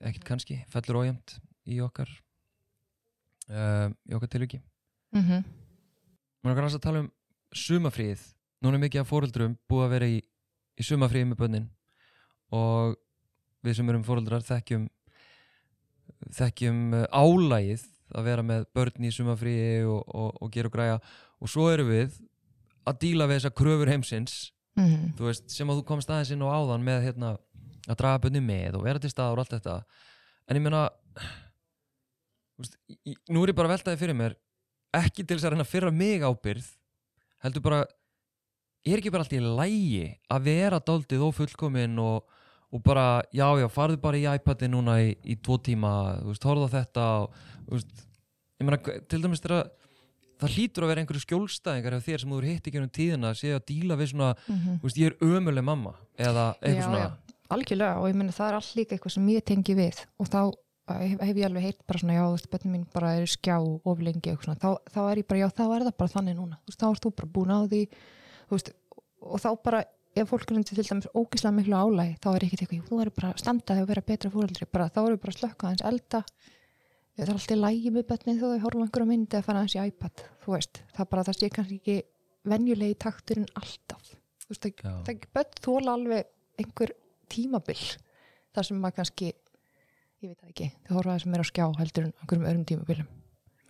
Ekkert 0.02 0.26
kannski, 0.26 0.66
fellur 0.74 1.04
ójæmt 1.04 1.38
í 1.68 1.78
okkar 1.86 2.10
uh, 3.52 3.90
í 4.10 4.16
okkar 4.18 4.32
tilviki 4.34 4.60
mm 5.14 5.22
-hmm. 5.22 5.44
Mér 6.44 6.56
kannski 6.56 6.78
að 6.78 6.86
tala 6.88 7.00
um 7.00 7.12
sumafríð 7.54 8.22
núna 8.64 8.76
er 8.76 8.84
mikið 8.84 9.02
af 9.02 9.08
foreldrum 9.08 9.58
búið 9.70 9.86
að 9.86 9.94
vera 9.94 10.08
í, 10.08 10.20
í 10.80 10.84
sumafríð 10.84 11.28
með 11.28 11.38
bönnin 11.38 11.70
og 12.52 12.96
við 13.64 13.76
sem 13.76 13.90
erum 13.90 14.04
foreldrar 14.04 14.42
þekkjum 14.44 14.90
þekkjum 16.34 16.94
uh, 16.94 17.06
álægið 17.12 17.86
að 18.14 18.24
vera 18.24 18.44
með 18.44 18.66
börn 18.76 19.08
í 19.08 19.12
sumafríi 19.12 19.86
og, 19.86 20.04
og, 20.08 20.38
og 20.42 20.52
gera 20.52 20.68
og 20.70 20.74
græja. 20.76 21.00
Og 21.42 21.50
svo 21.50 21.70
erum 21.72 21.90
við 21.90 22.20
að 22.86 23.00
díla 23.00 23.28
við 23.28 23.40
þessar 23.40 23.56
kröfur 23.58 23.90
heimsins. 23.90 24.52
Mm 24.76 24.86
þú 25.18 25.26
veist, 25.30 25.50
sem 25.50 25.70
að 25.70 25.80
þú 25.80 25.86
komst 25.86 26.10
aðeins 26.10 26.32
inn 26.32 26.42
á 26.42 26.50
áðan 26.50 26.84
með 26.84 27.04
hérna, 27.04 27.38
að 27.88 27.98
draga 27.98 28.20
bönni 28.20 28.42
með 28.42 28.76
og 28.76 28.84
vera 28.84 29.00
til 29.00 29.10
staður 29.10 29.40
og 29.40 29.40
allt 29.40 29.56
þetta. 29.58 29.84
En 30.48 30.56
ég 30.56 30.62
í- 33.06 33.18
nú 33.30 33.44
er 33.44 33.50
ég 33.52 33.56
bara 33.56 33.70
að 33.70 33.78
veltaði 33.78 34.00
fyrir 34.00 34.16
mér 34.16 34.36
ekki 34.94 35.26
til 35.26 35.38
þess 35.38 35.48
að 35.48 35.56
reyna 35.56 35.66
að 35.66 35.74
fyrra 35.74 35.92
mig 35.92 36.24
ábyrð 36.24 36.70
heldur 37.44 37.66
bara 37.66 37.84
er 38.84 39.00
ekki 39.00 39.12
bara 39.14 39.26
allt 39.26 39.36
í 39.36 39.42
lægi 39.44 40.08
að 40.32 40.48
vera 40.48 40.80
daldið 40.84 41.28
og 41.28 41.36
fullkomin 41.38 42.00
og, 42.04 42.26
og 42.74 42.84
bara, 42.84 43.24
já 43.36 43.48
já, 43.62 43.68
farðu 43.72 44.00
bara 44.04 44.20
í 44.20 44.26
iPadi 44.28 44.70
núna 44.72 44.98
í, 45.04 45.14
í 45.24 45.38
tvo 45.40 45.60
tíma, 45.64 45.94
þú 46.22 46.34
veist, 46.34 46.48
horfðu 46.50 46.68
á 46.68 46.76
þetta 46.76 47.08
og, 47.22 47.40
þú 47.68 47.78
veist, 47.78 48.04
ég 48.60 48.68
meina, 48.68 49.00
til 49.12 49.22
dæmis 49.24 49.44
þegar 49.44 49.72
það 50.44 50.56
hlýtur 50.58 50.86
að 50.86 50.92
vera 50.92 51.04
einhverju 51.04 51.24
skjólstæðingar 51.24 51.98
af 51.98 52.08
þér 52.08 52.24
sem 52.24 52.34
þú 52.34 52.40
eru 52.42 52.52
hitt 52.52 52.68
ekki 52.68 52.82
um 52.82 52.90
tíðina 52.98 53.32
að 53.32 53.40
séu 53.40 53.56
að 53.56 53.68
díla 53.70 54.00
við 54.00 54.12
svona 54.12 54.32
-hmm. 54.36 54.80
þú 54.82 54.90
veist, 54.90 55.00
ég 55.00 55.08
er 55.08 55.18
ömuleg 55.24 55.64
mamma 55.64 55.94
eða 56.18 56.46
eitthvað 56.60 56.82
Já, 56.82 56.84
svona 56.84 57.00
já. 57.00 57.12
algjörlega 57.50 58.00
og 58.00 58.10
ég 58.10 58.16
meina 58.16 58.32
það 58.32 58.48
er 58.50 58.56
allt 58.60 58.76
líka 58.76 58.96
eitthvað 58.96 59.14
sem 59.14 59.30
ég 59.30 59.44
tengi 59.46 59.76
við 59.76 60.06
og 60.20 60.28
þá 60.28 60.42
hef, 60.90 61.18
hef 61.20 61.40
ég 61.40 61.48
alveg 61.48 61.68
heyrt 61.68 61.82
bara 61.88 62.02
svona 62.02 62.18
já, 62.18 62.24
þú 62.24 62.36
veist, 62.36 62.50
bönnin 62.52 62.74
mín 62.76 62.86
bara 62.94 63.16
er 63.20 63.28
skjá 63.30 63.58
of 63.62 64.04
lengi 64.04 64.34
og 64.34 64.46
svona, 64.46 64.60
þá, 64.60 64.70
þá 64.94 65.02
er 65.06 65.22
ég 65.22 65.28
bara, 65.30 65.42
já, 65.44 65.50
þá 65.50 65.64
er 65.66 65.86
það 65.88 65.98
bara 66.02 66.14
þannig 66.16 66.40
núna, 66.40 66.60
þú 66.64 66.72
veist, 66.72 66.82
þá 66.84 66.88
ert 66.90 67.06
þú 67.06 67.12
bara 67.20 67.34
búin 67.38 67.54
á 67.54 67.60
því 67.64 67.84
þú 67.92 68.58
veist, 68.58 68.74
og 69.24 69.44
þá 69.44 69.50
bara 69.68 69.84
ef 70.14 70.30
fólk 70.30 70.52
er 70.52 70.60
undir 70.60 70.78
til 70.78 70.86
dæmis 70.86 71.10
ógislega 71.18 71.56
miklu 71.58 71.78
álægi 71.80 72.18
þá 72.22 72.28
er 72.34 72.46
ekkert 72.46 72.64
eitthvað, 72.64 72.78
jú, 72.78 72.88
þú 72.90 73.00
verður 73.00 73.16
bara 73.18 73.32
að 73.32 73.40
standa 73.42 73.78
þegar 73.78 73.90
vera 73.90 74.06
betra 74.10 74.34
fóreldri, 74.34 74.68
bara 74.70 74.90
þá 74.92 75.00
við 75.08 75.20
bara 75.24 75.34
að 75.34 75.40
slökka 75.40 75.70
aðeins 75.70 75.86
elda. 75.90 76.22
Það 77.14 77.24
er 77.24 77.32
alltaf 77.34 77.60
lægi 77.62 77.94
með 77.94 78.06
bönnin 78.10 78.40
þó 78.42 78.46
þau 78.46 78.62
horfa 78.64 78.78
á 78.78 78.84
einhverja 78.84 79.10
myndi 79.10 79.38
að 79.38 79.48
fara 79.48 79.64
aðeins 79.64 79.76
í 79.78 79.88
iPad 79.90 80.24
þú 80.44 80.54
veist, 80.54 80.82
það 80.94 81.10
bara 81.14 81.26
það 81.28 81.40
sé 81.40 81.50
kannski 81.54 81.80
ekki 81.80 81.98
venjulegi 82.54 83.00
takturinn 83.02 83.50
alltaf. 83.58 84.14
Þú 84.44 84.54
veist, 84.54 84.70
það, 84.82 84.96
það 85.08 85.28
börn 85.38 85.60
þóla 85.66 85.98
alveg 85.98 86.32
einhver 86.62 86.94
tímabil 87.34 87.80
þar 88.54 88.68
sem 88.68 88.82
maður 88.82 88.98
kannski 89.00 89.32
ég 90.24 90.32
veit 90.34 90.42
það 90.42 90.52
ekki, 90.54 90.70
þau 90.88 90.96
horfa 90.98 91.14
aðeins 91.14 91.28
meira 91.32 91.46
á 91.46 91.52
skjá 91.52 91.66
heldur 91.80 92.08
en 92.08 92.66
tímabilum. 92.70 93.08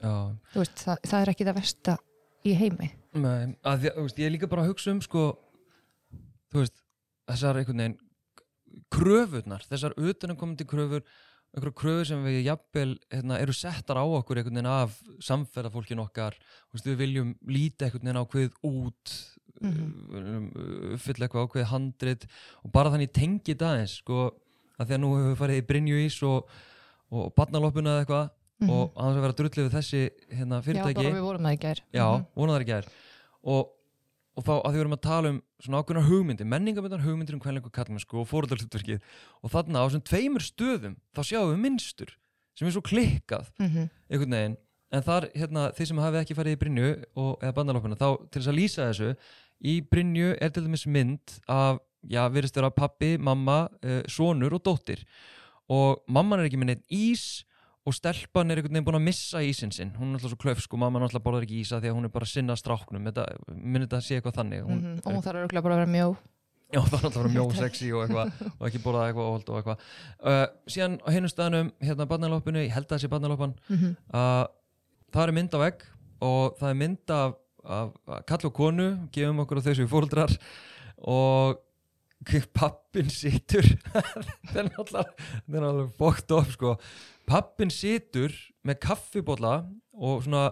Já, 0.03 0.13
þú 0.53 0.61
veist, 0.63 0.77
það, 0.83 1.03
það 1.09 1.19
er 1.23 1.31
ekki 1.33 1.47
það 1.47 1.59
versta 1.59 1.97
í 2.43 2.55
heimi. 2.59 2.89
Nei, 3.13 3.55
að 3.63 3.85
að, 3.87 3.99
veist, 4.03 4.19
ég 4.19 4.27
er 4.29 4.33
líka 4.35 4.49
bara 4.51 4.63
að 4.65 4.71
hugsa 4.73 4.91
um 4.93 5.01
sko, 5.05 5.25
þú 6.53 6.63
veist 6.63 6.81
þessar 7.29 7.61
einhvern 7.61 7.83
veginn 7.83 7.99
kröfurnar, 8.93 9.63
þessar 9.69 9.93
utanumkomandi 10.01 10.65
kröfur 10.69 11.05
einhverju 11.53 11.75
kröfur 11.77 12.07
sem 12.09 12.23
við 12.25 12.39
jafnvel 12.47 12.95
hérna, 13.13 13.37
eru 13.37 13.53
settar 13.53 13.99
á 14.01 14.05
okkur 14.05 14.39
einhvern 14.41 14.57
veginn 14.57 14.71
af 14.73 14.95
samferðafólkin 15.21 16.01
okkar. 16.01 16.33
Veist, 16.73 16.87
við 16.89 16.97
viljum 17.03 17.35
líta 17.45 17.85
einhvern 17.85 18.07
veginn 18.09 18.21
ákveð 18.23 18.59
út 18.69 19.15
Mhm. 19.63 19.83
uh, 20.09 20.95
uppfylla 20.97 21.27
eitthvað 21.27 21.43
ákveð 21.45 21.67
handrit. 21.69 22.23
Og 22.65 22.71
bara 22.73 22.89
þannig 22.89 23.11
tengi 23.13 23.53
það 23.55 23.83
eins 23.83 23.93
sko, 24.01 24.31
að 24.79 24.87
því 24.89 24.95
að 24.97 25.01
nú 25.03 25.11
hefur 25.17 25.29
við 25.33 25.37
farið 25.43 25.59
í 25.61 25.65
Brynjuís 25.69 26.17
og, 26.27 26.49
og 27.13 27.33
barnaloppuna 27.37 27.97
eða 27.97 28.05
eitthvað 28.05 28.31
og 28.63 28.93
aðeins 28.95 29.17
að 29.17 29.23
vera 29.25 29.35
drullið 29.39 29.65
við 29.67 29.73
þessi 29.75 30.01
hérna, 30.37 30.57
já, 30.61 30.63
fyrirtæki. 30.63 30.93
bara 31.03 31.15
við 31.17 31.25
vorum 31.27 31.41
það 31.47 31.53
í 31.57 31.59
gær. 31.63 31.79
Já, 31.93 32.05
Mhm. 32.13 32.25
vonaðar 32.37 32.61
ekki 32.63 32.75
er 32.77 32.85
og, 33.43 33.69
og 34.37 34.43
þá 34.43 34.51
að 34.53 34.63
því 34.69 34.73
við 34.77 34.81
erum 34.83 34.93
að 34.97 35.01
tala 35.03 35.29
um 35.33 35.41
svona 35.63 35.81
ákveðnar 35.83 36.07
hugmyndir, 36.07 36.47
menningamöndan 36.47 37.03
hugmyndir 37.03 37.33
um 37.35 37.39
kvenleiku 37.43 37.71
kallmennsku 37.71 38.19
og 38.21 38.27
fóröldalhutverkið 38.31 39.01
og 39.43 39.51
þarna 39.51 39.83
á 39.83 39.85
þessum 39.89 40.03
tveimur 40.07 40.45
stöðum 40.47 40.95
þá 41.13 41.21
sjáum 41.27 41.51
við 41.53 41.59
minnstur 41.65 42.09
sem 42.55 42.67
er 42.67 42.71
svo 42.71 42.81
klikkað 42.81 43.49
Mhm. 43.59 43.89
einhvern 44.09 44.31
veginn. 44.37 44.57
En 44.93 45.01
þar, 45.01 45.27
hérna, 45.33 45.71
þið 45.73 45.87
sem 45.87 45.97
hafið 45.97 46.21
ekki 46.21 46.35
farið 46.37 46.53
í 46.55 46.59
Brynju 46.61 47.03
og, 47.17 47.39
eða 47.41 47.53
bandaloppuna, 47.57 47.97
þá 47.97 48.29
til 48.31 48.41
þess 48.41 48.51
að 48.51 48.59
lýsa 48.61 48.87
þessu 48.93 49.15
í 49.65 49.81
Brynju 49.89 50.37
er 50.39 50.49
til 50.49 50.63
dæmis 50.63 50.85
mynd 50.87 51.39
af, 51.49 51.79
já, 52.09 52.27
virðist 52.31 52.55
vera 52.55 52.69
pappi, 52.71 53.17
mamma, 53.17 53.67
uh, 53.83 54.01
sonur 54.07 54.53
og 54.57 54.63
dóttir. 54.63 55.03
Og 55.69 56.03
mamman 56.07 56.39
er 56.43 56.49
ekki 56.49 56.59
með 56.59 56.73
neitt 56.73 56.85
ís 56.91 57.43
og 57.85 57.93
stelpan 57.97 58.51
er 58.51 58.57
einhvern 58.61 58.71
veginn 58.77 58.85
búin 58.87 58.95
að 58.99 59.05
missa 59.09 59.41
ísinn 59.43 59.71
sinn. 59.75 59.89
Hún 59.99 60.13
er 60.13 60.19
alltaf 60.19 60.31
svo 60.31 60.39
klöfsk 60.39 60.71
og 60.75 60.79
mamma 60.79 60.99
náttúrulega 61.03 61.23
borðar 61.25 61.43
ekki 61.47 61.61
ísa 61.63 61.79
því 61.83 61.89
að 61.91 61.95
hún 61.97 62.05
er 62.07 62.13
bara 62.15 62.25
sinna 62.25 62.55
stráknum. 62.55 63.03
Þetta, 63.09 63.25
minnir 63.51 63.87
þetta 63.87 63.97
að 63.99 64.05
sé 64.07 64.19
eitthvað 64.21 64.37
þannig? 64.39 64.61
Hún, 64.63 64.79
Mhm. 64.83 65.01
og 65.05 65.11
hún 65.13 65.23
þarf 65.25 65.41
örgulega 65.43 65.63
bara 65.63 65.75
að 65.75 65.81
vera 65.83 65.91
mjó. 65.97 66.17
Já 66.73 66.79
það 66.81 66.93
er 66.93 67.05
alltaf 67.05 67.17
að 67.17 67.23
vera 67.23 67.33
mjó 67.35 67.45
sexy 67.63 67.91
og 67.93 68.07
eitthvað 68.07 68.31
og 68.59 68.67
ekki 68.69 68.79
borða 68.83 69.03
eitthvað 69.09 69.49
og 69.49 69.57
eitthvað. 69.59 69.79
Uh, 70.23 70.47
síðan 70.67 70.95
á 71.03 71.09
hinu 71.11 71.27
staðanum 71.29 71.71
hérna 71.83 72.07
barnaloppinu, 72.07 72.63
ég 72.63 72.71
held 72.71 72.87
að 72.87 72.95
það 72.95 73.03
sé 73.03 73.09
barnaloppan 73.11 73.53
Mhm. 73.69 73.95
að 74.13 74.47
það 75.11 75.27
er 75.27 75.31
mynd 75.33 75.53
af 75.53 75.61
vegg 75.61 75.83
og 76.21 76.57
það 76.59 76.69
er 76.69 76.73
mynd 76.79 77.09
af, 77.11 77.35
af, 77.65 77.91
af 78.07 78.25
kall 78.25 78.47
og 78.47 78.53
konu, 78.53 78.87
gefum 79.11 79.39
okkur 79.43 79.59
á 79.59 79.65
þessu 79.67 79.87
fóruldrar 79.91 80.37
og 81.03 81.59
pappin 82.53 83.09
situr. 83.11 83.65
Það 84.51 84.59
er 84.61 84.69
náttúrulega 84.69 85.87
bókt 85.99 86.31
upp 86.35 86.53
sko. 86.53 86.75
Pappin 87.29 87.71
situr 87.73 88.33
með 88.67 88.79
kaffibólla 88.83 89.57
og 89.93 90.23
svona 90.25 90.51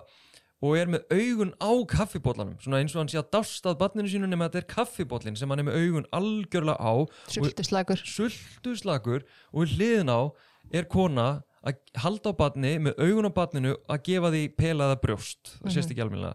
og 0.61 0.75
er 0.77 0.89
með 0.93 1.07
augun 1.09 1.53
á 1.57 1.71
kaffibóllanum 1.89 2.57
svona 2.61 2.81
eins 2.83 2.93
og 2.93 3.01
hann 3.01 3.09
sé 3.09 3.17
að 3.17 3.31
dástað 3.33 3.79
barninu 3.79 4.11
sínu 4.11 4.27
nema 4.29 4.45
þetta 4.45 4.59
er 4.61 4.67
kaffibóllin 4.69 5.37
sem 5.39 5.49
hann 5.49 5.63
er 5.63 5.65
með 5.65 5.79
augun 5.79 6.05
algjörlega 6.13 6.77
á 6.77 6.93
sultuslagur 7.33 8.03
sultuslagur 8.05 9.25
og 9.49 9.73
hliðin 9.73 10.13
á 10.13 10.29
er 10.69 10.85
kona 10.91 11.41
að 11.65 11.79
halda 12.01 12.33
á 12.33 12.33
barni 12.37 12.75
með 12.81 13.01
augun 13.01 13.29
á 13.29 13.31
barninu 13.33 13.73
að 13.89 14.03
gefa 14.07 14.31
því 14.33 14.43
pelaða 14.57 14.97
brjóst. 15.01 15.55
Það 15.61 15.75
sést 15.75 15.93
ekki 15.93 16.05
alveg 16.05 16.29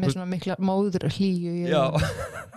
með 0.00 0.14
svona 0.14 0.28
mikla 0.30 0.56
móður 0.62 1.06
hlýju 1.10 1.54
augunum. 1.68 2.02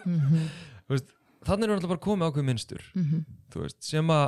Mhm, 0.06 0.42
þú 0.86 0.94
veist, 0.94 1.08
þannig 1.46 1.68
er 1.70 1.76
alltaf 1.76 1.94
bara 1.94 2.06
komið 2.08 2.32
ákveð 2.32 2.48
minnstur 2.50 2.84
mhm. 2.96 3.24
þú 3.54 3.64
veist, 3.66 3.82
sem 3.86 4.12
að 4.14 4.28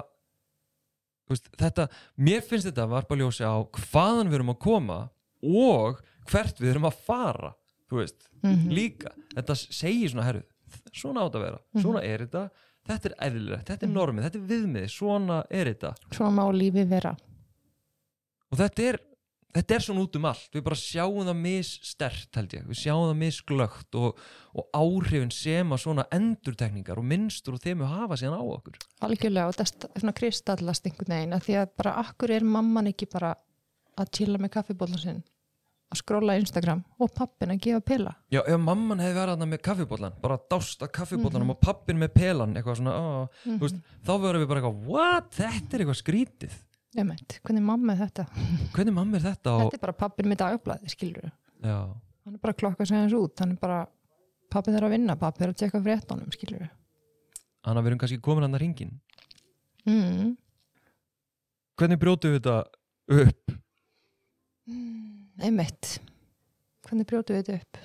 veist, 1.28 1.50
þetta, 1.60 1.88
mér 2.24 2.44
finnst 2.48 2.70
þetta 2.70 2.88
varpa 2.92 3.18
ljósi 3.20 3.44
á 3.44 3.56
hvaðan 3.66 4.32
við 4.32 4.40
erum 4.40 4.54
að 4.54 4.62
koma 4.64 5.00
og 5.44 6.02
hvert 6.28 6.60
við 6.62 6.76
erum 6.76 6.88
að 6.90 7.02
fara 7.08 7.54
þú 7.88 8.02
veist, 8.02 8.28
Mhm. 8.44 8.70
líka. 8.72 9.12
Þetta 9.34 9.56
segir 9.58 10.12
svona 10.12 10.26
herru, 10.28 10.44
svona 10.94 11.24
átt 11.26 11.38
að 11.38 11.46
vera 11.46 11.60
svona 11.82 12.04
er 12.06 12.26
þetta, 12.26 12.44
þetta 12.88 13.10
er 13.10 13.16
eðlilegt 13.28 13.72
þetta 13.72 13.88
er 13.88 13.94
normið, 13.94 14.28
þetta 14.28 14.40
er 14.40 14.48
viðmið, 14.52 14.88
svona 14.94 15.38
er 15.50 15.72
þetta. 15.72 15.94
Svona 16.12 16.32
má 16.38 16.44
lífi 16.54 16.86
vera. 16.88 17.16
Og 18.52 18.58
þetta 18.62 18.88
er 18.92 19.00
þetta 19.58 19.78
er 19.78 19.86
svona 19.86 20.04
út 20.06 20.18
um 20.20 20.28
allt, 20.30 20.50
við 20.54 20.66
bara 20.68 20.80
sjáum 20.80 21.28
það 21.28 21.40
misstert 21.44 22.40
held 22.40 22.58
ég, 22.58 22.68
við 22.70 22.82
sjáum 22.82 23.06
það 23.10 23.22
misglögt 23.22 23.98
og, 24.00 24.22
og 24.58 24.70
áhrifin 24.78 25.34
sem 25.34 25.74
að 25.74 25.84
svona 25.84 26.08
endurtekningar 26.18 27.02
og 27.02 27.08
minnstur 27.08 27.58
og 27.58 27.64
þeim 27.64 27.84
við 27.84 27.96
hafa 27.96 28.20
síðan 28.20 28.38
á 28.40 28.44
okkur. 28.46 28.78
Algjörlega 29.08 29.50
og 29.50 29.58
þetta 29.58 29.90
er 29.92 30.06
svona 30.06 30.18
kristallast 30.22 30.90
einhvern 30.90 31.16
veginn 31.18 31.38
að 31.38 31.48
því 31.48 31.58
að 31.64 31.74
bara 31.82 31.98
akkur 32.04 32.36
er 32.38 32.48
mamman 32.58 32.92
ekki 32.94 33.10
bara 33.12 33.34
að 33.98 34.14
chilla 34.20 34.42
með 34.42 34.56
kaffibóllan 34.60 35.02
sinn 35.02 35.26
að 35.88 36.02
skróla 36.02 36.36
Instagram 36.36 36.82
og 37.00 37.12
pappin 37.16 37.54
að 37.54 37.62
gefa 37.64 37.82
pila 37.88 38.14
Já, 38.34 38.42
ef 38.42 38.60
mamman 38.60 39.00
hefði 39.00 39.16
verið 39.16 39.34
þarna 39.34 39.50
með 39.54 39.62
kaffibóllan 39.68 40.18
bara 40.24 40.38
að 40.38 40.48
dásta 40.52 40.90
kaffibóllanum 40.92 41.54
og 41.54 41.60
pappin 41.64 42.00
með 42.02 42.12
pelan 42.18 42.56
eitthvað 42.58 42.82
svona, 42.82 42.96
ó, 42.98 43.06
þú 43.46 43.62
veist, 43.62 43.78
þá 44.04 44.12
verðum 44.26 44.44
við 44.44 44.50
bara 44.52 44.64
eitthvað, 44.64 44.82
what, 44.92 45.30
þetta 45.38 45.78
er 45.78 45.84
eitthvað 45.86 46.00
skrítið 46.02 46.58
Ement, 46.96 47.38
hvernig 47.44 47.64
mamma 47.68 47.94
er 47.94 48.06
þetta? 48.06 48.26
hvernig 48.76 48.96
mamma 48.96 49.20
er 49.20 49.26
þetta 49.28 49.54
og, 49.54 49.68
Þetta 49.68 49.80
er 49.80 49.84
bara 49.84 49.98
pappin 50.00 50.32
með 50.32 50.42
dagblæði, 50.46 50.92
skilur 50.94 51.28
já, 51.28 51.78
hann 51.84 52.38
er 52.38 52.42
bara 52.42 52.56
klokka 52.58 52.88
sig 52.88 52.98
hans 52.98 53.16
út. 53.18 53.36
Hann 53.42 53.56
er 53.56 53.62
bara, 53.62 53.84
pappin 54.54 54.76
þarf 54.76 54.88
að 54.90 54.96
vinna. 54.96 55.16
Pappi 55.20 55.46
er 55.46 55.52
að 55.52 55.62
tjekka 55.62 55.84
fréttunum, 55.84 56.32
skilur 56.36 56.68
hann 57.68 57.80
að 57.80 57.84
við 57.84 57.92
erum 57.92 58.02
kannski 58.04 58.24
komin 58.24 58.46
hann 58.48 58.56
að 58.56 58.64
ringin 58.64 58.94
mm. 59.88 60.32
hvernig 61.80 62.00
brjótu 62.02 62.32
við 62.32 62.40
þetta 62.40 62.58
upp? 63.18 63.56
Einmitt. 65.38 65.98
Hvernig 66.88 67.08
brjótu 67.08 67.36
við 67.36 67.44
þetta 67.44 67.60
upp? 67.62 67.82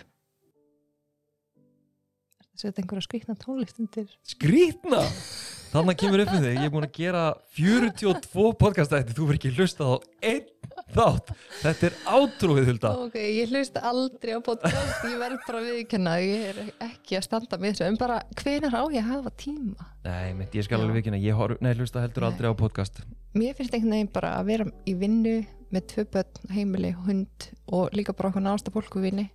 Er 2.52 2.68
þetta 2.68 2.82
einhverja 2.82 3.06
skrikna 3.08 3.34
tónlist 3.38 3.80
undir? 3.82 4.10
Skrítna 4.26 5.02
þannig 5.72 5.98
kemur 6.02 6.22
upp 6.22 6.32
með 6.34 6.44
þig, 6.46 6.56
ég 6.58 6.66
er 6.66 6.72
búin 6.72 6.86
að 6.86 6.96
gera 6.98 7.22
42 7.56 8.44
podcastætti, 8.60 9.16
þú 9.16 9.28
verður 9.28 9.38
ekki 9.40 9.52
hlustað 9.56 9.92
á 9.92 9.96
einn 10.28 10.50
þátt. 10.92 11.32
Þetta 11.62 11.88
er 11.88 11.96
átrúið 12.12 12.68
hulda. 12.70 12.92
Ok, 13.06 13.16
ég 13.22 13.52
hlust 13.52 13.78
aldrei 13.80 14.34
á 14.36 14.40
podcast 14.44 15.06
ég 15.08 15.18
verð 15.20 15.42
bara 15.46 15.62
að 15.62 15.68
viðkenna 15.70 16.14
ég 16.20 16.46
er 16.50 16.62
ekki 16.88 17.18
að 17.18 17.26
standa 17.28 17.60
með 17.60 17.74
þessu 17.74 17.88
en 17.88 17.98
bara 18.00 18.20
hvenar 18.42 18.76
á 18.76 18.82
ég 18.92 19.00
að 19.02 19.10
hafa 19.14 19.34
tíma? 19.40 19.90
Nei, 20.04 20.32
mitt, 20.36 20.56
ég 20.58 20.68
skal 20.68 20.80
alveg 20.80 21.00
vikina, 21.00 21.20
ég 21.20 21.36
horf, 21.38 21.60
nei, 21.64 21.72
hlusta 21.78 22.04
heldur 22.04 22.26
Nei. 22.26 22.32
aldrei 22.32 22.52
á 22.52 22.54
podcast. 22.58 23.04
Mér 23.32 23.56
finnst 23.56 23.72
einhvern 23.72 23.96
veginn 23.96 24.12
bara 24.12 24.36
að 24.40 24.48
vera 24.52 24.68
í 24.88 24.96
vinnu 25.00 25.36
með 25.72 25.86
tvö 25.94 26.08
börn, 26.12 26.42
heimili, 26.52 26.92
hund 27.06 27.52
og 27.72 27.94
líka 27.96 28.12
bara 28.16 28.28
okkur 28.28 28.44
násta 28.44 28.72
fólku 28.74 29.00
vinni 29.00 29.30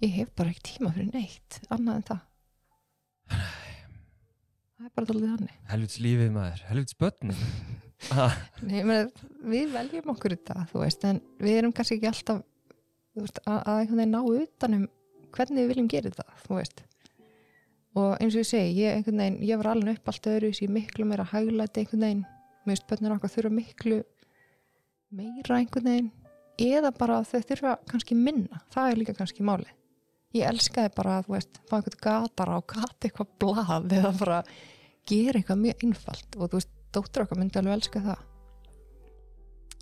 ég 0.00 0.14
hef 0.16 0.30
bara 0.36 0.52
ekki 0.54 0.78
tíma 0.78 0.92
fyrir 0.94 1.10
neitt 1.12 1.60
annað 1.68 1.98
en 2.00 2.06
það 2.08 2.20
það 4.80 4.88
er 4.88 4.92
bara 4.96 5.08
dálítið 5.10 5.32
þannig. 5.34 5.56
Helvits 5.70 5.98
lífið 6.00 6.30
maður, 6.34 6.60
helvits 6.70 6.96
börn 7.00 7.34
Ha, 8.08 8.30
Nei, 8.64 8.78
meina, 8.80 9.10
við 9.44 9.74
veljum 9.74 10.14
okkur 10.14 10.32
þetta 10.32 10.62
þú 10.70 10.78
veist, 10.80 11.02
en 11.04 11.18
við 11.36 11.58
erum 11.58 11.72
kannski 11.76 11.98
ekki 11.98 12.08
alltaf 12.08 12.38
veist, 13.18 13.40
að, 13.44 13.58
að 13.68 14.04
ná 14.08 14.20
utanum 14.24 14.86
hvernig 15.36 15.58
við 15.60 15.68
viljum 15.74 15.90
gera 15.92 16.08
þetta 16.08 16.38
þú 16.46 16.56
veist. 16.56 16.80
Og 18.00 18.14
eins 18.14 18.32
og 18.32 18.40
ég 18.40 18.48
segi, 18.48 18.70
ég, 18.80 19.04
veginn, 19.04 19.36
ég 19.44 19.60
var 19.60 19.74
alveg 19.74 19.98
upp 19.98 20.08
allt 20.14 20.30
öðru 20.32 20.52
ég 20.54 20.72
miklu 20.72 21.04
meira 21.10 21.26
hæglæti 21.28 21.82
einhvern 21.82 22.06
veginn. 22.06 22.24
Mér 22.64 22.72
veist, 22.72 22.86
bönnir 22.88 23.16
okkar 23.18 23.34
þurfa 23.34 23.52
miklu 23.58 24.00
meira 25.20 25.60
einhvern 25.60 25.90
veginn. 25.90 26.10
Eða 26.70 26.94
bara 26.96 27.20
þau 27.28 27.44
þurfa 27.50 27.76
kannski 27.90 28.16
minna. 28.16 28.62
Það 28.72 28.94
er 28.94 29.02
líka 29.02 29.18
kannski 29.20 29.44
máli 29.44 29.68
ég 30.34 30.46
elskaði 30.46 30.94
bara 30.96 31.18
að, 31.18 31.26
þú 31.26 31.32
veist, 31.36 31.60
fá 31.68 31.76
einhvern 31.78 32.00
gatar 32.06 32.48
á 32.54 32.58
gata 32.74 33.08
eitthvað 33.08 33.30
blað 33.42 33.92
eða 33.98 34.12
bara 34.18 34.42
gera 35.10 35.38
eitthvað 35.40 35.62
mjög 35.64 35.84
einfalt 35.88 36.36
og 36.36 36.50
þú 36.50 36.58
veist, 36.60 36.70
dóttur 36.94 37.22
okkar 37.24 37.38
myndi 37.40 37.58
alveg 37.58 37.78
elska 37.80 38.00
það. 38.04 38.26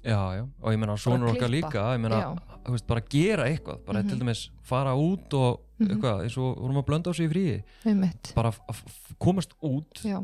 Já, 0.06 0.20
já, 0.38 0.44
og 0.62 0.72
ég 0.72 0.78
meina 0.78 0.94
sonur 0.96 1.32
okkar 1.32 1.50
líka 1.50 1.82
ég 1.96 2.00
meina, 2.00 2.18
Já. 2.22 2.58
þú 2.64 2.74
veist, 2.76 2.86
bara 2.86 3.00
gera 3.10 3.44
eitthvað 3.50 3.80
bara 3.84 4.02
Mhm. 4.02 4.08
til 4.08 4.18
dæmis 4.20 4.50
fara 4.62 4.92
út 4.94 5.34
og 5.34 5.60
Mhm. 5.80 5.88
eitthvað, 5.90 6.22
eins 6.22 6.38
og 6.38 6.56
vorum 6.58 6.76
að 6.82 6.86
blönda 6.86 7.10
á 7.10 7.14
sig 7.14 7.28
í 7.28 7.32
fríi. 7.84 8.34
Bara 8.34 8.52
komast 9.18 9.50
út. 9.62 9.92
Já. 10.04 10.22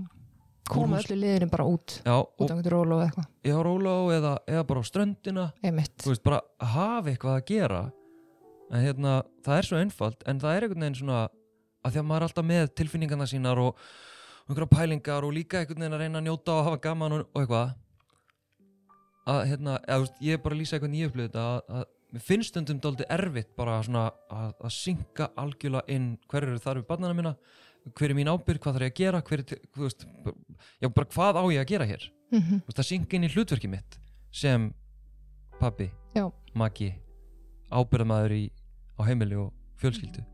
Koma 0.69 0.97
öllu 0.97 1.17
liðinu 1.21 1.51
bara 1.51 1.65
út. 1.65 2.01
Já, 2.05 2.23
út 2.23 2.41
og 2.41 2.49
á 2.51 2.55
einhvern 2.55 2.71
rólu 2.73 2.93
og 2.95 3.09
eitthvað. 3.11 3.27
Já, 3.45 3.63
róla 3.63 3.91
á 3.91 4.01
eða, 4.17 4.39
eða 4.49 4.67
bara 4.67 4.81
á 4.81 4.85
ströndina. 4.85 5.53
Veist, 5.63 6.23
bara 6.25 6.41
hafa 6.61 7.11
eitthvað 7.11 7.43
að 7.43 7.47
gera 7.47 7.93
en 8.70 8.85
hérna, 8.85 9.14
það 9.44 9.61
er 9.61 9.68
svo 9.68 9.81
einfalt 9.81 10.27
en 10.29 10.40
það 10.42 10.57
er 10.57 10.66
einhvern 10.66 10.87
veginn 10.87 11.00
svona 11.00 11.22
að 11.85 11.94
því 11.94 12.00
að 12.00 12.07
maður 12.09 12.22
er 12.22 12.29
alltaf 12.29 12.46
með 12.48 12.68
tilfinningarna 12.81 13.27
sínar 13.29 13.61
og, 13.61 13.81
og 14.44 14.53
einhverja 14.53 14.72
pælingar 14.72 15.27
og 15.27 15.35
líka 15.37 15.61
einhvern 15.61 15.85
veginn 15.85 15.96
að 15.98 16.05
reyna 16.05 16.20
að 16.22 16.29
njóta 16.29 16.55
og 16.55 16.68
hafa 16.68 16.81
gaman 16.87 17.16
og, 17.18 17.27
og 17.33 17.42
eitthvað. 17.42 17.74
Að 19.24 19.42
hérna, 19.48 19.74
þú 19.88 20.00
veist, 20.05 20.16
ég 20.24 20.37
er 20.37 20.40
bara 20.44 20.57
að 20.57 20.61
lýsa 20.61 20.77
eitthvað 20.77 20.94
nýjöflið 20.94 21.29
þetta 21.29 21.44
að, 21.50 21.61
að 21.79 21.85
mér 22.14 22.24
finnst 22.24 22.53
stundum 22.53 22.81
dálítið 22.85 23.12
erfitt 23.16 23.53
bara 23.59 23.79
svona 23.85 24.07
að, 24.31 24.50
að 24.61 24.74
synka 24.77 25.31
algjörlega 25.40 25.96
inn 25.96 26.11
hver 26.31 26.46
eru 26.46 26.61
þar 26.62 26.81
við 26.81 26.88
barnana 26.90 27.16
minna 27.16 27.33
hver 27.92 28.12
er 28.12 28.16
mín 28.16 28.31
ábyrg, 28.33 28.61
hvað 28.62 28.79
þarf 28.79 28.87
ég 28.87 28.92
að 28.92 29.00
gera 29.00 29.22
hver 29.29 29.42
er, 29.42 29.64
veist, 29.77 30.05
já, 30.81 30.88
bara 30.88 31.09
hvað 31.16 31.40
á 31.40 31.44
ég 31.53 31.64
að 31.64 31.70
gera 31.72 31.88
hér? 31.88 32.07
Mm 32.33 32.44
Þú 32.64 32.68
veist, 32.68 32.79
það 32.79 32.88
syngi 32.90 33.18
inn 33.18 33.27
í 33.27 33.33
hlutverki 33.35 33.70
mitt 33.72 33.98
sem 34.35 34.68
pabbi, 35.61 35.90
maki 36.55 36.92
ábyrðamaður 37.75 38.37
í, 38.37 38.43
á 38.99 39.03
heimili 39.09 39.39
og 39.41 39.53
fjölskyldu. 39.83 40.25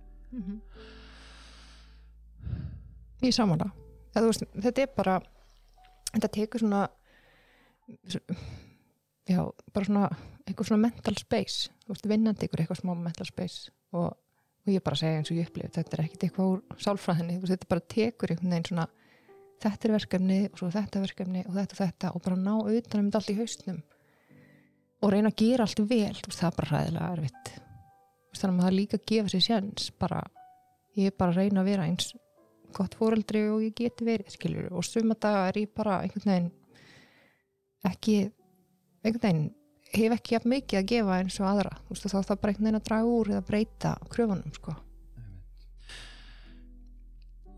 Samanlega 3.31 3.71
Eða, 4.11 4.25
þú 4.25 4.31
veist, 4.31 4.47
þetta 4.65 4.83
er 4.83 4.95
bara 4.97 5.19
þetta 6.11 6.31
tekur 6.35 6.63
svona 6.65 6.81
já, 9.31 9.43
bara 9.75 9.87
svona 9.87 10.09
eitthvað 10.47 10.71
svona 10.71 10.83
mental 10.83 11.15
space. 11.19 11.71
Veist, 11.87 12.09
vinnandi 12.11 12.49
ykkur 12.49 12.65
eitthvað 12.65 12.81
smá 12.83 12.95
mental 12.99 13.29
space 13.29 13.71
og, 13.95 14.17
og 14.17 14.73
ég 14.73 14.83
bara 14.83 14.99
segja 14.99 15.21
eins 15.21 15.31
og 15.31 15.39
ég 15.39 15.51
upplif 15.51 15.71
þetta 15.77 15.97
er 15.97 16.05
ekkit 16.07 16.27
eitthvað 16.27 16.57
úr 16.57 16.83
sálfræðinni. 16.83 17.39
Þetta 17.45 17.71
bara 17.71 17.87
tekur 17.95 18.35
einhvern 18.35 18.57
veginn 18.57 18.69
svona 18.73 18.89
þetta 19.61 19.89
er 19.89 19.95
verkefni 19.95 20.41
og 20.49 20.59
svo 20.59 20.73
þetta 20.75 21.05
verkefni 21.05 21.45
og 21.47 21.55
þetta 21.59 21.77
og 21.77 21.81
þetta 21.85 22.13
og 22.17 22.25
bara 22.25 22.41
ná 22.41 22.55
utanum 22.59 23.11
þetta 23.11 23.21
allt 23.21 23.33
í 23.33 23.39
haustnum 23.39 23.81
og 25.01 25.13
reyna 25.13 25.33
að 25.33 25.39
gera 25.43 25.67
allt 25.67 25.83
vel. 25.83 26.17
Veist, 26.17 26.39
það 26.39 26.49
er 26.51 26.57
bara 26.57 26.73
ræðilega 26.75 27.13
erfitt. 27.17 27.53
Veist, 27.55 28.43
þannig 28.43 28.51
að 28.53 28.59
maður 28.61 28.77
líka 28.79 29.01
gefa 29.13 29.33
sér 29.33 29.47
sjans 29.47 29.91
bara, 30.01 30.25
ég 30.99 31.11
er 31.11 31.17
bara 31.19 31.35
að 31.35 31.41
reyna 31.43 31.63
að 31.63 31.71
vera 31.73 31.87
eins 31.89 32.13
gott 32.77 32.95
fóreldri 32.99 33.47
og 33.51 33.65
ég 33.65 33.75
geti 33.75 34.07
verið 34.07 34.35
skilur 34.35 34.69
og 34.71 34.85
suma 34.87 35.17
daga 35.19 35.49
er 35.49 35.57
ég 35.65 35.73
bara 35.75 35.97
einhvern 36.05 36.29
veginn 36.31 36.51
ekki 37.89 38.17
einhvern 39.03 39.25
veginn 39.25 39.49
hef 39.91 40.15
ekki 40.15 40.37
jafn 40.37 40.53
mikið 40.53 40.79
að 40.79 40.89
gefa 40.93 41.17
eins 41.19 41.41
og 41.41 41.49
aðra. 41.51 41.73
Þú 41.87 41.97
veist, 41.97 42.07
þá 42.07 42.19
það 42.21 42.41
bara 42.43 42.53
einhvern 42.53 42.69
veginn 42.69 42.81
að 42.81 42.87
draga 42.87 43.15
úr 43.17 43.33
eða 43.33 43.47
breyta 43.49 43.95
kröfunum 44.13 44.55
sko. 44.55 44.77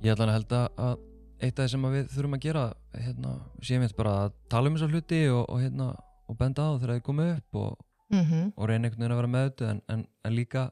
Ég 0.02 0.14
ætla 0.14 0.26
að 0.26 0.36
held 0.38 0.54
að 0.56 1.02
eitt 1.42 1.58
af 1.58 1.64
það 1.64 1.70
sem 1.74 1.84
við 1.92 2.08
þurfum 2.14 2.36
að 2.36 2.44
gera 2.46 2.62
hérna, 2.94 3.34
séum 3.66 3.84
við 3.84 3.94
bara 3.98 4.14
að 4.22 4.34
tala 4.50 4.70
um 4.70 4.78
þessar 4.78 4.94
hluti 4.94 5.20
og, 5.28 5.42
og, 5.44 5.60
hérna, 5.62 5.88
og 6.32 6.38
benda 6.40 6.68
á 6.68 6.70
þegar 6.76 6.96
þið 6.96 7.08
komið 7.08 7.32
upp 7.36 7.58
og, 7.62 7.88
mm 8.12 8.44
og 8.56 8.68
reyna 8.68 8.88
einhvern 8.88 9.02
veginn 9.02 9.14
að 9.14 9.20
vera 9.22 9.32
með 9.34 9.48
þetta 9.48 9.70
en, 9.70 9.82
en, 9.94 10.06
en 10.26 10.36
líka 10.36 10.68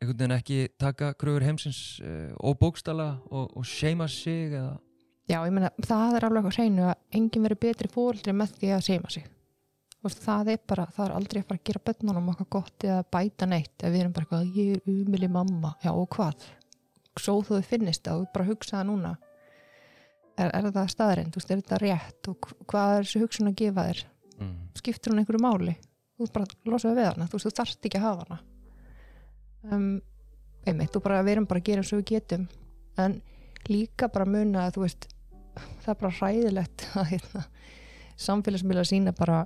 einhvern 0.00 0.18
veginn 0.18 0.36
ekki 0.36 0.60
taka 0.80 1.12
kröfur 1.20 1.44
heimsins 1.44 1.80
uh, 2.04 2.32
og 2.40 2.58
bókstala 2.60 3.10
og, 3.30 3.50
og 3.56 3.66
seima 3.68 4.08
sig 4.08 4.54
eða 4.54 4.78
Já, 5.30 5.44
ég 5.46 5.52
meina, 5.54 5.68
það 5.78 6.16
er 6.18 6.24
alveg 6.26 6.46
eitthvað 6.48 6.56
hreinu 6.58 6.86
að 6.90 6.96
enginn 7.14 7.44
verið 7.44 7.58
betri 7.62 7.88
fóreldri 7.92 8.32
með 8.34 8.54
því 8.56 8.70
að 8.74 8.80
seima 8.82 9.10
sig. 9.14 9.28
Veist, 10.02 10.22
það 10.24 10.48
er 10.54 10.62
bara, 10.72 10.86
það 10.96 11.04
er 11.04 11.12
aldrei 11.14 11.38
að 11.38 11.44
fara 11.46 11.60
að 11.60 11.68
gera 11.68 11.82
bönnunum 11.86 12.30
okkar 12.32 12.48
gott 12.56 12.86
eða 12.88 13.04
bæta 13.14 13.46
neitt 13.46 13.84
ef 13.84 13.92
við 13.92 14.00
erum 14.00 14.14
bara 14.16 14.26
eitthvað, 14.26 14.56
ég 14.56 14.80
er 14.80 14.90
umili 14.90 15.28
mamma. 15.30 15.70
Já 15.84 15.92
og 15.92 16.08
hvað, 16.16 16.48
svo 17.20 17.36
þú 17.46 17.60
finnist 17.68 18.08
það 18.08 18.24
og 18.24 18.32
bara 18.34 18.48
hugsa 18.48 18.80
það 18.80 18.88
núna 18.90 19.12
er, 20.44 20.50
er 20.56 20.68
það 20.74 20.88
staðarind, 20.94 21.34
þú 21.34 21.42
er 21.42 21.60
þetta 21.60 21.78
rétt? 21.82 22.28
Og 22.32 22.48
hv- 22.48 22.66
hvað 22.72 22.94
er 22.98 23.06
þessu 23.08 23.22
hugsun 23.24 23.50
að 23.50 23.58
gefa 23.62 23.86
þér? 23.90 24.02
Mm. 24.40 24.52
skiptir 24.80 25.12
hún 25.12 25.20
einhverju 25.20 25.42
máli? 25.44 25.74
Þú 26.20 26.28
bara 26.32 26.46
losa 26.72 26.94
við 26.96 27.08
hana, 27.10 27.26
þú 27.28 27.40
þú 27.44 27.52
þarft 27.58 27.86
ekki 27.88 27.98
að 28.00 28.06
hafa 28.06 28.24
hana. 28.28 28.38
Um, 29.70 29.88
einmitt, 30.68 30.96
og 30.96 31.02
bara 31.04 31.20
við 31.24 31.34
erum 31.36 31.46
bara 31.50 31.60
að 31.60 31.66
gera 31.68 31.82
eins 31.84 31.92
og 31.92 32.00
við 32.00 32.08
getum. 32.14 32.46
En 33.00 33.18
líka 33.68 34.08
bara 34.12 34.24
muna 34.28 34.66
að 34.68 34.76
þú 34.78 34.84
veist, 34.86 35.08
það 35.84 35.92
er 35.94 35.98
bara 36.00 36.12
hræðilegt 36.18 36.86
að 37.00 37.10
hérna, 37.14 37.44
samfélagsmiðla 38.20 38.84
sína 38.88 39.12
bara 39.16 39.42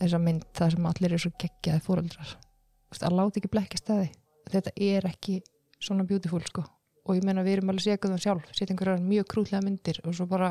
þessa 0.00 0.20
mynd 0.20 0.44
það 0.56 0.74
sem 0.74 0.88
allir 0.90 1.12
eru 1.16 1.22
svo 1.24 1.32
geggjaði 1.40 1.84
fóreldrar 1.86 2.32
Þú 2.36 2.92
veist, 2.92 3.04
að 3.08 3.16
láta 3.16 3.40
ekki 3.40 3.50
blekja 3.52 3.80
staði 3.80 4.08
þetta 4.52 4.72
er 4.88 5.06
ekki 5.08 5.38
svona 5.82 6.04
beautiful 6.08 6.42
sko 6.46 6.64
og 7.06 7.16
ég 7.18 7.24
meina 7.26 7.44
við 7.46 7.58
erum 7.58 7.70
alveg 7.72 7.86
sékuð 7.86 8.16
um 8.16 8.22
sjálf 8.22 8.48
setja 8.52 8.74
einhverjar 8.74 9.02
mjög 9.04 9.28
krútlega 9.32 9.62
myndir 9.64 10.00
og 10.04 10.14
svo 10.18 10.26
bara 10.30 10.50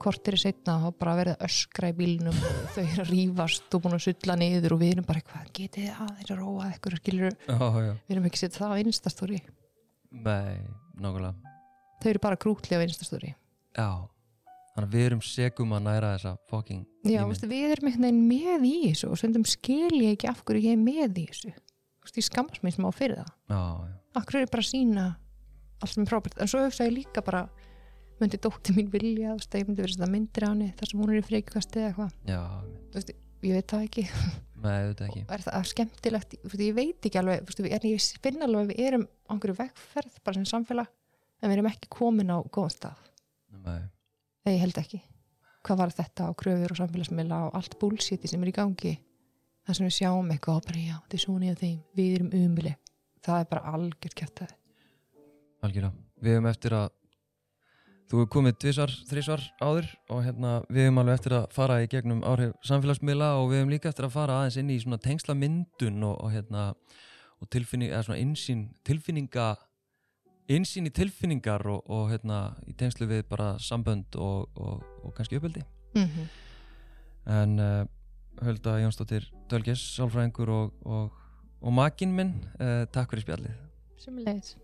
kortir 0.00 0.36
í 0.38 0.40
setna 0.40 0.78
þá 0.80 0.86
bara 0.96 1.14
verið 1.18 1.34
að 1.36 1.42
öskra 1.50 1.90
í 1.92 1.96
bílnum 1.98 2.36
og 2.36 2.70
þau 2.74 2.82
eru 2.86 3.02
að 3.04 3.10
rífast 3.12 3.74
og 3.76 3.82
búin 3.84 3.96
að 3.98 4.04
sulla 4.06 4.36
niður 4.40 4.76
og 4.76 4.80
við 4.80 4.94
erum 4.94 5.08
bara 5.08 5.20
eitthvað, 5.20 5.50
getið 5.58 5.90
að 6.00 6.30
róa 6.38 6.70
eitthvað 6.70 6.96
skilur, 7.02 7.36
Já, 7.44 7.58
já. 7.60 7.92
við 8.06 8.14
erum 8.16 8.28
ekki 8.30 8.40
setja 8.40 8.62
það 8.62 8.72
á 8.72 8.80
einstastóri 8.80 9.40
Nei, 10.10 10.56
nákvæmlega. 10.98 11.52
þau 12.00 12.08
eru 12.14 12.22
bara 12.24 12.40
krútlega 12.40 12.80
á 12.80 12.84
einstastóri 12.86 13.34
Já. 13.76 13.90
Þannig 14.70 14.86
að 14.86 14.94
við 14.96 15.04
erum 15.10 15.20
segum 15.26 15.72
að 15.76 15.84
næra 15.84 16.14
þessa 16.16 16.32
fucking 16.50 16.82
Já, 17.10 17.20
veistu, 17.28 17.48
við 17.50 17.72
erum 17.74 17.90
veginn 17.90 18.22
með 18.30 18.64
í 18.70 18.74
þessu 18.88 19.10
og 19.12 19.18
stundum 19.20 19.44
skil 19.48 19.90
ég 20.00 20.14
ekki 20.16 20.30
af 20.30 20.40
hverju 20.46 20.64
ég 20.70 20.76
er 20.78 20.80
með 20.80 21.20
í 21.20 21.26
þessu 21.28 21.52
Veistu, 21.52 22.16
ég 22.22 22.26
skammast 22.30 22.64
mér 22.64 22.74
sem 22.78 22.86
á 22.88 22.92
fyrir 22.94 23.20
það 23.20 23.32
Já, 23.52 23.60
já. 23.60 23.94
af 24.16 24.24
hverju 24.30 24.40
er 24.40 24.46
ég 24.46 24.52
bara 24.54 24.64
að 24.64 24.70
sína 24.70 25.04
allt 25.80 25.96
er 25.98 26.08
frábært, 26.08 26.38
en 26.40 26.50
svo 26.50 26.62
hugsa 26.64 26.86
ég 26.86 26.94
líka 26.94 27.22
bara 27.24 27.46
myndi 28.20 28.38
dóttir 28.42 28.76
mín 28.76 28.90
vilja 28.92 29.34
veist, 29.36 29.54
ég 29.56 29.66
myndi 29.68 29.84
verið 29.84 29.98
þetta 29.98 30.12
myndir 30.12 30.46
á 30.46 30.50
henni 30.50 30.70
þar 30.76 30.90
sem 30.90 31.00
hún 31.00 31.12
er 31.12 31.20
í 31.20 31.26
freikvasti 31.26 31.82
eða 31.82 31.90
eitthvað, 31.90 33.12
ég 33.40 33.56
veit 33.56 33.72
það 33.72 33.84
ekki. 33.86 34.06
Með 34.60 34.74
auðvitað 34.76 35.06
ekki. 35.06 35.22
er 35.32 35.44
það 35.46 35.68
skemmtilegt, 35.70 36.34
veist, 36.44 36.64
ég 36.66 36.74
veit 36.76 37.08
ekki 37.08 37.20
alveg 37.20 37.46
veist, 37.48 37.62
en 37.64 37.86
ég 37.88 38.08
finn 38.26 38.44
alveg 38.44 38.66
að 38.66 38.72
við 38.72 38.82
erum 38.88 39.06
á 39.08 39.30
einhverju 39.32 39.56
vegferð, 39.62 40.18
bara 40.26 40.36
sem 40.36 40.50
samfélag 40.50 40.90
en 41.40 41.48
við 41.48 41.56
erum 41.56 41.70
ekki 41.70 41.92
komin 41.96 42.34
á 42.34 42.38
góðan 42.52 42.74
stað. 42.76 43.06
Nei. 43.60 43.80
eða 44.44 44.54
ég 44.54 44.62
held 44.66 44.82
ekki. 44.82 45.00
Hvað 45.64 45.80
var 45.80 45.94
þetta 45.96 46.28
á 46.28 46.30
kröfur 46.40 46.74
og 46.74 46.80
samfélagsmiðla 46.80 47.40
og 47.48 47.56
allt 47.56 47.78
bullshiti 47.80 48.28
sem 48.28 48.44
er 48.44 48.52
í 48.52 48.56
gangi? 48.56 48.94
Það 49.64 49.76
sem 49.76 49.88
við 49.88 49.96
sjáum 49.96 50.30
eitthvað 50.32 50.60
og 50.60 50.68
bara 50.68 50.84
já, 50.84 50.94
þetta 51.00 51.16
er 51.16 51.24
svona 51.24 51.48
í 51.48 51.58
þeim, 51.60 51.80
við 51.96 52.14
erum 52.18 52.30
umili 52.36 52.76
það 53.24 53.42
er 53.42 53.50
bara 53.50 53.74
algjört 53.74 54.16
kjæft 54.16 54.42
Algjörða. 55.60 55.92
Við 56.20 56.36
hefum 56.36 56.50
eftir 56.50 56.76
að 56.76 56.88
þú 58.10 58.18
hefur 58.18 58.30
komið 58.34 58.56
tvisar, 58.64 58.92
þrísvar 59.06 59.42
áður 59.62 59.88
og 60.10 60.22
hérna 60.24 60.52
við 60.68 60.88
hefum 60.88 61.00
alveg 61.02 61.18
eftir 61.20 61.34
að 61.36 61.44
fara 61.54 61.76
í 61.84 61.88
gegnum 61.90 62.24
áhrif 62.26 62.56
samfélagsmiðla 62.66 63.28
og 63.38 63.50
við 63.52 63.60
hefum 63.60 63.74
líka 63.74 63.90
eftir 63.92 64.08
að 64.08 64.16
fara 64.16 64.38
aðeins 64.40 64.58
inn 64.58 64.72
í 64.74 64.78
svona 64.82 64.98
tengsla 65.04 65.36
myndun 65.38 66.02
og, 66.08 66.16
og 66.18 66.32
hérna 66.34 66.64
og 67.40 67.50
tilfinning, 67.54 67.92
eða 67.92 68.08
svona 68.08 68.18
insýn, 68.20 68.64
tilfinninga 68.84 69.52
insýn 70.50 70.88
í 70.90 70.92
tilfinningar 70.94 71.62
og, 71.70 71.84
og 71.86 72.10
hérna 72.10 72.40
í 72.66 72.74
tengslu 72.78 73.06
við 73.10 73.22
bara 73.30 73.52
sambönd 73.62 74.18
og, 74.18 74.50
og, 74.58 74.82
og 75.04 75.14
kannski 75.16 75.38
uppöldi 75.38 75.62
mm 75.94 76.06
-hmm. 76.06 76.26
en 77.26 77.58
uh, 77.58 77.86
Hölda 78.42 78.80
Jónsdóttir 78.82 79.30
Dölges, 79.48 79.82
sálfræðingur 79.96 80.48
og, 80.48 80.72
og, 80.82 81.12
og 81.60 81.72
makinn 81.72 82.12
minn 82.12 82.34
uh, 82.60 82.84
takk 82.92 83.10
fyrir 83.10 83.22
spjallið 83.22 83.54
sem 83.96 84.18
leið 84.18 84.56